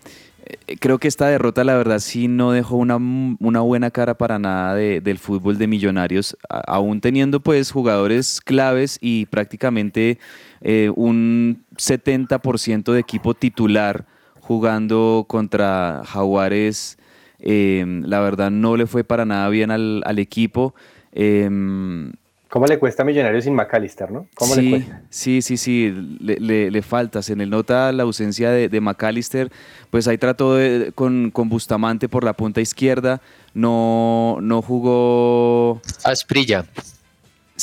creo 0.81 0.99
que 0.99 1.09
esta 1.09 1.29
derrota, 1.29 1.65
la 1.65 1.77
verdad, 1.77 1.99
sí 1.99 2.29
no 2.29 2.53
dejó 2.53 2.77
una, 2.77 2.97
una 2.97 3.61
buena 3.61 3.91
cara 3.91 4.15
para 4.15 4.39
nada 4.39 4.75
de, 4.75 5.01
del 5.01 5.19
fútbol 5.19 5.59
de 5.59 5.67
Millonarios, 5.67 6.37
aún 6.49 7.01
teniendo 7.01 7.41
pues 7.41 7.71
jugadores 7.71 8.41
claves 8.41 8.99
y 9.01 9.27
prácticamente 9.27 10.19
eh, 10.61 10.91
un 10.95 11.65
70% 11.77 12.93
de 12.93 13.01
equipo 13.01 13.35
titular 13.35 14.07
jugando 14.41 15.25
contra 15.29 16.03
Jaguares. 16.05 16.99
Eh, 17.39 17.85
la 18.05 18.21
verdad 18.21 18.51
no 18.51 18.77
le 18.77 18.87
fue 18.87 19.05
para 19.05 19.25
nada 19.25 19.49
bien 19.49 19.71
al, 19.71 20.19
equipo. 20.19 20.75
Eh, 21.13 21.49
¿Cómo 22.53 22.67
le 22.67 22.79
cuesta 22.79 23.03
a 23.03 23.07
Millonarios 23.07 23.45
sin 23.45 23.55
McAllister, 23.55 24.11
no? 24.11 24.27
¿Cómo 24.35 24.55
sí, 24.55 24.61
le 24.61 24.71
cuesta? 24.71 25.01
Sí, 25.09 25.41
sí, 25.41 25.57
sí, 25.57 25.91
le, 26.21 26.37
le, 26.37 26.71
le, 26.71 26.83
falta. 26.83 27.23
Se 27.23 27.35
le 27.35 27.47
nota 27.47 27.91
la 27.93 28.03
ausencia 28.03 28.51
de, 28.51 28.69
de 28.69 28.79
McAllister. 28.79 29.51
Pues 29.89 30.07
ahí 30.07 30.19
trató 30.19 30.57
de, 30.57 30.93
con, 30.95 31.31
con, 31.31 31.49
Bustamante 31.49 32.11
por 32.11 32.25
la 32.25 32.35
punta 32.35 32.61
izquierda. 32.61 33.23
No, 33.55 34.37
no 34.43 34.61
jugó. 34.61 35.81
Asprilla. 36.05 36.67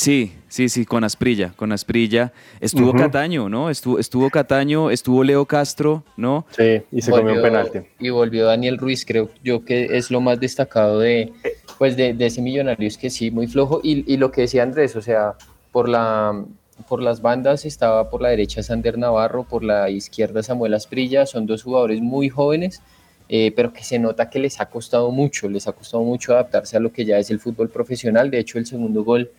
Sí, 0.00 0.32
sí, 0.48 0.70
sí, 0.70 0.86
con 0.86 1.04
Asprilla, 1.04 1.52
con 1.56 1.72
Asprilla. 1.72 2.32
Estuvo 2.58 2.88
uh 2.88 2.94
-huh. 2.94 3.00
Cataño, 3.00 3.50
¿no? 3.50 3.68
Estuvo, 3.68 3.98
estuvo 3.98 4.30
Cataño, 4.30 4.90
estuvo 4.90 5.22
Leo 5.22 5.44
Castro, 5.44 6.04
¿no? 6.16 6.46
Sí, 6.56 6.80
y 6.90 7.02
se 7.02 7.10
volvió, 7.10 7.34
comió 7.34 7.42
un 7.42 7.42
penalti. 7.42 7.78
Y 7.98 8.08
volvió 8.08 8.46
Daniel 8.46 8.78
Ruiz, 8.78 9.04
creo 9.04 9.28
yo 9.44 9.62
que 9.62 9.98
es 9.98 10.10
lo 10.10 10.22
más 10.22 10.40
destacado 10.40 11.00
de, 11.00 11.34
pues 11.76 11.98
de, 11.98 12.14
de 12.14 12.24
ese 12.24 12.40
millonario, 12.40 12.88
es 12.88 12.96
que 12.96 13.10
sí, 13.10 13.30
muy 13.30 13.46
flojo. 13.46 13.80
Y, 13.82 14.10
y, 14.10 14.16
lo 14.16 14.30
que 14.30 14.40
decía 14.40 14.62
Andrés, 14.62 14.96
o 14.96 15.02
sea, 15.02 15.34
por 15.70 15.86
la 15.86 16.46
por 16.88 17.02
las 17.02 17.20
bandas 17.20 17.66
estaba 17.66 18.08
por 18.08 18.22
la 18.22 18.30
derecha 18.30 18.62
Sander 18.62 18.96
Navarro, 18.96 19.44
por 19.44 19.62
la 19.62 19.90
izquierda 19.90 20.42
Samuel 20.42 20.72
Asprilla, 20.72 21.26
son 21.26 21.44
dos 21.44 21.62
jugadores 21.62 22.00
muy 22.00 22.30
jóvenes, 22.30 22.80
eh, 23.28 23.52
pero 23.54 23.74
que 23.74 23.84
se 23.84 23.98
nota 23.98 24.30
que 24.30 24.38
les 24.38 24.62
ha 24.62 24.70
costado 24.70 25.10
mucho, 25.10 25.46
les 25.50 25.68
ha 25.68 25.72
costado 25.72 26.02
mucho 26.04 26.32
adaptarse 26.32 26.78
a 26.78 26.80
lo 26.80 26.90
que 26.90 27.04
ya 27.04 27.18
es 27.18 27.30
el 27.30 27.38
fútbol 27.38 27.68
profesional. 27.68 28.30
De 28.30 28.38
hecho, 28.38 28.56
el 28.56 28.64
segundo 28.64 29.04
gol 29.04 29.30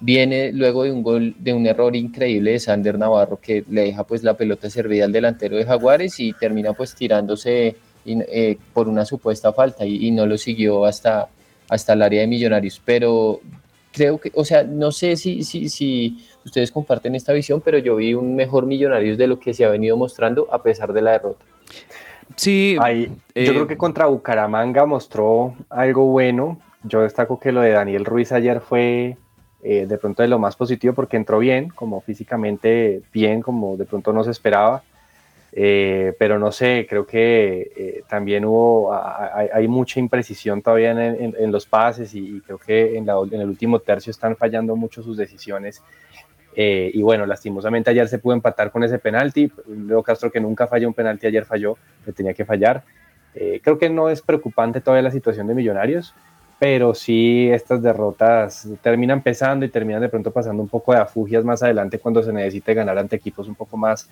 viene 0.00 0.52
luego 0.52 0.84
de 0.84 0.92
un 0.92 1.02
gol, 1.02 1.34
de 1.38 1.52
un 1.52 1.66
error 1.66 1.94
increíble 1.96 2.52
de 2.52 2.60
Sander 2.60 2.98
Navarro 2.98 3.38
que 3.40 3.64
le 3.68 3.82
deja 3.82 4.04
pues 4.04 4.22
la 4.22 4.34
pelota 4.34 4.70
servida 4.70 5.04
al 5.04 5.12
delantero 5.12 5.56
de 5.56 5.64
Jaguares 5.64 6.20
y 6.20 6.32
termina 6.32 6.72
pues 6.72 6.94
tirándose 6.94 7.76
eh, 8.06 8.58
por 8.72 8.88
una 8.88 9.04
supuesta 9.04 9.52
falta 9.52 9.84
y, 9.84 10.06
y 10.06 10.10
no 10.10 10.26
lo 10.26 10.38
siguió 10.38 10.84
hasta, 10.84 11.28
hasta 11.68 11.92
el 11.92 12.02
área 12.02 12.20
de 12.20 12.26
Millonarios. 12.26 12.80
Pero 12.84 13.40
creo 13.92 14.18
que, 14.18 14.30
o 14.34 14.44
sea, 14.44 14.62
no 14.62 14.92
sé 14.92 15.16
si, 15.16 15.42
si, 15.42 15.68
si 15.68 16.24
ustedes 16.44 16.70
comparten 16.70 17.14
esta 17.14 17.32
visión, 17.32 17.60
pero 17.60 17.78
yo 17.78 17.96
vi 17.96 18.14
un 18.14 18.36
mejor 18.36 18.66
Millonarios 18.66 19.18
de 19.18 19.26
lo 19.26 19.38
que 19.38 19.52
se 19.52 19.64
ha 19.64 19.68
venido 19.68 19.96
mostrando 19.96 20.46
a 20.52 20.62
pesar 20.62 20.92
de 20.92 21.02
la 21.02 21.12
derrota. 21.12 21.44
Sí, 22.36 22.76
Ahí, 22.80 23.10
eh, 23.34 23.46
yo 23.46 23.52
creo 23.52 23.66
que 23.66 23.76
contra 23.76 24.06
Bucaramanga 24.06 24.86
mostró 24.86 25.56
algo 25.70 26.06
bueno. 26.06 26.60
Yo 26.84 27.02
destaco 27.02 27.40
que 27.40 27.50
lo 27.50 27.62
de 27.62 27.70
Daniel 27.70 28.04
Ruiz 28.04 28.30
ayer 28.32 28.60
fue 28.60 29.16
eh, 29.60 29.86
de 29.86 29.98
pronto 29.98 30.22
de 30.22 30.28
lo 30.28 30.38
más 30.38 30.54
positivo 30.54 30.94
porque 30.94 31.16
entró 31.16 31.40
bien, 31.40 31.68
como 31.70 32.00
físicamente 32.00 33.02
bien, 33.12 33.42
como 33.42 33.76
de 33.76 33.84
pronto 33.86 34.12
no 34.12 34.22
se 34.22 34.30
esperaba. 34.30 34.82
Eh, 35.50 36.14
pero 36.18 36.38
no 36.38 36.52
sé, 36.52 36.86
creo 36.88 37.06
que 37.06 37.72
eh, 37.74 38.02
también 38.08 38.44
hubo, 38.44 38.92
hay, 38.92 39.66
mucha 39.66 39.98
imprecisión 39.98 40.62
todavía 40.62 40.90
en, 40.92 41.50
los 41.50 41.66
pases 41.66 42.14
y, 42.14 42.40
creo 42.42 42.58
que 42.58 42.96
en, 42.96 43.08
el 43.08 43.48
último 43.48 43.80
tercio 43.80 44.10
están 44.10 44.36
fallando 44.36 44.76
mucho 44.76 45.02
sus 45.02 45.16
decisiones. 45.16 45.82
Y 46.54 47.00
bueno, 47.02 47.24
lastimosamente 47.24 47.90
ayer 47.90 48.08
se 48.08 48.18
pudo 48.18 48.34
empatar 48.34 48.72
con 48.72 48.82
ese 48.82 48.98
penalti. 48.98 49.50
Leo 49.68 50.02
Castro 50.02 50.30
que 50.30 50.40
nunca 50.40 50.66
falla 50.66 50.88
un 50.88 50.94
penalti, 50.94 51.26
ayer 51.26 51.44
falló, 51.44 51.78
que 52.04 52.12
tenía 52.12 52.34
que 52.34 52.44
fallar. 52.44 52.82
Creo 53.32 53.78
que 53.78 53.88
no 53.88 54.10
es 54.10 54.22
preocupante 54.22 54.80
todavía 54.80 55.02
la 55.02 55.12
situación 55.12 55.46
de 55.46 55.54
Millonarios, 55.54 56.14
pero 56.58 56.94
sí 56.94 57.48
estas 57.50 57.82
derrotas 57.82 58.68
terminan 58.82 59.22
pesando 59.22 59.64
y 59.64 59.68
terminan 59.68 60.00
de 60.02 60.08
pronto 60.08 60.30
pasando 60.30 60.62
un 60.62 60.68
poco 60.68 60.92
de 60.92 60.98
afugias 60.98 61.44
más 61.44 61.62
adelante 61.62 61.98
cuando 61.98 62.22
se 62.22 62.32
necesite 62.32 62.74
ganar 62.74 62.98
ante 62.98 63.16
equipos 63.16 63.46
un 63.46 63.54
poco 63.54 63.76
más, 63.76 64.08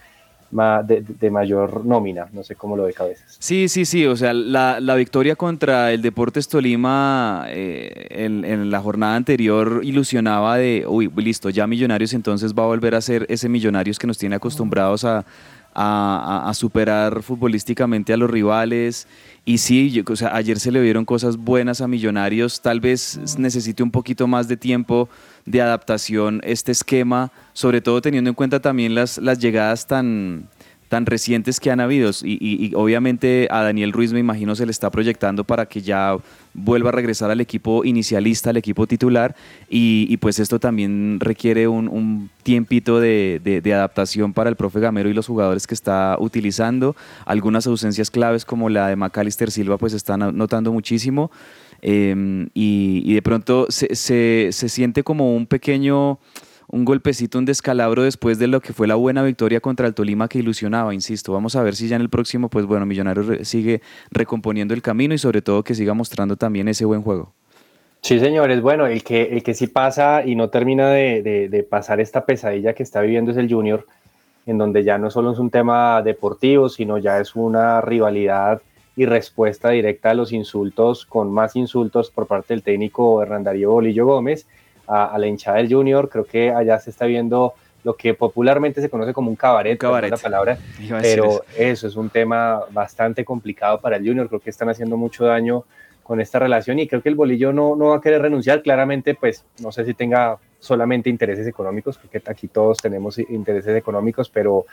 de, 0.50 1.30
mayor 1.30 1.84
nómina. 1.84 2.28
No 2.32 2.44
sé 2.44 2.54
cómo 2.54 2.76
lo 2.76 2.86
de 2.86 2.92
cabezas. 2.92 3.36
Sí, 3.40 3.68
sí, 3.68 3.84
sí. 3.84 4.06
O 4.06 4.14
sea, 4.16 4.32
la, 4.32 4.78
la 4.78 4.94
victoria 4.94 5.34
contra 5.34 5.92
el 5.92 6.02
Deportes 6.02 6.48
Tolima 6.48 7.46
eh, 7.48 8.06
en, 8.10 8.44
en 8.44 8.70
la 8.70 8.80
jornada 8.80 9.16
anterior 9.16 9.80
ilusionaba 9.82 10.56
de, 10.56 10.84
uy, 10.86 11.10
listo, 11.16 11.50
ya 11.50 11.66
Millonarios 11.66 12.14
entonces 12.14 12.54
va 12.54 12.62
a 12.62 12.66
volver 12.66 12.94
a 12.94 13.00
ser 13.00 13.26
ese 13.28 13.48
Millonarios 13.48 13.98
que 13.98 14.06
nos 14.06 14.18
tiene 14.18 14.36
acostumbrados 14.36 15.04
a, 15.04 15.24
a- 15.78 16.54
superar 16.54 17.22
futbolísticamente 17.22 18.12
a 18.12 18.16
los 18.16 18.30
rivales. 18.30 19.06
Y 19.44 19.58
sí, 19.58 20.02
o 20.08 20.16
sea, 20.16 20.34
ayer 20.34 20.58
se 20.58 20.72
le 20.72 20.80
vieron 20.80 21.04
cosas 21.04 21.36
buenas 21.36 21.80
a 21.80 21.86
Millonarios. 21.86 22.60
Tal 22.62 22.80
vez 22.80 23.20
necesite 23.38 23.82
un 23.82 23.90
poquito 23.90 24.26
más 24.26 24.48
de 24.48 24.56
tiempo 24.56 25.08
de 25.44 25.62
adaptación 25.62 26.40
este 26.44 26.72
esquema, 26.72 27.30
sobre 27.52 27.80
todo 27.80 28.00
teniendo 28.00 28.30
en 28.30 28.34
cuenta 28.34 28.60
también 28.60 28.94
las, 28.94 29.18
las 29.18 29.38
llegadas 29.38 29.86
tan, 29.86 30.48
tan 30.88 31.06
recientes 31.06 31.60
que 31.60 31.70
han 31.70 31.80
habido. 31.80 32.10
Y, 32.22 32.72
obviamente 32.74 33.48
a 33.50 33.62
Daniel 33.62 33.92
Ruiz 33.92 34.12
me 34.12 34.20
imagino 34.20 34.54
se 34.54 34.66
le 34.66 34.72
está 34.72 34.90
proyectando 34.90 35.44
para 35.44 35.66
que 35.66 35.82
ya 35.82 36.16
vuelva 36.54 36.88
a 36.88 36.92
regresar 36.92 37.30
al 37.30 37.40
equipo 37.40 37.84
inicialista, 37.84 38.50
al 38.50 38.56
equipo 38.56 38.86
titular. 38.86 39.34
Y, 39.68 40.16
pues 40.18 40.38
esto 40.38 40.58
también 40.58 41.18
requiere 41.20 41.68
un, 41.68 42.30
tiempito 42.42 43.00
de, 43.00 43.62
adaptación 43.74 44.32
para 44.32 44.48
el 44.48 44.56
profe 44.56 44.80
Gamero 44.80 45.08
y 45.08 45.14
los 45.14 45.26
jugadores 45.26 45.66
que 45.66 45.74
está 45.74 46.16
utilizando. 46.18 46.94
Algunas 47.24 47.66
ausencias 47.66 48.10
claves 48.10 48.44
como 48.44 48.68
la 48.68 48.88
de 48.88 48.96
Macalister 48.96 49.50
Silva 49.50 49.78
pues 49.78 49.92
están 49.92 50.36
notando 50.36 50.72
muchísimo. 50.72 51.30
Eh, 51.82 52.46
y, 52.54 53.12
de 53.12 53.22
pronto 53.22 53.66
se- 53.68 53.94
se 54.52 54.68
siente 54.68 55.02
como 55.02 55.34
un 55.34 55.46
pequeño, 55.46 56.18
un 56.76 56.84
golpecito, 56.84 57.38
un 57.38 57.44
descalabro 57.46 58.02
después 58.02 58.38
de 58.38 58.46
lo 58.46 58.60
que 58.60 58.72
fue 58.72 58.86
la 58.86 58.94
buena 58.94 59.22
victoria 59.22 59.60
contra 59.60 59.86
el 59.86 59.94
Tolima 59.94 60.28
que 60.28 60.38
ilusionaba, 60.38 60.92
insisto. 60.94 61.32
Vamos 61.32 61.56
a 61.56 61.62
ver 61.62 61.74
si 61.74 61.88
ya 61.88 61.96
en 61.96 62.02
el 62.02 62.10
próximo, 62.10 62.48
pues 62.48 62.66
bueno, 62.66 62.84
Millonarios 62.86 63.48
sigue 63.48 63.80
recomponiendo 64.10 64.74
el 64.74 64.82
camino 64.82 65.14
y 65.14 65.18
sobre 65.18 65.42
todo 65.42 65.64
que 65.64 65.74
siga 65.74 65.94
mostrando 65.94 66.36
también 66.36 66.68
ese 66.68 66.84
buen 66.84 67.02
juego. 67.02 67.32
Sí, 68.02 68.20
señores. 68.20 68.60
Bueno, 68.60 68.86
el 68.86 69.02
que, 69.02 69.22
el 69.32 69.42
que 69.42 69.54
sí 69.54 69.66
pasa 69.66 70.22
y 70.24 70.36
no 70.36 70.50
termina 70.50 70.90
de, 70.90 71.22
de- 71.22 71.48
de 71.48 71.62
pasar 71.62 71.98
esta 71.98 72.24
pesadilla 72.24 72.74
que 72.74 72.82
está 72.82 73.00
viviendo 73.00 73.30
es 73.32 73.36
el 73.36 73.52
Junior, 73.52 73.84
en 74.46 74.58
donde 74.58 74.84
ya 74.84 74.98
no 74.98 75.10
solo 75.10 75.32
es 75.32 75.38
un 75.38 75.50
tema 75.50 76.02
deportivo, 76.02 76.68
sino 76.68 76.98
ya 76.98 77.18
es 77.18 77.34
una 77.34 77.80
rivalidad 77.80 78.60
y 78.96 79.06
respuesta 79.06 79.70
directa 79.70 80.10
a 80.10 80.14
los 80.14 80.32
insultos, 80.32 81.04
con 81.06 81.32
más 81.32 81.56
insultos 81.56 82.10
por 82.10 82.26
parte 82.26 82.54
del 82.54 82.62
técnico 82.62 83.20
Hernandario 83.22 83.70
Bolillo 83.72 84.06
Gómez 84.06 84.46
a, 84.86 85.06
a 85.06 85.18
la 85.18 85.26
hinchada 85.26 85.58
del 85.58 85.72
Junior. 85.72 86.08
Creo 86.08 86.24
que 86.24 86.50
allá 86.50 86.78
se 86.78 86.90
está 86.90 87.06
viendo 87.06 87.54
lo 87.84 87.94
que 87.94 88.14
popularmente 88.14 88.80
se 88.80 88.90
conoce 88.90 89.12
como 89.12 89.30
un 89.30 89.36
cabaret, 89.36 89.74
Un 89.74 89.78
cabaret. 89.78 90.10
la 90.10 90.16
palabra, 90.16 90.58
pero 91.00 91.24
eso. 91.26 91.44
eso 91.56 91.86
es 91.86 91.94
un 91.94 92.10
tema 92.10 92.62
bastante 92.70 93.24
complicado 93.24 93.80
para 93.80 93.96
el 93.96 94.04
Junior. 94.06 94.26
Creo 94.28 94.40
que 94.40 94.50
están 94.50 94.68
haciendo 94.68 94.96
mucho 94.96 95.24
daño 95.24 95.64
con 96.02 96.20
esta 96.20 96.38
relación 96.38 96.78
y 96.78 96.88
creo 96.88 97.00
que 97.02 97.08
el 97.08 97.14
bolillo 97.14 97.52
no, 97.52 97.76
no 97.76 97.86
va 97.90 97.96
a 97.96 98.00
querer 98.00 98.22
renunciar. 98.22 98.62
Claramente, 98.62 99.14
pues 99.14 99.44
no 99.60 99.70
sé 99.70 99.84
si 99.84 99.94
tenga 99.94 100.36
solamente 100.58 101.08
intereses 101.10 101.46
económicos, 101.46 101.98
creo 101.98 102.10
que 102.10 102.22
aquí 102.30 102.48
todos 102.48 102.78
tenemos 102.78 103.18
intereses 103.18 103.76
económicos, 103.76 104.28
pero 104.30 104.66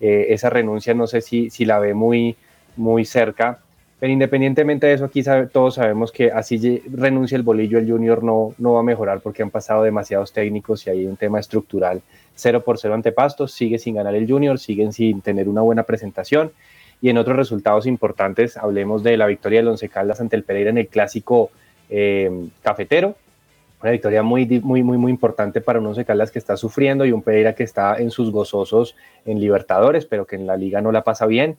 eh, 0.00 0.26
esa 0.30 0.50
renuncia 0.50 0.92
no 0.94 1.06
sé 1.06 1.20
si, 1.20 1.50
si 1.50 1.64
la 1.64 1.78
ve 1.78 1.94
muy, 1.94 2.36
muy 2.76 3.04
cerca. 3.04 3.60
Pero 3.98 4.12
independientemente 4.12 4.86
de 4.86 4.92
eso, 4.92 5.06
aquí 5.06 5.22
todos 5.52 5.76
sabemos 5.76 6.12
que 6.12 6.30
así 6.30 6.82
renuncia 6.90 7.36
el 7.36 7.42
bolillo, 7.42 7.78
el 7.78 7.90
junior 7.90 8.22
no, 8.22 8.54
no 8.58 8.74
va 8.74 8.80
a 8.80 8.82
mejorar 8.82 9.20
porque 9.20 9.42
han 9.42 9.50
pasado 9.50 9.82
demasiados 9.82 10.32
técnicos 10.32 10.86
y 10.86 10.90
hay 10.90 11.06
un 11.06 11.16
tema 11.16 11.40
estructural. 11.40 12.02
0 12.34 12.62
por 12.62 12.78
0 12.78 12.92
ante 12.92 13.12
Pastos, 13.12 13.52
sigue 13.52 13.78
sin 13.78 13.94
ganar 13.94 14.14
el 14.14 14.28
junior, 14.28 14.58
siguen 14.58 14.92
sin 14.92 15.22
tener 15.22 15.48
una 15.48 15.62
buena 15.62 15.84
presentación. 15.84 16.52
Y 17.00 17.08
en 17.08 17.18
otros 17.18 17.36
resultados 17.36 17.86
importantes, 17.86 18.56
hablemos 18.56 19.02
de 19.02 19.16
la 19.16 19.26
victoria 19.26 19.60
del 19.60 19.68
Once 19.68 19.88
Caldas 19.88 20.20
ante 20.20 20.36
el 20.36 20.44
Pereira 20.44 20.70
en 20.70 20.78
el 20.78 20.88
clásico 20.88 21.50
eh, 21.88 22.48
cafetero. 22.62 23.16
Una 23.82 23.90
victoria 23.90 24.22
muy, 24.22 24.46
muy, 24.60 24.82
muy, 24.82 24.96
muy 24.96 25.10
importante 25.10 25.60
para 25.60 25.78
un 25.78 25.86
Once 25.86 26.04
Caldas 26.04 26.30
que 26.30 26.38
está 26.38 26.56
sufriendo 26.56 27.04
y 27.04 27.12
un 27.12 27.22
Pereira 27.22 27.54
que 27.54 27.64
está 27.64 27.98
en 27.98 28.10
sus 28.10 28.30
gozosos 28.30 28.94
en 29.26 29.40
Libertadores, 29.40 30.06
pero 30.06 30.26
que 30.26 30.36
en 30.36 30.46
la 30.46 30.56
liga 30.56 30.80
no 30.80 30.92
la 30.92 31.04
pasa 31.04 31.26
bien. 31.26 31.56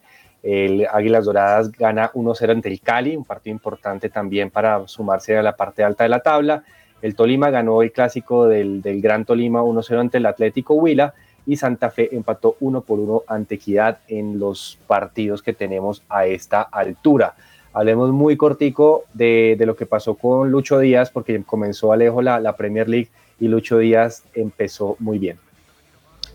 El 0.49 0.87
Águilas 0.89 1.25
Doradas 1.25 1.73
gana 1.73 2.09
1-0 2.13 2.51
ante 2.51 2.69
el 2.69 2.79
Cali, 2.79 3.17
un 3.17 3.25
partido 3.25 3.53
importante 3.53 4.07
también 4.07 4.49
para 4.49 4.87
sumarse 4.87 5.37
a 5.37 5.43
la 5.43 5.57
parte 5.57 5.83
alta 5.83 6.05
de 6.05 6.09
la 6.09 6.21
tabla. 6.21 6.63
El 7.01 7.15
Tolima 7.15 7.49
ganó 7.49 7.81
el 7.81 7.91
clásico 7.91 8.47
del, 8.47 8.81
del 8.81 9.01
Gran 9.01 9.25
Tolima 9.25 9.61
1-0 9.61 9.99
ante 9.99 10.19
el 10.19 10.25
Atlético 10.25 10.75
Huila 10.75 11.13
y 11.45 11.57
Santa 11.57 11.89
Fe 11.89 12.15
empató 12.15 12.55
1 12.61 12.79
por 12.79 12.97
1 12.97 13.23
ante 13.27 13.55
Equidad 13.55 13.99
en 14.07 14.39
los 14.39 14.79
partidos 14.87 15.43
que 15.43 15.51
tenemos 15.51 16.01
a 16.07 16.27
esta 16.27 16.61
altura. 16.61 17.35
Hablemos 17.73 18.11
muy 18.11 18.37
cortico 18.37 19.03
de, 19.13 19.57
lo 19.59 19.75
que 19.75 19.85
pasó 19.85 20.15
con 20.15 20.49
Lucho 20.49 20.79
Díaz, 20.79 21.11
porque 21.11 21.43
comenzó 21.43 21.91
Alejo 21.91 22.21
la, 22.21 22.39
la 22.39 22.55
Premier 22.55 22.87
League 22.87 23.09
y 23.37 23.49
Lucho 23.49 23.79
Díaz 23.79 24.23
empezó 24.33 24.95
muy 24.99 25.19
bien. 25.19 25.39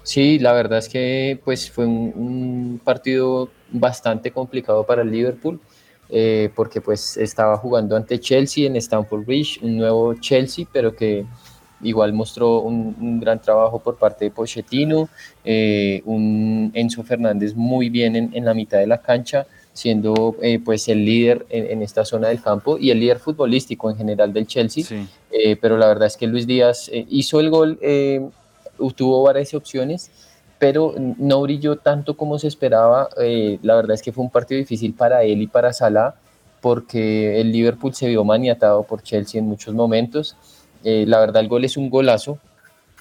Sí, 0.03 0.39
la 0.39 0.53
verdad 0.53 0.79
es 0.79 0.89
que 0.89 1.39
pues 1.45 1.71
fue 1.71 1.87
un, 1.87 2.13
un 2.17 2.81
partido 2.83 3.51
bastante 3.71 4.31
complicado 4.31 4.85
para 4.85 5.03
el 5.03 5.11
Liverpool, 5.11 5.61
eh, 6.11 6.51
porque 6.55 6.81
pues 6.81 7.17
estaba 7.17 7.57
jugando 7.57 7.97
ante 7.97 8.19
Chelsea 8.19 8.67
en 8.67 8.77
Stamford 8.77 9.25
Bridge, 9.25 9.61
un 9.63 9.77
nuevo 9.77 10.15
Chelsea, 10.15 10.67
pero 10.73 10.95
que 10.95 11.25
igual 11.83 12.13
mostró 12.13 12.61
un, 12.61 12.95
un 13.01 13.21
gran 13.21 13.41
trabajo 13.41 13.79
por 13.81 13.97
parte 13.97 14.27
de 14.27 14.31
Pochettino, 14.31 15.09
eh, 15.45 16.03
un 16.05 16.71
Enzo 16.75 17.03
Fernández 17.03 17.55
muy 17.55 17.89
bien 17.89 18.15
en, 18.15 18.31
en 18.35 18.45
la 18.45 18.55
mitad 18.55 18.79
de 18.79 18.87
la 18.87 19.01
cancha, 19.01 19.47
siendo 19.73 20.37
eh, 20.43 20.61
pues 20.63 20.87
el 20.89 21.05
líder 21.05 21.47
en, 21.49 21.71
en 21.71 21.83
esta 21.83 22.05
zona 22.05 22.29
del 22.29 22.43
campo 22.43 22.77
y 22.79 22.91
el 22.91 23.01
líder 23.01 23.19
futbolístico 23.19 23.91
en 23.91 23.97
general 23.97 24.33
del 24.33 24.47
Chelsea. 24.47 24.85
Sí. 24.85 25.07
Eh, 25.31 25.57
pero 25.57 25.79
la 25.79 25.87
verdad 25.87 26.07
es 26.07 26.17
que 26.17 26.27
Luis 26.27 26.47
Díaz 26.47 26.89
eh, 26.93 27.07
hizo 27.09 27.41
el 27.41 27.49
gol, 27.51 27.79
eh, 27.81 28.21
tuvo 28.95 29.23
varias 29.23 29.55
opciones, 29.55 30.11
pero 30.59 30.95
no 30.97 31.43
brilló 31.43 31.77
tanto 31.77 32.17
como 32.17 32.39
se 32.39 32.49
esperaba. 32.49 33.09
Eh, 33.21 33.59
la 33.63 33.75
verdad 33.75 33.95
es 33.95 34.03
que 34.03 34.13
fue 34.13 34.25
un 34.25 34.31
partido 34.31 34.59
difícil 34.59 34.95
para 34.95 35.23
él 35.25 35.43
y 35.43 35.47
para 35.47 35.73
Salah, 35.73 36.15
porque 36.61 37.41
el 37.41 37.51
Liverpool 37.51 37.95
se 37.95 38.09
vio 38.09 38.25
maniatado 38.25 38.85
por 38.85 39.03
Chelsea 39.03 39.41
en 39.41 39.47
muchos 39.47 39.75
momentos. 39.75 40.37
Eh, 40.85 41.05
la 41.07 41.19
verdad, 41.21 41.43
el 41.43 41.49
gol 41.49 41.65
es 41.65 41.77
un 41.77 41.91
golazo. 41.91 42.39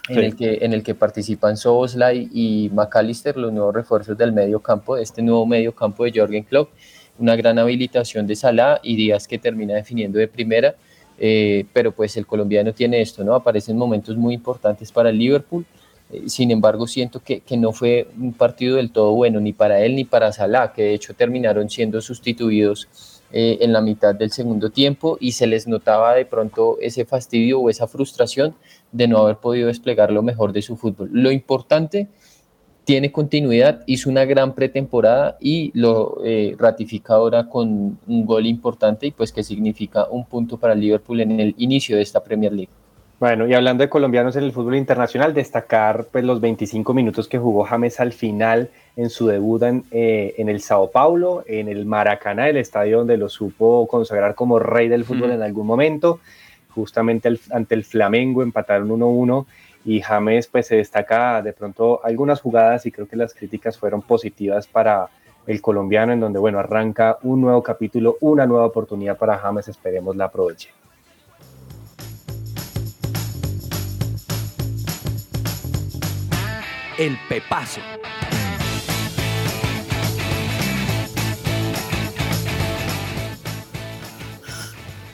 En, 0.10 0.18
el 0.18 0.36
que, 0.36 0.58
en 0.62 0.74
el 0.74 0.82
que 0.82 0.96
participan 0.96 1.56
Soboslai 1.58 2.28
y 2.34 2.72
McAllister, 2.74 3.38
los 3.38 3.54
nuevos 3.54 3.74
refuerzos 3.74 4.18
del 4.18 4.34
medio 4.34 4.60
campo, 4.60 4.98
este 4.98 5.22
nuevo 5.22 5.46
medio 5.46 5.74
campo 5.76 6.04
de 6.04 6.12
Jorgen 6.14 6.44
Klopp, 6.44 6.72
una 7.20 7.36
gran 7.36 7.60
habilitación 7.60 8.26
de 8.26 8.36
Salah 8.36 8.80
y 8.82 8.96
Díaz 8.96 9.28
que 9.28 9.38
termina 9.38 9.76
definiendo 9.76 10.18
de 10.18 10.28
primera, 10.28 10.76
eh, 11.24 11.66
pero 11.72 11.92
pues 11.92 12.18
el 12.18 12.26
colombiano 12.26 12.74
tiene 12.74 13.00
esto, 13.00 13.24
¿no? 13.24 13.36
Aparecen 13.36 13.78
momentos 13.78 14.18
muy 14.18 14.34
importantes 14.34 14.92
para 14.92 15.12
el 15.12 15.20
Liverpool. 15.20 15.64
Eh, 16.12 16.24
sin 16.26 16.50
embargo, 16.50 16.88
siento 16.88 17.22
que, 17.24 17.42
que, 17.42 17.58
no 17.58 17.74
fue 17.74 18.08
un 18.20 18.34
partido 18.34 18.78
del 18.78 18.90
todo 18.90 19.12
bueno, 19.12 19.40
ni 19.40 19.54
para 19.54 19.82
él 19.82 19.96
ni 19.96 20.04
para 20.04 20.34
Salah, 20.34 20.74
que 20.74 20.82
de 20.82 20.94
hecho 20.96 21.14
terminaron 21.14 21.70
siendo 21.70 22.02
sustituidos 22.02 22.88
eh, 23.34 23.60
en 23.62 23.72
la 23.72 23.82
mitad 23.82 24.16
del 24.16 24.32
segundo 24.32 24.72
tiempo 24.72 25.18
y 25.22 25.34
se 25.34 25.46
les 25.46 25.68
notaba 25.68 26.16
de 26.16 26.26
pronto 26.26 26.78
ese 26.82 27.06
fastidio 27.06 27.60
o 27.60 27.70
esa 27.70 27.88
frustración 27.88 28.56
de 28.92 29.08
no 29.08 29.20
haber 29.20 29.38
podido 29.38 29.68
desplegar 29.68 30.12
lo 30.12 30.24
mejor 30.24 30.54
de 30.54 30.64
su 30.64 30.76
fútbol. 30.76 31.12
Lo 31.14 31.32
importante 31.32 32.08
tiene 32.92 33.10
continuidad, 33.10 33.84
hizo 33.86 34.10
una 34.10 34.26
gran 34.26 34.54
pretemporada 34.54 35.38
y 35.40 35.72
lo 35.74 36.18
eh, 36.26 36.58
ratifica 36.60 37.14
ahora 37.14 37.48
con 37.48 37.98
un 38.06 38.26
gol 38.26 38.46
importante 38.46 39.08
y 39.08 39.12
pues 39.12 39.32
que 39.32 39.44
significa 39.44 40.08
un 40.10 40.26
punto 40.26 40.58
para 40.58 40.74
el 40.74 40.82
Liverpool 40.82 41.22
en 41.22 41.40
el 41.40 41.56
inicio 41.58 41.96
de 41.96 42.02
esta 42.02 42.22
Premier 42.22 42.52
League. 42.52 42.68
Bueno, 43.18 43.48
y 43.48 43.54
hablando 43.54 43.84
de 43.84 43.90
colombianos 43.90 44.36
en 44.36 44.44
el 44.44 44.52
fútbol 44.52 44.76
internacional, 44.76 45.34
destacar 45.34 46.08
pues 46.12 46.26
los 46.26 46.42
25 46.42 46.94
minutos 46.94 47.30
que 47.30 47.38
jugó 47.40 47.64
James 47.64 47.98
al 48.02 48.12
final 48.12 48.70
en 48.98 49.10
su 49.10 49.26
debut 49.26 49.64
en, 49.64 49.86
eh, 49.92 50.34
en, 50.38 50.50
el 50.50 50.60
Sao 50.60 50.92
Paulo, 50.92 51.46
en 51.48 51.70
el 51.70 51.86
Maracaná, 51.86 52.50
el 52.50 52.58
estadio 52.58 52.98
donde 52.98 53.16
lo 53.16 53.30
supo 53.30 53.88
consagrar 53.88 54.36
como 54.36 54.60
rey 54.60 54.90
del 54.90 55.06
fútbol 55.06 55.30
mm. 55.30 55.36
en 55.36 55.44
algún 55.44 55.66
momento, 55.66 56.20
justamente 56.68 57.30
el, 57.30 57.40
ante 57.52 57.74
el 57.74 57.86
Flamengo 57.86 58.44
empataron 58.44 58.90
1-1 58.90 59.46
y 59.86 60.02
James 60.02 60.48
pues 60.48 60.68
se 60.68 60.76
destaca 60.76 61.42
de 61.42 61.54
pronto 61.54 62.02
algunas 62.04 62.42
jugadas 62.42 62.86
y 62.86 62.92
creo 62.92 63.08
que 63.08 63.16
las 63.16 63.34
críticas 63.34 63.78
fueron 63.78 64.02
positivas 64.02 64.68
para 64.68 65.10
el 65.48 65.62
colombiano 65.62 66.14
en 66.14 66.20
donde 66.20 66.40
bueno 66.40 66.60
arranca 66.60 67.18
un 67.24 67.42
nuevo 67.42 67.64
capítulo, 67.64 68.18
una 68.22 68.46
nueva 68.46 68.66
oportunidad 68.66 69.18
para 69.18 69.38
James, 69.38 69.68
esperemos 69.68 70.16
la 70.16 70.26
aproveche. 70.26 70.70
el 77.02 77.18
pepazo. 77.28 77.82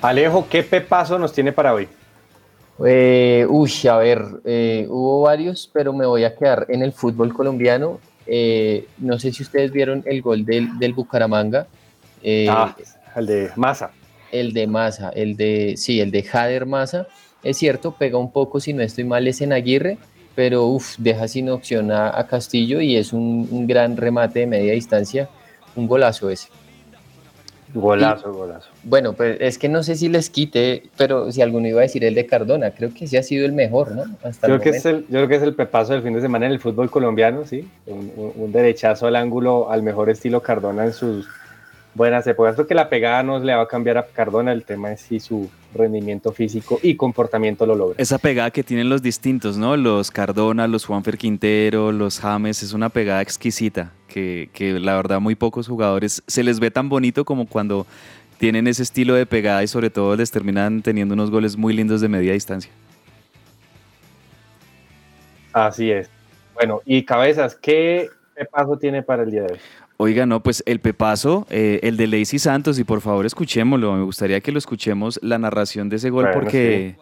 Alejo, 0.01 0.47
¿qué 0.49 0.63
pepazo 0.63 1.17
nos 1.17 1.31
tiene 1.31 1.53
para 1.53 1.73
hoy? 1.73 1.87
Eh, 2.85 3.45
uy, 3.49 3.71
a 3.89 3.97
ver, 3.97 4.23
eh, 4.45 4.85
hubo 4.89 5.21
varios, 5.21 5.69
pero 5.73 5.93
me 5.93 6.05
voy 6.05 6.23
a 6.23 6.35
quedar 6.35 6.65
en 6.69 6.83
el 6.83 6.93
fútbol 6.93 7.33
colombiano. 7.33 7.99
Eh, 8.27 8.85
no 8.97 9.17
sé 9.17 9.31
si 9.31 9.43
ustedes 9.43 9.71
vieron 9.71 10.03
el 10.05 10.21
gol 10.21 10.45
del, 10.45 10.77
del 10.77 10.93
Bucaramanga. 10.93 11.67
Eh, 12.21 12.47
ah, 12.49 12.75
el 13.15 13.25
de 13.25 13.51
Massa. 13.55 13.91
El 14.31 14.53
de 14.53 14.67
Massa, 14.67 15.09
el 15.09 15.37
de, 15.37 15.75
sí, 15.77 16.01
el 16.01 16.11
de 16.11 16.23
Jader 16.23 16.65
Massa. 16.65 17.07
Es 17.43 17.57
cierto, 17.57 17.93
pega 17.93 18.17
un 18.17 18.31
poco, 18.31 18.59
si 18.59 18.73
no 18.73 18.81
estoy 18.81 19.05
mal, 19.05 19.27
es 19.27 19.41
en 19.41 19.53
Aguirre, 19.53 19.97
pero 20.35 20.65
uf, 20.65 20.95
deja 20.97 21.27
sin 21.27 21.49
opción 21.49 21.91
a, 21.91 22.27
Castillo 22.29 22.81
y 22.81 22.95
es 22.95 23.13
un, 23.13 23.67
gran 23.67 23.95
remate 23.95 24.41
de 24.41 24.47
media 24.47 24.73
distancia, 24.73 25.29
un 25.75 25.87
golazo 25.87 26.29
ese. 26.29 26.49
Golazo, 27.79 28.33
golazo. 28.33 28.69
Bueno, 28.83 29.13
pues 29.13 29.37
es 29.39 29.57
que 29.57 29.69
no 29.69 29.83
sé 29.83 29.95
si 29.95 30.09
les 30.09 30.29
quite, 30.29 30.83
pero 30.97 31.31
si 31.31 31.41
alguno 31.41 31.67
iba 31.67 31.79
a 31.79 31.83
decir 31.83 32.03
el 32.03 32.15
de 32.15 32.25
Cardona, 32.25 32.71
creo 32.71 32.93
que 32.93 33.05
ese 33.05 33.17
ha 33.17 33.23
sido 33.23 33.45
el 33.45 33.53
mejor, 33.53 33.91
¿no? 33.91 34.03
Hasta 34.23 34.47
creo, 34.47 34.59
que 34.59 34.69
es 34.69 34.85
el, 34.85 35.01
yo 35.01 35.19
creo 35.19 35.27
que 35.27 35.35
es 35.35 35.43
el 35.43 35.53
pepazo 35.53 35.93
del 35.93 36.03
fin 36.03 36.13
de 36.13 36.21
semana 36.21 36.45
en 36.45 36.51
el 36.51 36.59
fútbol 36.59 36.89
colombiano, 36.89 37.45
sí. 37.45 37.67
un 37.85 38.51
derechazo 38.51 39.07
al 39.07 39.15
ángulo 39.15 39.71
al 39.71 39.83
mejor 39.83 40.09
estilo 40.09 40.41
Cardona 40.41 40.85
en 40.85 40.93
sus 40.93 41.27
buenas 41.97 42.25
épocas. 42.27 42.55
Creo 42.55 42.67
que 42.67 42.75
la 42.75 42.87
pegada 42.87 43.23
no 43.23 43.39
le 43.39 43.53
va 43.53 43.63
a 43.63 43.67
cambiar 43.67 43.97
a 43.97 44.05
Cardona, 44.05 44.53
el 44.53 44.63
tema 44.63 44.93
es 44.93 45.01
si 45.01 45.19
su 45.19 45.49
rendimiento 45.73 46.31
físico 46.31 46.79
y 46.81 46.95
comportamiento 46.95 47.65
lo 47.65 47.75
logra. 47.75 47.95
Esa 47.97 48.19
pegada 48.19 48.51
que 48.51 48.63
tienen 48.63 48.87
los 48.87 49.01
distintos, 49.01 49.57
¿no? 49.57 49.75
Los 49.75 50.11
Cardona, 50.11 50.67
los 50.67 50.85
Juanfer 50.85 51.17
Quintero, 51.17 51.91
los 51.91 52.19
James, 52.19 52.63
es 52.63 52.71
una 52.71 52.89
pegada 52.89 53.21
exquisita 53.21 53.91
que, 54.17 54.49
que 54.51 54.79
la 54.79 54.95
verdad 54.95 55.19
muy 55.19 55.35
pocos 55.35 55.67
jugadores 55.67 56.23
se 56.25 56.43
les 56.43 56.59
ve 56.59 56.71
tan 56.71 56.89
bonito 56.89 57.23
como 57.23 57.45
cuando 57.45 57.85
tienen 58.39 58.65
ese 58.65 58.81
estilo 58.81 59.13
de 59.13 59.27
pegada 59.27 59.61
y 59.61 59.67
sobre 59.67 59.91
todo 59.91 60.15
les 60.15 60.31
terminan 60.31 60.81
teniendo 60.81 61.13
unos 61.13 61.29
goles 61.29 61.55
muy 61.55 61.71
lindos 61.73 62.01
de 62.01 62.07
media 62.07 62.33
distancia. 62.33 62.71
Así 65.53 65.91
es. 65.91 66.09
Bueno, 66.55 66.81
y 66.83 67.03
cabezas, 67.03 67.55
¿qué 67.55 68.09
paso 68.51 68.75
tiene 68.77 69.03
para 69.03 69.21
el 69.21 69.29
día 69.29 69.43
de 69.43 69.53
hoy? 69.53 69.59
Oiga, 69.97 70.25
no, 70.25 70.41
pues 70.41 70.63
el 70.65 70.79
Pepazo, 70.79 71.45
eh, 71.51 71.79
el 71.83 71.95
de 71.95 72.07
Lacey 72.07 72.39
Santos, 72.39 72.79
y 72.79 72.83
por 72.83 73.01
favor 73.01 73.25
escuchémoslo. 73.25 73.93
Me 73.93 74.03
gustaría 74.03 74.41
que 74.41 74.51
lo 74.51 74.57
escuchemos 74.57 75.19
la 75.21 75.37
narración 75.37 75.89
de 75.89 75.97
ese 75.97 76.09
gol 76.09 76.29
porque 76.33 76.95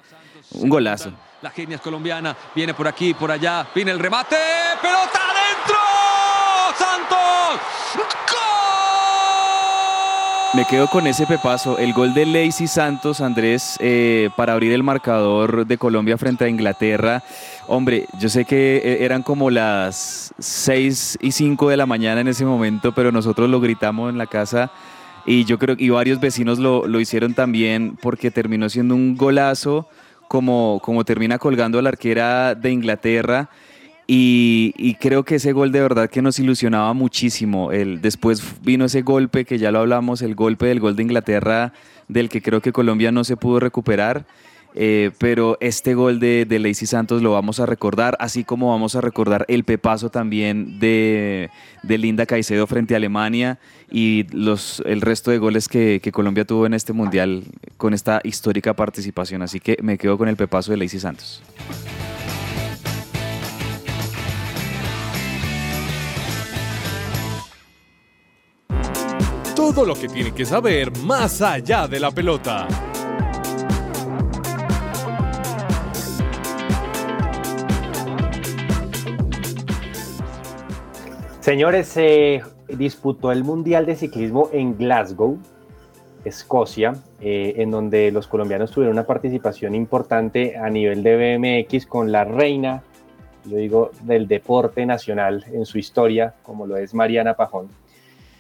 un 0.52 0.68
golazo. 0.68 1.14
La 1.42 1.50
genia 1.50 1.76
es 1.76 1.82
colombiana, 1.82 2.36
viene 2.54 2.74
por 2.74 2.88
aquí, 2.88 3.14
por 3.14 3.32
allá, 3.32 3.68
viene 3.76 3.92
el 3.92 4.00
remate, 4.00 4.38
pelota 4.82 5.20
adentro, 5.30 5.78
Santos, 6.78 7.60
Me 10.56 10.64
quedo 10.64 10.88
con 10.88 11.06
ese 11.06 11.26
pepazo, 11.26 11.78
el 11.80 11.92
gol 11.92 12.14
de 12.14 12.26
Lacey 12.26 12.68
Santos, 12.68 13.20
Andrés, 13.20 13.76
eh, 13.82 14.30
para 14.38 14.54
abrir 14.54 14.72
el 14.72 14.84
marcador 14.84 15.68
de 15.68 15.78
Colombia 15.78 16.18
frente 16.18 16.46
a 16.46 16.48
Inglaterra. 16.48 17.24
Hombre, 17.68 18.06
yo 18.22 18.30
sé 18.30 18.46
que 18.46 18.78
eh, 18.78 19.04
eran 19.04 19.22
como 19.22 19.50
las 19.50 20.34
6 20.40 21.18
y 21.20 21.34
5 21.34 21.68
de 21.68 21.76
la 21.76 21.86
mañana 21.86 22.22
en 22.22 22.30
ese 22.30 22.46
momento, 22.46 22.94
pero 22.96 23.12
nosotros 23.12 23.50
lo 23.50 23.60
gritamos 23.60 24.10
en 24.10 24.18
la 24.18 24.28
casa 24.28 24.72
y 25.26 25.44
yo 25.44 25.60
creo 25.60 25.76
que 25.76 25.92
varios 25.92 26.22
vecinos 26.22 26.58
lo, 26.58 26.88
lo 26.88 27.02
hicieron 27.02 27.34
también 27.34 27.98
porque 28.02 28.32
terminó 28.32 28.70
siendo 28.70 28.96
un 28.96 29.18
golazo 29.18 29.90
como, 30.30 30.80
como 30.82 31.04
termina 31.04 31.38
colgando 31.38 31.80
a 31.80 31.82
la 31.82 31.90
arquera 31.90 32.56
de 32.56 32.72
Inglaterra. 32.72 33.50
Y, 34.08 34.96
creo 35.00 35.24
que 35.24 35.36
ese 35.36 35.52
gol 35.52 35.72
de 35.72 35.82
verdad 35.82 36.10
que 36.10 36.22
nos 36.22 36.38
ilusionaba 36.40 36.94
muchísimo. 36.94 37.72
El, 37.72 38.02
después 38.02 38.44
vino 38.62 38.86
ese 38.86 39.02
golpe 39.02 39.46
que 39.46 39.58
ya 39.58 39.72
lo 39.72 39.80
hablamos, 39.80 40.22
el 40.22 40.36
golpe 40.36 40.68
del 40.68 40.80
gol 40.80 40.96
de 40.96 41.04
Inglaterra, 41.04 41.74
del 42.08 42.30
que 42.30 42.42
creo 42.42 42.62
que 42.62 42.72
Colombia 42.72 43.12
no 43.12 43.24
se 43.24 43.38
pudo 43.38 43.60
recuperar. 43.60 44.26
Eh, 44.78 45.12
pero 45.20 45.58
este 45.62 45.94
gol 45.94 46.20
de, 46.20 46.44
de 46.44 46.60
Lacey 46.60 46.86
Santos 46.86 47.22
lo 47.22 47.32
vamos 47.32 47.62
a 47.62 47.66
recordar, 47.66 48.18
así 48.20 48.44
como 48.44 48.72
vamos 48.72 48.94
a 48.96 49.02
recordar 49.02 49.46
el 49.48 49.64
pepazo 49.64 50.10
también 50.10 50.82
de, 50.82 51.50
de 51.82 51.98
Linda 51.98 52.26
Caicedo 52.26 52.68
frente 52.68 52.94
a 52.94 52.98
Alemania 52.98 53.58
y 53.90 54.26
los, 54.34 54.84
el 54.86 55.00
resto 55.00 55.32
de 55.32 55.38
goles 55.38 55.70
que, 55.70 56.02
que, 56.04 56.12
Colombia 56.12 56.44
tuvo 56.44 56.66
en 56.66 56.74
este 56.74 56.92
mundial 56.92 57.46
con 57.78 57.94
esta 57.94 58.20
histórica 58.26 58.74
participación. 58.74 59.44
Así 59.44 59.62
que 59.62 59.78
me 59.82 59.98
quedo 59.98 60.18
con 60.18 60.28
el 60.28 60.36
pepazo 60.36 60.72
de 60.72 60.78
Lacey 60.78 61.00
Santos. 61.00 61.42
Todo 69.56 69.86
lo 69.86 69.96
que 69.96 70.10
tiene 70.10 70.34
que 70.34 70.44
saber 70.44 70.92
más 70.98 71.42
allá 71.42 71.88
de 71.88 72.00
la 72.00 72.12
pelota. 72.12 72.68
Señores, 81.40 81.88
se 81.88 82.42
disputó 82.68 83.32
el 83.32 83.46
Mundial 83.46 83.86
de 83.86 83.96
Ciclismo 83.96 84.50
en 84.52 84.78
Glasgow, 84.78 85.40
Escocia, 86.26 86.96
eh, 87.22 87.54
en 87.58 87.72
donde 87.72 88.12
los 88.12 88.28
colombianos 88.28 88.72
tuvieron 88.72 88.94
una 88.94 89.06
participación 89.06 89.74
importante 89.74 90.58
a 90.58 90.70
nivel 90.70 91.02
de 91.02 91.38
BMX 91.38 91.86
con 91.86 92.12
la 92.12 92.26
reina, 92.26 92.84
yo 93.46 93.58
digo, 93.58 93.92
del 94.02 94.28
deporte 94.28 94.86
nacional 94.86 95.46
en 95.54 95.66
su 95.66 95.78
historia, 95.78 96.34
como 96.42 96.68
lo 96.68 96.76
es 96.76 96.94
Mariana 96.94 97.36
Pajón. 97.36 97.70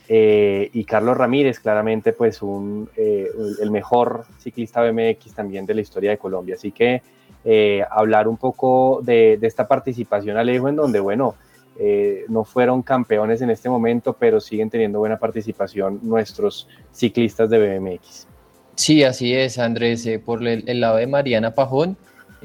Eh, 0.07 0.69
y 0.73 0.83
Carlos 0.83 1.17
Ramírez, 1.17 1.59
claramente, 1.59 2.13
pues 2.13 2.41
un, 2.41 2.89
eh, 2.95 3.27
el 3.61 3.71
mejor 3.71 4.25
ciclista 4.39 4.81
BMX 4.81 5.33
también 5.33 5.65
de 5.65 5.73
la 5.73 5.81
historia 5.81 6.11
de 6.11 6.17
Colombia. 6.17 6.55
Así 6.55 6.71
que 6.71 7.01
eh, 7.43 7.83
hablar 7.89 8.27
un 8.27 8.37
poco 8.37 9.01
de, 9.03 9.39
esta 9.41 9.67
participación, 9.67 10.37
Alejo, 10.37 10.69
en 10.69 10.75
donde, 10.75 10.99
bueno, 10.99 11.35
no 12.29 12.45
fueron 12.45 12.81
campeones 12.81 13.41
en 13.41 13.49
este 13.49 13.67
momento, 13.67 14.13
pero 14.13 14.39
siguen 14.39 14.69
teniendo 14.69 14.99
buena 14.99 15.17
participación 15.17 15.99
nuestros 16.03 16.69
ciclistas 16.93 17.49
de 17.49 17.79
BMX. 17.79 18.27
Sí, 18.75 19.03
así 19.03 19.33
es, 19.33 19.59
Andrés. 19.59 20.07
por 20.25 20.47
el, 20.47 20.63
el 20.67 20.79
lado 20.79 20.95
de 20.95 21.07
Mariana 21.07 21.53
Pajón, 21.53 21.97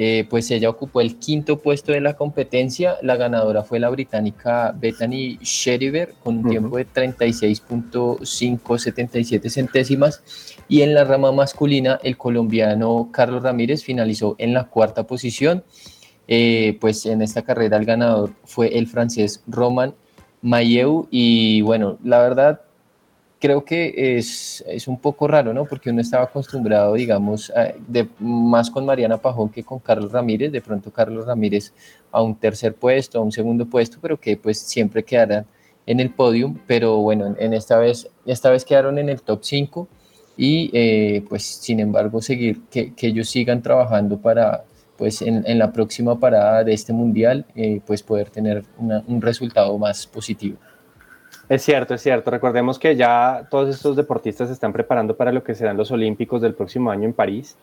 eh, 0.03 0.26
pues 0.30 0.51
ella 0.51 0.70
ocupó 0.70 1.03
el 1.03 1.16
quinto 1.16 1.59
puesto 1.59 1.92
de 1.92 2.01
la 2.01 2.14
competencia. 2.14 2.96
La 3.03 3.16
ganadora 3.16 3.64
fue 3.64 3.78
la 3.78 3.90
británica 3.90 4.74
Bethany 4.74 5.36
Sheriver 5.42 6.14
con 6.24 6.38
un 6.38 6.48
tiempo 6.48 6.78
de 6.78 6.86
36.577 6.86 9.51
centésimas. 9.51 10.22
Y 10.68 10.80
en 10.80 10.94
la 10.94 11.05
rama 11.05 11.32
masculina, 11.32 12.01
el 12.03 12.16
colombiano 12.16 13.11
Carlos 13.12 13.42
Ramírez 13.42 13.84
finalizó 13.84 14.36
en 14.38 14.55
la 14.55 14.68
cuarta 14.68 15.07
posición. 15.07 15.64
Eh, 16.28 16.78
pues 16.80 17.05
en 17.05 17.20
esta 17.20 17.42
carrera 17.42 17.76
el 17.76 17.84
ganador 17.84 18.30
fue 18.44 18.78
el 18.78 18.86
francés 18.86 19.42
Roman 19.46 19.94
Mayeu. 20.40 21.09
Y 21.11 21.61
bueno, 21.61 21.98
la 22.03 22.20
verdad, 22.20 22.62
creo 23.41 23.64
que 23.64 24.18
es, 24.18 24.62
es, 24.68 24.86
un 24.86 25.01
poco 25.01 25.26
raro, 25.26 25.53
¿no? 25.55 25.64
Porque 25.64 25.91
uno 25.91 26.03
estaba 26.03 26.24
acostumbrado, 26.24 26.95
digamos, 26.95 27.51
a, 27.51 27.72
más 28.20 28.70
con 28.70 28.84
Mariana 28.84 29.16
Pajón 29.16 29.49
que 29.49 29.64
con 29.64 29.78
Carlos 29.78 30.12
Ramírez, 30.12 30.53
de 30.53 30.61
pronto 30.61 30.93
Carlos 30.93 31.26
Ramírez 31.26 31.72
a 32.12 32.22
un 32.22 32.36
tercer 32.36 32.74
puesto, 32.74 33.18
a 33.18 33.22
un 33.22 33.32
segundo 33.32 33.66
puesto, 33.66 33.99
pero 34.01 34.20
que 34.20 34.36
pues 34.36 34.59
siempre 34.59 35.03
quedaran 35.03 35.47
en 35.86 36.01
el 36.01 36.11
podium, 36.11 36.59
pero 36.66 36.99
bueno, 36.99 37.34
en 37.38 37.55
esta 37.55 37.78
vez, 37.78 38.09
esta 38.26 38.51
vez 38.51 38.64
quedaron 38.64 38.99
en 38.99 39.09
el 39.09 39.22
top 39.22 39.41
5 39.43 39.88
y 40.36 40.70
eh, 40.72 41.24
pues 41.28 41.45
sin 41.45 41.80
embargo 41.80 42.20
seguir, 42.20 42.61
que, 42.70 42.95
que, 42.95 43.09
ellos 43.09 43.28
sigan 43.30 43.62
trabajando 43.62 44.18
para 44.18 44.64
pues 44.97 45.22
en, 45.22 45.45
en, 45.47 45.59
la 45.59 45.72
próxima 45.72 46.20
parada 46.20 46.62
de 46.62 46.74
este 46.74 46.93
mundial 46.93 47.47
eh, 47.55 47.80
pues 47.86 48.03
poder 48.03 48.28
tener 48.28 48.64
una, 48.78 49.03
un 49.07 49.22
resultado 49.22 49.76
más 49.78 50.07
positivo. 50.07 50.59
Es 51.51 51.62
cierto, 51.62 51.94
es 51.94 52.01
cierto. 52.01 52.30
Recordemos 52.30 52.78
que 52.78 52.94
ya 52.94 53.48
todos 53.51 53.68
estos 53.68 53.96
deportistas 53.96 54.46
se 54.46 54.55
están 54.55 54.72
preparando 54.72 55.16
para 55.16 55.32
lo 55.32 55.42
que 55.42 55.57
serán 55.57 55.76
los 55.76 55.90
Olímpicos 55.90 56.40
del 56.40 56.55
próximo 56.55 56.92
año 56.92 57.07
en 57.07 57.12
París. 57.12 57.57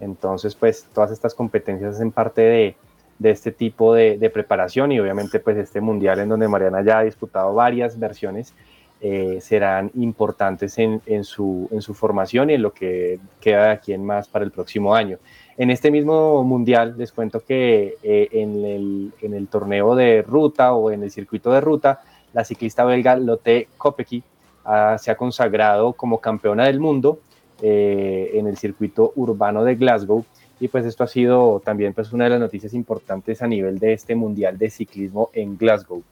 Entonces, 0.00 0.56
pues 0.56 0.88
todas 0.92 1.12
estas 1.12 1.32
competencias 1.32 1.94
hacen 1.94 2.10
parte 2.10 2.40
de, 2.40 2.74
este 3.22 3.52
tipo 3.52 3.94
de, 3.94 4.30
preparación 4.34 4.90
y 4.90 4.98
obviamente 4.98 5.38
pues 5.38 5.56
este 5.58 5.80
mundial 5.80 6.18
en 6.18 6.28
donde 6.28 6.48
Mariana 6.48 6.82
ya 6.82 6.98
ha 6.98 7.04
disputado 7.04 7.54
varias 7.54 7.96
versiones 8.00 8.52
eh, 9.00 9.38
serán 9.40 9.92
importantes 9.94 10.76
en, 10.78 11.22
su, 11.22 11.68
formación 11.94 12.50
y 12.50 12.54
en 12.54 12.62
lo 12.62 12.72
que 12.72 13.20
queda 13.40 13.66
de 13.66 13.70
aquí 13.70 13.92
en 13.92 14.04
más 14.04 14.26
para 14.26 14.44
el 14.44 14.50
próximo 14.50 14.92
año. 14.92 15.18
En 15.56 15.70
este 15.70 15.92
mismo 15.92 16.42
mundial 16.42 16.96
les 16.98 17.12
cuento 17.12 17.38
que 17.38 17.94
eh, 18.02 18.28
en 18.32 19.12
el 19.34 19.48
torneo 19.48 19.94
de 19.94 20.22
ruta 20.22 20.72
o 20.74 20.90
en 20.90 21.04
el 21.04 21.12
circuito 21.12 21.52
de 21.52 21.60
ruta 21.60 22.00
la 22.32 22.44
ciclista 22.44 22.84
belga 22.84 23.16
Lotte 23.16 23.68
Kopecky 23.76 24.22
uh, 24.64 24.98
se 24.98 25.10
ha 25.10 25.16
consagrado 25.16 25.92
como 25.92 26.18
campeona 26.18 26.64
del 26.66 26.80
mundo 26.80 27.20
eh, 27.62 28.30
en 28.34 28.46
el 28.46 28.56
circuito 28.56 29.12
urbano 29.16 29.64
de 29.64 29.74
Glasgow 29.74 30.24
y 30.60 30.68
pues 30.68 30.84
esto 30.84 31.04
ha 31.04 31.06
sido 31.06 31.60
también 31.64 31.92
pues 31.94 32.12
una 32.12 32.24
de 32.24 32.30
las 32.30 32.40
noticias 32.40 32.74
importantes 32.74 33.42
a 33.42 33.46
nivel 33.46 33.78
de 33.78 33.94
este 33.94 34.14
mundial 34.14 34.58
de 34.58 34.70
ciclismo 34.70 35.30
en 35.32 35.56
Glasgow. 35.56 36.02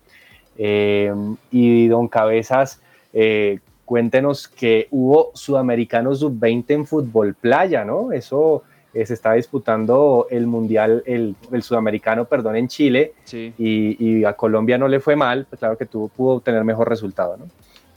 Eh, 0.57 1.15
y 1.51 1.87
don 1.87 2.09
Cabezas, 2.09 2.81
eh, 3.13 3.61
cuéntenos 3.85 4.49
que 4.49 4.89
hubo 4.91 5.31
sudamericanos 5.35 6.21
sub-20 6.21 6.65
en 6.69 6.87
fútbol 6.87 7.35
playa, 7.35 7.85
¿no? 7.85 8.13
Eso 8.13 8.63
eh, 8.95 9.05
se 9.05 9.15
está 9.15 9.35
disputando 9.35 10.27
el 10.31 10.47
mundial, 10.47 11.03
el, 11.07 11.37
el 11.53 11.63
sudamericano, 11.63 12.25
perdón, 12.25 12.57
en 12.57 12.69
Chile 12.69 13.13
sí. 13.25 13.53
y, 13.59 13.97
y, 14.03 14.25
a 14.25 14.33
Colombia 14.33 14.79
no 14.79 14.89
le 14.89 15.01
fue 15.01 15.15
mal, 15.15 15.47
pues 15.49 15.59
claro 15.59 15.77
que 15.77 15.87
tuvo, 15.87 16.09
pudo 16.09 16.41
tener 16.41 16.65
mejor 16.65 16.89
resultado, 16.89 17.37
¿no? 17.37 17.47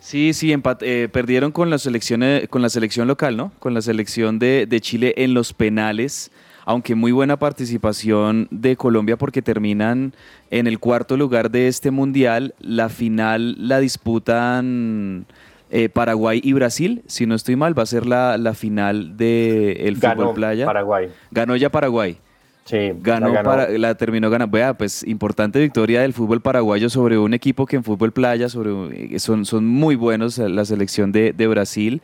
Sí, 0.01 0.33
sí, 0.33 0.51
eh, 0.81 1.09
perdieron 1.11 1.51
con 1.51 1.69
la, 1.69 1.77
selección, 1.77 2.23
con 2.49 2.63
la 2.63 2.69
selección 2.69 3.07
local, 3.07 3.37
¿no? 3.37 3.51
Con 3.59 3.75
la 3.75 3.83
selección 3.83 4.39
de, 4.39 4.65
de, 4.65 4.81
Chile 4.81 5.13
en 5.15 5.35
los 5.35 5.53
penales, 5.53 6.31
aunque 6.65 6.95
muy 6.95 7.11
buena 7.11 7.37
participación 7.37 8.47
de 8.49 8.75
Colombia 8.75 9.15
porque 9.15 9.43
terminan 9.43 10.15
en 10.49 10.65
el 10.65 10.79
cuarto 10.79 11.17
lugar 11.17 11.51
de 11.51 11.67
este 11.67 11.91
mundial. 11.91 12.55
La 12.59 12.89
final 12.89 13.55
la 13.59 13.79
disputan 13.79 15.27
eh, 15.71 15.89
Paraguay 15.89 16.41
y 16.43 16.53
Brasil, 16.53 17.01
si 17.07 17.25
no 17.25 17.33
estoy 17.33 17.55
mal, 17.55 17.77
va 17.77 17.83
a 17.83 17.85
ser 17.85 18.05
la, 18.05 18.37
la 18.37 18.53
final 18.53 19.15
del 19.15 19.99
de 19.99 20.09
fútbol 20.15 20.33
playa. 20.33 20.65
Paraguay. 20.65 21.09
Ganó 21.31 21.55
ya 21.55 21.69
Paraguay. 21.69 22.17
Sí, 22.65 22.91
ganó, 22.99 23.29
la, 23.29 23.33
ganó. 23.35 23.49
Para, 23.49 23.69
la 23.69 23.95
terminó 23.95 24.29
ganando. 24.29 24.55
Vea, 24.55 24.73
pues 24.73 25.03
importante 25.07 25.59
victoria 25.59 26.01
del 26.01 26.13
fútbol 26.13 26.41
paraguayo 26.41 26.89
sobre 26.89 27.17
un 27.17 27.33
equipo 27.33 27.65
que 27.65 27.77
en 27.77 27.83
fútbol 27.83 28.11
playa 28.11 28.49
sobre, 28.49 29.17
son, 29.19 29.45
son 29.45 29.65
muy 29.65 29.95
buenos, 29.95 30.37
la 30.37 30.65
selección 30.65 31.11
de, 31.11 31.33
de 31.33 31.47
Brasil. 31.47 32.01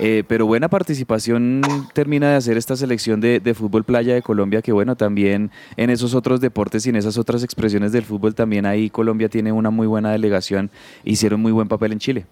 Eh, 0.00 0.24
pero 0.26 0.44
buena 0.46 0.68
participación 0.68 1.62
termina 1.92 2.30
de 2.30 2.34
hacer 2.34 2.56
esta 2.56 2.74
selección 2.74 3.20
de, 3.20 3.38
de, 3.38 3.54
fútbol 3.54 3.84
playa 3.84 4.14
de 4.14 4.22
Colombia, 4.22 4.60
que 4.60 4.72
bueno, 4.72 4.96
también 4.96 5.52
en 5.76 5.88
esos 5.88 6.14
otros 6.14 6.40
deportes 6.40 6.84
y 6.86 6.88
en 6.88 6.96
esas 6.96 7.16
otras 7.16 7.44
expresiones 7.44 7.92
del 7.92 8.02
fútbol, 8.02 8.34
también 8.34 8.66
ahí 8.66 8.90
Colombia 8.90 9.28
tiene 9.28 9.52
una 9.52 9.70
muy 9.70 9.86
buena 9.86 10.10
delegación, 10.10 10.70
hicieron 11.04 11.40
muy 11.40 11.52
buen 11.52 11.68
papel 11.68 11.92
en 11.92 12.00
Chile. 12.00 12.26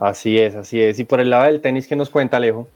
Así 0.00 0.38
es, 0.38 0.54
así 0.54 0.80
es. 0.80 0.98
Y 0.98 1.04
por 1.04 1.20
el 1.20 1.30
lado 1.30 1.44
del 1.44 1.60
tenis, 1.60 1.86
¿qué 1.86 1.96
nos 1.96 2.10
cuenta 2.10 2.36
Alejo? 2.36 2.68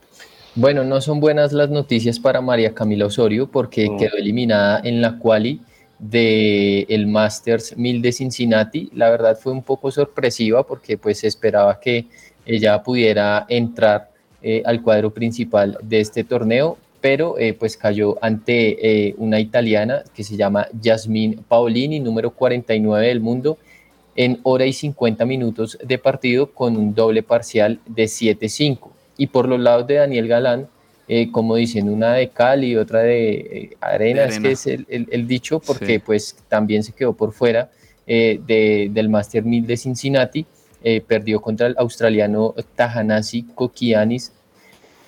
Bueno, 0.54 0.84
no 0.84 1.00
son 1.00 1.20
buenas 1.20 1.52
las 1.52 1.70
noticias 1.70 2.18
para 2.18 2.40
María 2.40 2.74
Camila 2.74 3.06
Osorio 3.06 3.50
porque 3.50 3.88
mm. 3.88 3.96
quedó 3.96 4.16
eliminada 4.16 4.80
en 4.84 5.00
la 5.00 5.18
quali 5.18 5.60
del 5.98 6.84
el 6.88 7.06
Masters 7.06 7.76
1000 7.76 8.02
de 8.02 8.12
Cincinnati. 8.12 8.90
La 8.92 9.08
verdad 9.08 9.38
fue 9.40 9.52
un 9.52 9.62
poco 9.62 9.90
sorpresiva 9.90 10.66
porque 10.66 10.98
pues 10.98 11.20
se 11.20 11.28
esperaba 11.28 11.78
que 11.80 12.06
ella 12.44 12.82
pudiera 12.82 13.46
entrar 13.48 14.10
eh, 14.42 14.62
al 14.66 14.82
cuadro 14.82 15.14
principal 15.14 15.78
de 15.80 16.00
este 16.00 16.24
torneo, 16.24 16.76
pero 17.00 17.38
eh, 17.38 17.54
pues 17.54 17.76
cayó 17.76 18.18
ante 18.20 19.06
eh, 19.06 19.14
una 19.16 19.38
italiana 19.38 20.02
que 20.12 20.24
se 20.24 20.36
llama 20.36 20.66
Jasmine 20.82 21.38
Paolini, 21.46 22.00
número 22.00 22.32
49 22.32 23.06
del 23.06 23.20
mundo, 23.20 23.58
en 24.14 24.40
hora 24.42 24.66
y 24.66 24.72
50 24.72 25.24
minutos 25.24 25.78
de 25.82 25.98
partido 25.98 26.52
con 26.52 26.76
un 26.76 26.94
doble 26.94 27.22
parcial 27.22 27.80
de 27.86 28.04
7-5 28.04 28.90
y 29.16 29.28
por 29.28 29.48
los 29.48 29.60
lados 29.60 29.86
de 29.86 29.94
Daniel 29.94 30.28
Galán, 30.28 30.68
eh, 31.08 31.30
como 31.30 31.56
dicen, 31.56 31.88
una 31.88 32.14
de 32.14 32.28
cal 32.28 32.64
y 32.64 32.76
otra 32.76 33.00
de, 33.00 33.30
eh, 33.30 33.76
arena, 33.80 34.22
de, 34.22 34.26
arena, 34.26 34.36
es 34.36 34.40
que 34.40 34.50
es 34.52 34.66
el, 34.66 34.86
el, 34.88 35.08
el 35.10 35.26
dicho, 35.26 35.60
porque 35.60 35.94
sí. 35.94 35.98
pues 35.98 36.36
también 36.48 36.82
se 36.82 36.92
quedó 36.92 37.12
por 37.12 37.32
fuera 37.32 37.70
eh, 38.06 38.40
de, 38.44 38.88
del 38.90 39.08
Master 39.08 39.44
1000 39.44 39.66
de 39.66 39.76
Cincinnati, 39.76 40.46
eh, 40.82 41.00
perdió 41.00 41.40
contra 41.40 41.68
el 41.68 41.76
australiano 41.78 42.54
Tahanasi 42.74 43.44
Kokianis, 43.54 44.32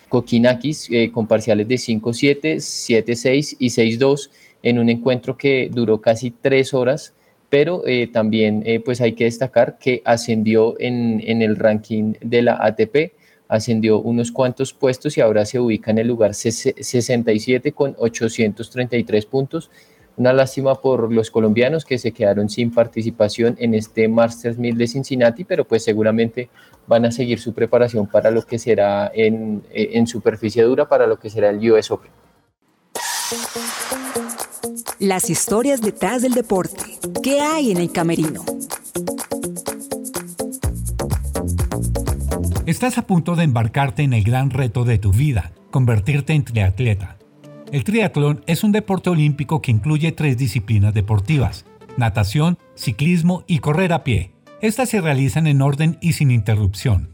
Kokinakis 0.08 0.88
eh, 0.90 1.10
con 1.10 1.26
parciales 1.26 1.66
de 1.66 1.74
5-7, 1.74 2.56
7-6 2.56 3.56
y 3.58 3.68
6-2 3.70 4.30
en 4.62 4.78
un 4.78 4.88
encuentro 4.88 5.36
que 5.36 5.68
duró 5.72 6.00
casi 6.00 6.30
tres 6.30 6.72
horas, 6.72 7.14
pero 7.54 7.86
eh, 7.86 8.08
también 8.08 8.64
eh, 8.66 8.80
pues 8.80 9.00
hay 9.00 9.12
que 9.12 9.26
destacar 9.26 9.78
que 9.78 10.02
ascendió 10.04 10.74
en, 10.80 11.22
en 11.24 11.40
el 11.40 11.54
ranking 11.54 12.14
de 12.20 12.42
la 12.42 12.58
ATP, 12.60 13.12
ascendió 13.46 14.00
unos 14.00 14.32
cuantos 14.32 14.72
puestos 14.72 15.16
y 15.16 15.20
ahora 15.20 15.46
se 15.46 15.60
ubica 15.60 15.92
en 15.92 15.98
el 15.98 16.08
lugar 16.08 16.34
67 16.34 17.70
con 17.70 17.94
833 17.96 19.26
puntos. 19.26 19.70
Una 20.16 20.32
lástima 20.32 20.74
por 20.74 21.12
los 21.12 21.30
colombianos 21.30 21.84
que 21.84 21.96
se 21.98 22.10
quedaron 22.10 22.48
sin 22.48 22.72
participación 22.72 23.54
en 23.60 23.74
este 23.74 24.08
Masters 24.08 24.58
1000 24.58 24.76
de 24.76 24.88
Cincinnati, 24.88 25.44
pero 25.44 25.64
pues 25.64 25.84
seguramente 25.84 26.50
van 26.88 27.04
a 27.04 27.12
seguir 27.12 27.38
su 27.38 27.54
preparación 27.54 28.08
para 28.08 28.32
lo 28.32 28.42
que 28.42 28.58
será 28.58 29.12
en, 29.14 29.62
en 29.70 30.08
superficie 30.08 30.64
dura, 30.64 30.88
para 30.88 31.06
lo 31.06 31.20
que 31.20 31.30
será 31.30 31.50
el 31.50 31.70
US 31.70 31.88
Open. 31.92 32.10
Las 35.04 35.28
historias 35.28 35.82
detrás 35.82 36.22
del 36.22 36.32
deporte. 36.32 36.82
¿Qué 37.22 37.38
hay 37.38 37.70
en 37.70 37.76
el 37.76 37.92
camerino? 37.92 38.42
Estás 42.64 42.96
a 42.96 43.06
punto 43.06 43.36
de 43.36 43.44
embarcarte 43.44 44.02
en 44.02 44.14
el 44.14 44.24
gran 44.24 44.48
reto 44.48 44.84
de 44.84 44.96
tu 44.96 45.12
vida, 45.12 45.52
convertirte 45.70 46.32
en 46.32 46.44
triatleta. 46.44 47.18
El 47.70 47.84
triatlón 47.84 48.44
es 48.46 48.64
un 48.64 48.72
deporte 48.72 49.10
olímpico 49.10 49.60
que 49.60 49.72
incluye 49.72 50.10
tres 50.12 50.38
disciplinas 50.38 50.94
deportivas, 50.94 51.66
natación, 51.98 52.56
ciclismo 52.74 53.44
y 53.46 53.58
correr 53.58 53.92
a 53.92 54.04
pie. 54.04 54.32
Estas 54.62 54.88
se 54.88 55.02
realizan 55.02 55.46
en 55.46 55.60
orden 55.60 55.98
y 56.00 56.14
sin 56.14 56.30
interrupción. 56.30 57.10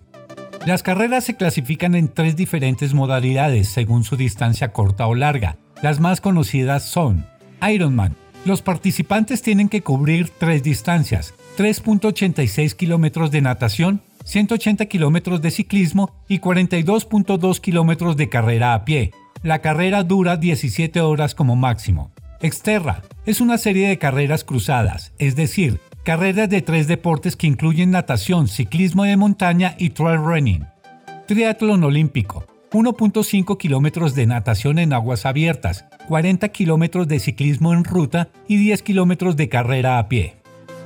Las 0.65 0.85
carreras 0.85 1.25
se 1.25 1.35
clasifican 1.35 1.97
en 1.97 2.07
tres 2.07 2.37
diferentes 2.37 2.95
modalidades 2.95 3.67
según 3.69 4.05
su 4.05 4.17
distancia 4.17 4.73
corta 4.73 5.09
o 5.09 5.17
larga. 5.17 5.59
Las 5.83 5.99
más 5.99 6.21
conocidas 6.21 6.85
son 6.85 7.27
Ironman. 7.69 8.17
Los 8.45 8.63
participantes 8.63 9.43
tienen 9.43 9.69
que 9.69 9.83
cubrir 9.83 10.31
tres 10.31 10.63
distancias, 10.63 11.35
3.86 11.59 12.75
kilómetros 12.75 13.31
de 13.31 13.43
natación, 13.43 14.01
180 14.25 14.87
kilómetros 14.87 15.43
de 15.43 15.51
ciclismo 15.51 16.13
y 16.29 16.39
42.2 16.39 17.61
kilómetros 17.61 18.17
de 18.17 18.29
carrera 18.29 18.75
a 18.75 18.85
pie. 18.85 19.13
La 19.43 19.61
carrera 19.61 20.03
dura 20.03 20.37
17 20.37 21.01
horas 21.01 21.35
como 21.35 21.57
máximo. 21.57 22.13
Exterra 22.41 23.03
es 23.27 23.41
una 23.41 23.59
serie 23.59 23.89
de 23.89 23.99
carreras 23.99 24.45
cruzadas, 24.45 25.13
es 25.19 25.37
decir, 25.37 25.81
carreras 26.05 26.49
de 26.49 26.63
tres 26.63 26.89
deportes 26.89 27.37
que 27.37 27.47
incluyen 27.47 27.91
natación, 27.91 28.49
ciclismo 28.49 29.05
de 29.05 29.17
montaña 29.17 29.75
y 29.79 29.91
trail 29.91 30.19
running. 30.19 30.67
Triatlón 31.27 31.85
olímpico 31.85 32.50
1.5 32.73 33.59
kilómetros 33.59 34.15
de 34.15 34.27
natación 34.27 34.79
en 34.79 34.93
aguas 34.93 35.27
abiertas, 35.27 35.87
40 36.07 36.49
kilómetros 36.51 37.09
de 37.09 37.19
ciclismo 37.19 37.73
en 37.73 37.83
ruta 37.83 38.29
y 38.47 38.59
10 38.59 38.83
kilómetros 38.83 39.37
de 39.37 39.49
carrera 39.49 39.99
a 39.99 40.09
pie. 40.09 40.37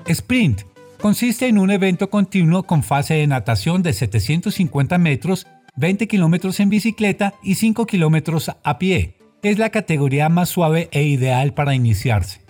Sprint 0.06 0.62
consiste 0.98 1.46
en 1.46 1.58
un 1.58 1.70
evento 1.70 2.08
continuo 2.08 2.62
con 2.62 2.82
fase 2.82 3.14
de 3.14 3.26
natación 3.26 3.82
de 3.82 3.92
750 3.92 4.96
metros, 4.96 5.46
20 5.76 6.08
kilómetros 6.08 6.58
en 6.60 6.70
bicicleta 6.70 7.34
y 7.42 7.56
5 7.56 7.84
kilómetros 7.84 8.50
a 8.62 8.78
pie. 8.78 9.18
Es 9.42 9.58
la 9.58 9.68
categoría 9.68 10.30
más 10.30 10.48
suave 10.48 10.88
e 10.90 11.02
ideal 11.02 11.52
para 11.52 11.74
iniciarse. 11.74 12.40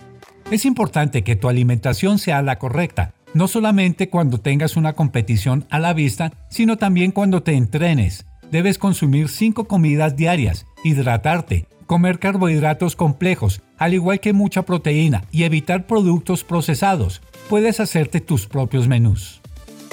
Es 0.49 0.63
importante 0.63 1.23
que 1.23 1.35
tu 1.35 1.49
alimentación 1.49 2.19
sea 2.19 2.41
la 2.41 2.57
correcta, 2.57 3.15
no 3.33 3.49
solamente 3.49 4.09
cuando 4.09 4.39
tengas 4.39 4.77
una 4.77 4.93
competición 4.93 5.65
a 5.69 5.79
la 5.79 5.91
vista, 5.91 6.31
sino 6.49 6.77
también 6.77 7.11
cuando 7.11 7.43
te 7.43 7.53
entrenes. 7.53 8.25
Debes 8.51 8.77
consumir 8.77 9.29
5 9.29 9.65
comidas 9.65 10.15
diarias, 10.15 10.65
hidratarte, 10.83 11.65
comer 11.85 12.19
carbohidratos 12.19 12.95
complejos, 12.95 13.61
al 13.77 13.93
igual 13.93 14.19
que 14.19 14.33
mucha 14.33 14.63
proteína, 14.63 15.23
y 15.31 15.43
evitar 15.43 15.87
productos 15.87 16.43
procesados. 16.43 17.21
Puedes 17.49 17.79
hacerte 17.79 18.21
tus 18.21 18.47
propios 18.47 18.87
menús. 18.87 19.41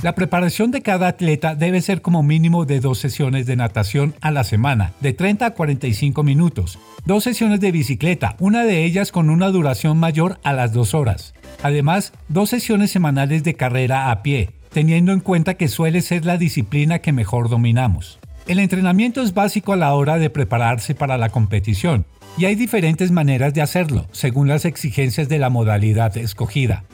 La 0.03 0.17
preparación 0.17 0.73
de 0.73 0.83
cada 0.83 1.07
atleta 1.07 1.55
debe 1.55 1.81
ser 1.81 2.03
como 2.03 2.25
mínimo 2.25 2.65
de 2.65 2.81
dos 2.81 2.99
sesiones 2.99 3.47
de 3.47 3.55
natación 3.55 4.15
a 4.21 4.33
la 4.33 4.43
semana, 4.43 4.93
de 5.01 5.13
30 5.13 5.47
a 5.47 5.51
45 5.53 6.25
minutos, 6.25 6.79
dos 7.07 7.23
sesiones 7.23 7.61
de 7.61 7.71
bicicleta, 7.71 8.35
una 8.41 8.65
de 8.65 8.85
ellas 8.85 9.13
con 9.13 9.31
una 9.31 9.49
duración 9.51 9.99
mayor 9.99 10.41
a 10.43 10.55
las 10.55 10.73
dos 10.73 10.95
horas. 10.95 11.35
Además, 11.63 12.13
dos 12.29 12.51
sesiones 12.51 12.91
semanales 12.91 13.45
de 13.45 13.55
carrera 13.55 14.11
a 14.11 14.25
pie, 14.25 14.51
teniendo 14.73 15.13
en 15.13 15.21
cuenta 15.21 15.55
que 15.55 15.69
suele 15.69 16.01
ser 16.01 16.25
la 16.25 16.37
disciplina 16.37 16.99
que 16.99 17.13
mejor 17.13 17.49
dominamos. 17.49 18.19
El 18.47 18.59
entrenamiento 18.59 19.23
es 19.23 19.35
básico 19.35 19.73
a 19.73 19.77
la 19.77 19.95
hora 19.95 20.19
de 20.19 20.29
prepararse 20.29 20.95
para 20.95 21.17
la 21.17 21.29
competición, 21.29 22.07
y 22.37 22.47
hay 22.47 22.55
diferentes 22.55 23.11
maneras 23.13 23.55
de 23.55 23.63
hacerlo, 23.63 24.09
según 24.11 24.49
las 24.49 24.65
exigencias 24.65 25.29
de 25.29 25.39
la 25.39 25.49
modalidad 25.49 26.17
escogida. 26.17 26.85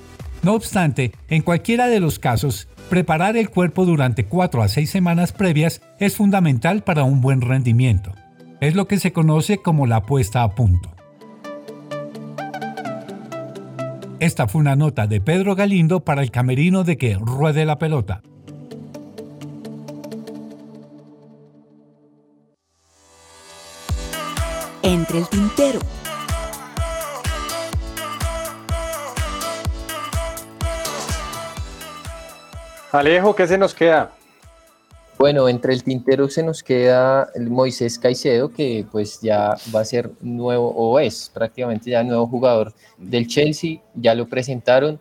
No 0.43 0.55
obstante, 0.55 1.13
en 1.29 1.43
cualquiera 1.43 1.89
de 1.89 2.01
los 2.01 2.19
casos, 2.19 2.69
preparar 2.91 3.37
el 3.37 3.49
cuerpo 3.49 3.87
durante 3.87 4.25
4 4.25 4.63
a 4.63 4.69
6 4.69 4.91
semanas 4.91 5.33
previas 5.33 5.81
es 5.99 6.17
fundamental 6.17 6.83
para 6.85 7.05
un 7.05 7.21
buen 7.21 7.41
rendimiento. 7.41 8.13
Es 8.61 8.75
lo 8.75 8.87
que 8.87 8.99
se 8.99 9.13
conoce 9.13 9.59
como 9.59 9.87
la 9.87 10.03
puesta 10.03 10.43
a 10.43 10.55
punto. 10.55 10.95
Esta 14.21 14.49
fue 14.49 14.61
una 14.61 14.77
nota 14.77 15.07
de 15.07 15.21
Pedro 15.21 15.55
Galindo 15.55 16.01
para 16.01 16.23
el 16.23 16.31
camerino 16.31 16.85
de 16.85 16.99
que 16.99 17.15
ruede 17.15 17.65
la 17.65 17.79
pelota. 17.79 18.23
Entre 24.89 25.19
el 25.19 25.29
tintero. 25.29 25.81
Alejo, 32.91 33.37
¿qué 33.37 33.47
se 33.47 33.59
nos 33.59 33.75
queda? 33.75 34.13
Bueno, 35.19 35.47
entre 35.51 35.75
el 35.75 35.85
tintero 35.85 36.31
se 36.31 36.43
nos 36.43 36.63
queda 36.63 37.29
el 37.35 37.51
Moisés 37.51 37.99
Caicedo, 37.99 38.51
que 38.51 38.87
pues 38.91 39.21
ya 39.21 39.59
va 39.75 39.81
a 39.81 39.85
ser 39.85 40.11
nuevo, 40.23 40.71
o 40.71 40.99
es 40.99 41.31
prácticamente 41.35 41.91
ya 41.91 42.03
nuevo 42.03 42.27
jugador 42.27 42.73
del 42.97 43.27
Chelsea, 43.27 43.83
ya 43.95 44.15
lo 44.15 44.27
presentaron, 44.27 44.99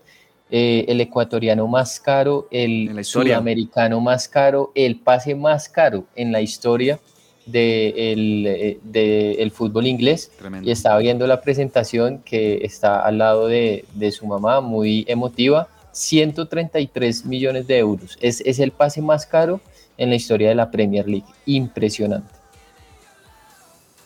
eh, 0.52 0.84
el 0.90 1.00
ecuatoriano 1.00 1.66
más 1.66 2.02
caro, 2.02 2.50
el 2.52 3.06
sudamericano 3.06 4.02
más 4.02 4.28
caro, 4.28 4.74
el 4.76 5.00
pase 5.00 5.34
más 5.34 5.70
caro 5.70 6.04
en 6.14 6.34
la 6.34 6.42
historia 6.42 7.00
del 7.48 8.46
eh, 8.48 8.80
de 8.84 9.34
el 9.34 9.52
fútbol 9.52 9.88
inglés. 9.88 10.32
Y 10.62 10.72
estaba 10.72 11.00
viendo 11.00 11.26
la 11.28 11.42
presentación 11.42 12.20
que 12.20 12.60
está 12.64 13.02
al 13.02 13.18
lado 13.18 13.48
de, 13.48 13.86
de 13.94 14.12
su 14.12 14.28
mamá, 14.28 14.62
muy 14.62 15.06
emotiva 15.08 15.68
133 15.92 17.26
millones 17.26 17.68
de 17.68 17.80
euros. 17.80 18.18
Es, 18.22 18.42
es 18.42 18.60
el 18.60 18.72
pase 18.72 19.02
más 19.02 19.26
caro 19.26 19.60
en 19.98 20.10
la 20.10 20.16
historia 20.16 20.50
de 20.50 20.56
la 20.56 20.70
Premier 20.70 21.08
League. 21.08 21.26
Impresionante. 21.46 22.34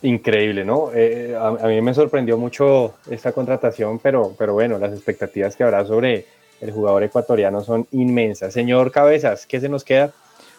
Increíble, 0.03 0.65
¿no? 0.65 0.91
Eh, 0.93 1.35
a, 1.37 1.47
a, 1.47 1.67
mí 1.67 1.79
me 1.81 1.93
sorprendió 1.93 2.37
mucho 2.37 2.95
esta 3.09 3.33
contratación, 3.33 3.99
pero, 3.99 4.33
pero 4.37 4.53
bueno, 4.53 4.79
las 4.79 4.93
expectativas 4.93 5.55
que 5.55 5.63
habrá 5.63 5.85
sobre 5.85 6.25
el 6.61 6.71
jugador 6.71 7.03
ecuatoriano 7.03 7.61
son 7.61 7.87
inmensas. 7.91 8.53
Señor 8.53 8.91
Cabezas, 8.91 9.45
¿qué 9.45 9.59
se 9.59 9.69
nos 9.69 9.83
queda? 9.83 10.11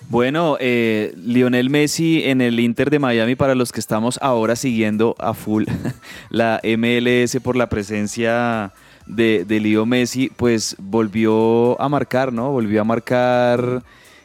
Bueno, 0.08 0.56
eh, 0.60 1.14
Lionel 1.16 1.70
Messi 1.70 2.22
en 2.24 2.40
el 2.40 2.60
Inter 2.60 2.90
de 2.90 2.98
Miami, 2.98 3.34
para 3.34 3.54
los 3.54 3.72
que 3.72 3.80
estamos 3.80 4.18
ahora 4.20 4.56
siguiendo 4.56 5.14
a 5.18 5.34
full 5.34 5.64
la 6.30 6.60
MLS 6.62 7.38
por 7.42 7.56
la 7.56 7.68
presencia 7.68 8.72
de, 9.06 9.44
de 9.44 9.84
Messi, 9.86 10.30
pues 10.36 10.76
volvió 10.78 11.80
a 11.80 11.88
marcar, 11.88 12.32
¿no? 12.32 12.50
Volvió 12.50 12.82
a 12.82 12.84
marcar 12.84 13.82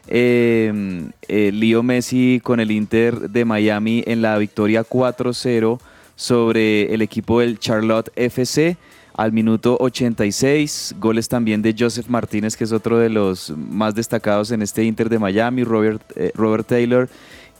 eh, 0.08 1.10
eh, 1.28 1.82
Messi 1.84 2.42
con 2.44 2.60
el 2.60 2.72
Inter 2.72 3.30
de 3.30 3.46
Miami 3.46 4.04
en 4.08 4.22
la 4.22 4.38
victoria 4.38 4.84
4-0 4.84 5.80
sobre 6.16 6.94
el 6.94 7.02
equipo 7.02 7.40
del 7.40 7.60
Charlotte 7.60 8.12
FC 8.16 8.78
al 9.18 9.34
minuto 9.34 9.78
86. 9.80 10.96
Goles 11.00 11.28
también 11.28 11.62
de 11.62 11.76
Joseph 11.78 12.08
Martínez, 12.08 12.56
que 12.56 12.64
es 12.64 12.72
otro 12.72 13.00
de 13.00 13.10
los 13.10 13.50
más 13.58 13.96
destacados 13.96 14.52
en 14.52 14.62
este 14.62 14.84
Inter 14.84 15.10
de 15.10 15.20
Miami, 15.20 15.64
Robert, 15.64 16.02
eh, 16.16 16.32
Robert 16.36 16.68
Taylor 16.68 17.10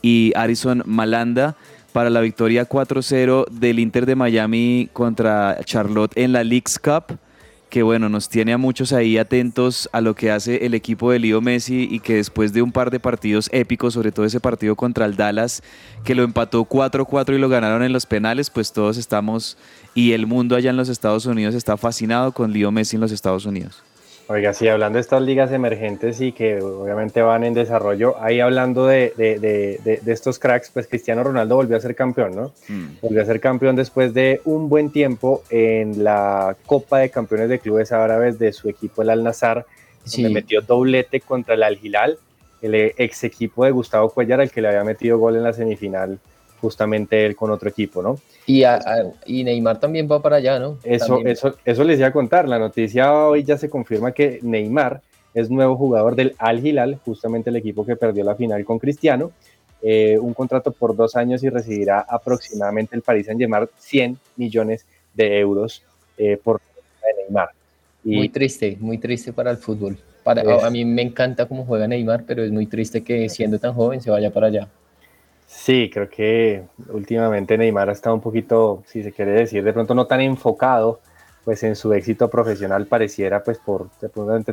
y 0.00 0.32
Arison 0.36 0.82
Malanda 0.86 1.56
para 1.92 2.10
la 2.10 2.20
victoria 2.20 2.68
4-0 2.68 3.46
del 3.50 3.80
Inter 3.80 4.06
de 4.06 4.14
Miami 4.14 4.88
contra 4.92 5.58
Charlotte 5.64 6.12
en 6.16 6.32
la 6.32 6.44
Leagues 6.44 6.78
Cup 6.78 7.18
que 7.68 7.82
bueno, 7.82 8.08
nos 8.08 8.28
tiene 8.28 8.52
a 8.52 8.58
muchos 8.58 8.92
ahí 8.92 9.18
atentos 9.18 9.88
a 9.92 10.00
lo 10.00 10.14
que 10.14 10.30
hace 10.30 10.64
el 10.66 10.74
equipo 10.74 11.10
de 11.10 11.18
Leo 11.18 11.40
Messi 11.40 11.86
y 11.90 12.00
que 12.00 12.14
después 12.14 12.52
de 12.52 12.62
un 12.62 12.72
par 12.72 12.90
de 12.90 13.00
partidos 13.00 13.48
épicos, 13.52 13.94
sobre 13.94 14.12
todo 14.12 14.24
ese 14.26 14.40
partido 14.40 14.76
contra 14.76 15.04
el 15.04 15.16
Dallas, 15.16 15.62
que 16.04 16.14
lo 16.14 16.22
empató 16.22 16.64
4-4 16.64 17.34
y 17.34 17.38
lo 17.38 17.48
ganaron 17.48 17.82
en 17.82 17.92
los 17.92 18.06
penales, 18.06 18.50
pues 18.50 18.72
todos 18.72 18.96
estamos 18.96 19.58
y 19.94 20.12
el 20.12 20.26
mundo 20.26 20.56
allá 20.56 20.70
en 20.70 20.76
los 20.76 20.88
Estados 20.88 21.26
Unidos 21.26 21.54
está 21.54 21.76
fascinado 21.76 22.32
con 22.32 22.52
Leo 22.52 22.70
Messi 22.70 22.96
en 22.96 23.00
los 23.00 23.12
Estados 23.12 23.46
Unidos. 23.46 23.82
Oiga, 24.30 24.52
sí, 24.52 24.68
hablando 24.68 24.98
de 24.98 25.00
estas 25.00 25.22
ligas 25.22 25.50
emergentes 25.52 26.20
y 26.20 26.32
que 26.32 26.60
obviamente 26.60 27.22
van 27.22 27.44
en 27.44 27.54
desarrollo, 27.54 28.22
ahí 28.22 28.40
hablando 28.40 28.86
de, 28.86 29.14
de, 29.16 29.38
de, 29.38 30.00
de 30.02 30.12
estos 30.12 30.38
cracks, 30.38 30.70
pues 30.70 30.86
Cristiano 30.86 31.24
Ronaldo 31.24 31.56
volvió 31.56 31.78
a 31.78 31.80
ser 31.80 31.94
campeón, 31.94 32.36
¿no? 32.36 32.52
Mm. 32.68 33.00
Volvió 33.00 33.22
a 33.22 33.24
ser 33.24 33.40
campeón 33.40 33.74
después 33.74 34.12
de 34.12 34.42
un 34.44 34.68
buen 34.68 34.90
tiempo 34.90 35.42
en 35.48 36.04
la 36.04 36.54
Copa 36.66 36.98
de 36.98 37.08
Campeones 37.08 37.48
de 37.48 37.58
Clubes 37.58 37.90
Árabes 37.90 38.38
de 38.38 38.52
su 38.52 38.68
equipo, 38.68 39.00
el 39.00 39.08
Al-Nazar, 39.08 39.64
sí. 40.04 40.22
donde 40.22 40.42
metió 40.42 40.60
doblete 40.60 41.20
contra 41.20 41.54
el 41.54 41.62
Al-Hilal, 41.62 42.18
el 42.60 42.74
ex 42.74 43.24
equipo 43.24 43.64
de 43.64 43.70
Gustavo 43.70 44.10
Cuellar, 44.10 44.42
al 44.42 44.50
que 44.50 44.60
le 44.60 44.68
había 44.68 44.84
metido 44.84 45.18
gol 45.18 45.36
en 45.36 45.44
la 45.44 45.54
semifinal 45.54 46.18
justamente 46.60 47.24
él 47.24 47.36
con 47.36 47.50
otro 47.50 47.68
equipo, 47.68 48.02
¿no? 48.02 48.18
Y, 48.46 48.64
a, 48.64 48.76
a, 48.76 49.04
y 49.26 49.44
Neymar 49.44 49.78
también 49.80 50.08
va 50.10 50.20
para 50.20 50.36
allá, 50.36 50.58
¿no? 50.58 50.78
Eso, 50.82 51.20
eso, 51.24 51.54
eso 51.64 51.84
les 51.84 51.98
iba 51.98 52.08
a 52.08 52.12
contar. 52.12 52.48
La 52.48 52.58
noticia 52.58 53.12
hoy 53.14 53.44
ya 53.44 53.56
se 53.56 53.68
confirma 53.68 54.12
que 54.12 54.38
Neymar 54.42 55.00
es 55.34 55.50
nuevo 55.50 55.76
jugador 55.76 56.16
del 56.16 56.34
Al 56.38 56.64
Hilal, 56.64 56.98
justamente 57.04 57.50
el 57.50 57.56
equipo 57.56 57.84
que 57.84 57.96
perdió 57.96 58.24
la 58.24 58.34
final 58.34 58.64
con 58.64 58.78
Cristiano. 58.78 59.32
Eh, 59.80 60.18
un 60.20 60.34
contrato 60.34 60.72
por 60.72 60.96
dos 60.96 61.14
años 61.14 61.44
y 61.44 61.50
recibirá 61.50 62.00
aproximadamente 62.00 62.96
el 62.96 63.02
Paris 63.02 63.26
Saint-Germain 63.26 63.68
100 63.78 64.18
millones 64.36 64.84
de 65.14 65.38
euros 65.38 65.82
eh, 66.16 66.36
por 66.42 66.60
Neymar. 67.16 67.50
Y 68.04 68.16
muy 68.16 68.28
triste, 68.28 68.76
muy 68.80 68.98
triste 68.98 69.32
para 69.32 69.50
el 69.50 69.58
fútbol. 69.58 69.96
Para, 70.24 70.42
es, 70.42 70.64
a 70.64 70.70
mí 70.70 70.84
me 70.84 71.02
encanta 71.02 71.46
cómo 71.46 71.64
juega 71.64 71.86
Neymar, 71.86 72.24
pero 72.24 72.42
es 72.42 72.50
muy 72.50 72.66
triste 72.66 73.02
que 73.02 73.28
siendo 73.28 73.58
tan 73.58 73.74
joven 73.74 74.00
se 74.00 74.10
vaya 74.10 74.30
para 74.30 74.48
allá. 74.48 74.68
Sí, 75.50 75.88
creo 75.90 76.10
que 76.10 76.64
últimamente 76.90 77.56
Neymar 77.56 77.88
ha 77.88 77.92
estado 77.92 78.14
un 78.14 78.20
poquito, 78.20 78.82
si 78.86 79.02
se 79.02 79.12
quiere 79.12 79.32
decir, 79.32 79.64
de 79.64 79.72
pronto 79.72 79.94
no 79.94 80.06
tan 80.06 80.20
enfocado 80.20 81.00
pues 81.42 81.62
en 81.62 81.74
su 81.74 81.90
éxito 81.94 82.28
profesional 82.28 82.86
pareciera 82.86 83.42
pues 83.42 83.56
por 83.56 83.88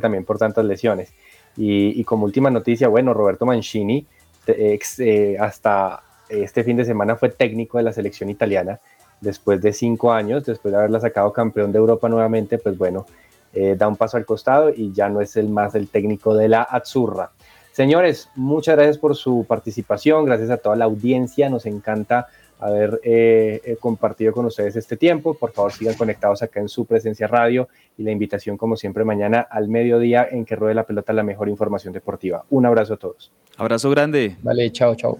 también 0.02 0.24
por 0.24 0.38
tantas 0.38 0.64
lesiones. 0.64 1.12
Y, 1.58 2.02
como 2.06 2.24
última 2.26 2.50
noticia, 2.50 2.88
bueno, 2.88 3.14
Roberto 3.14 3.46
Mancini 3.46 4.08
eh, 4.48 5.38
hasta 5.38 6.02
este 6.30 6.64
fin 6.64 6.78
de 6.78 6.86
semana 6.86 7.18
fue 7.18 7.30
técnico 7.30 7.78
de 7.78 7.84
la 7.84 7.92
selección 7.92 8.30
italiana 8.30 8.80
después 9.20 9.62
de 9.62 9.74
cinco 9.74 10.14
años, 10.14 10.46
después 10.46 10.72
de 10.72 10.78
haberla 10.78 11.02
sacado 11.02 11.34
campeón 11.34 11.74
de 11.74 11.78
Europa 11.80 12.08
nuevamente, 12.08 12.58
pues 12.58 12.78
bueno, 12.78 13.06
eh, 13.54 13.76
da 13.78 13.90
un 13.90 13.98
paso 13.98 14.16
al 14.16 14.26
costado 14.26 14.70
y 14.70 14.94
ya 14.94 15.10
no 15.10 15.20
es 15.20 15.36
el 15.36 15.50
más 15.50 15.76
el 15.76 15.90
técnico 15.90 16.34
de 16.34 16.48
la 16.48 16.62
Azzurra. 16.64 17.32
Señores, 17.76 18.30
muchas 18.36 18.78
gracias 18.78 18.98
por 18.98 19.18
su 19.18 19.46
participación, 19.46 20.24
gracias 20.24 20.50
a 20.50 20.56
toda 20.56 20.78
la 20.78 20.86
audiencia, 20.86 21.50
nos 21.50 21.66
encanta 21.66 22.28
haber 22.58 23.02
eh, 23.04 23.60
eh, 23.66 23.76
compartido 23.78 24.32
con 24.32 24.46
ustedes 24.46 24.78
este 24.78 24.96
tiempo. 24.96 25.34
Por 25.34 25.52
favor, 25.52 25.74
sigan 25.74 25.96
conectados 25.96 26.42
acá 26.42 26.62
en 26.62 26.70
su 26.70 26.86
presencia 26.86 27.28
radio 27.28 27.68
y 27.98 28.04
la 28.04 28.12
invitación, 28.12 28.56
como 28.56 28.78
siempre, 28.78 29.04
mañana 29.04 29.42
al 29.42 29.68
mediodía 29.68 30.26
en 30.32 30.46
que 30.46 30.56
ruede 30.56 30.74
la 30.74 30.86
pelota 30.86 31.12
la 31.12 31.24
mejor 31.24 31.50
información 31.50 31.92
deportiva. 31.92 32.46
Un 32.50 32.66
abrazo 32.66 32.94
a 32.94 32.98
todos. 32.98 33.34
Abrazo 33.58 33.90
grande. 33.90 34.38
Vale, 34.42 34.72
chao, 34.72 34.96
chao. 34.96 35.20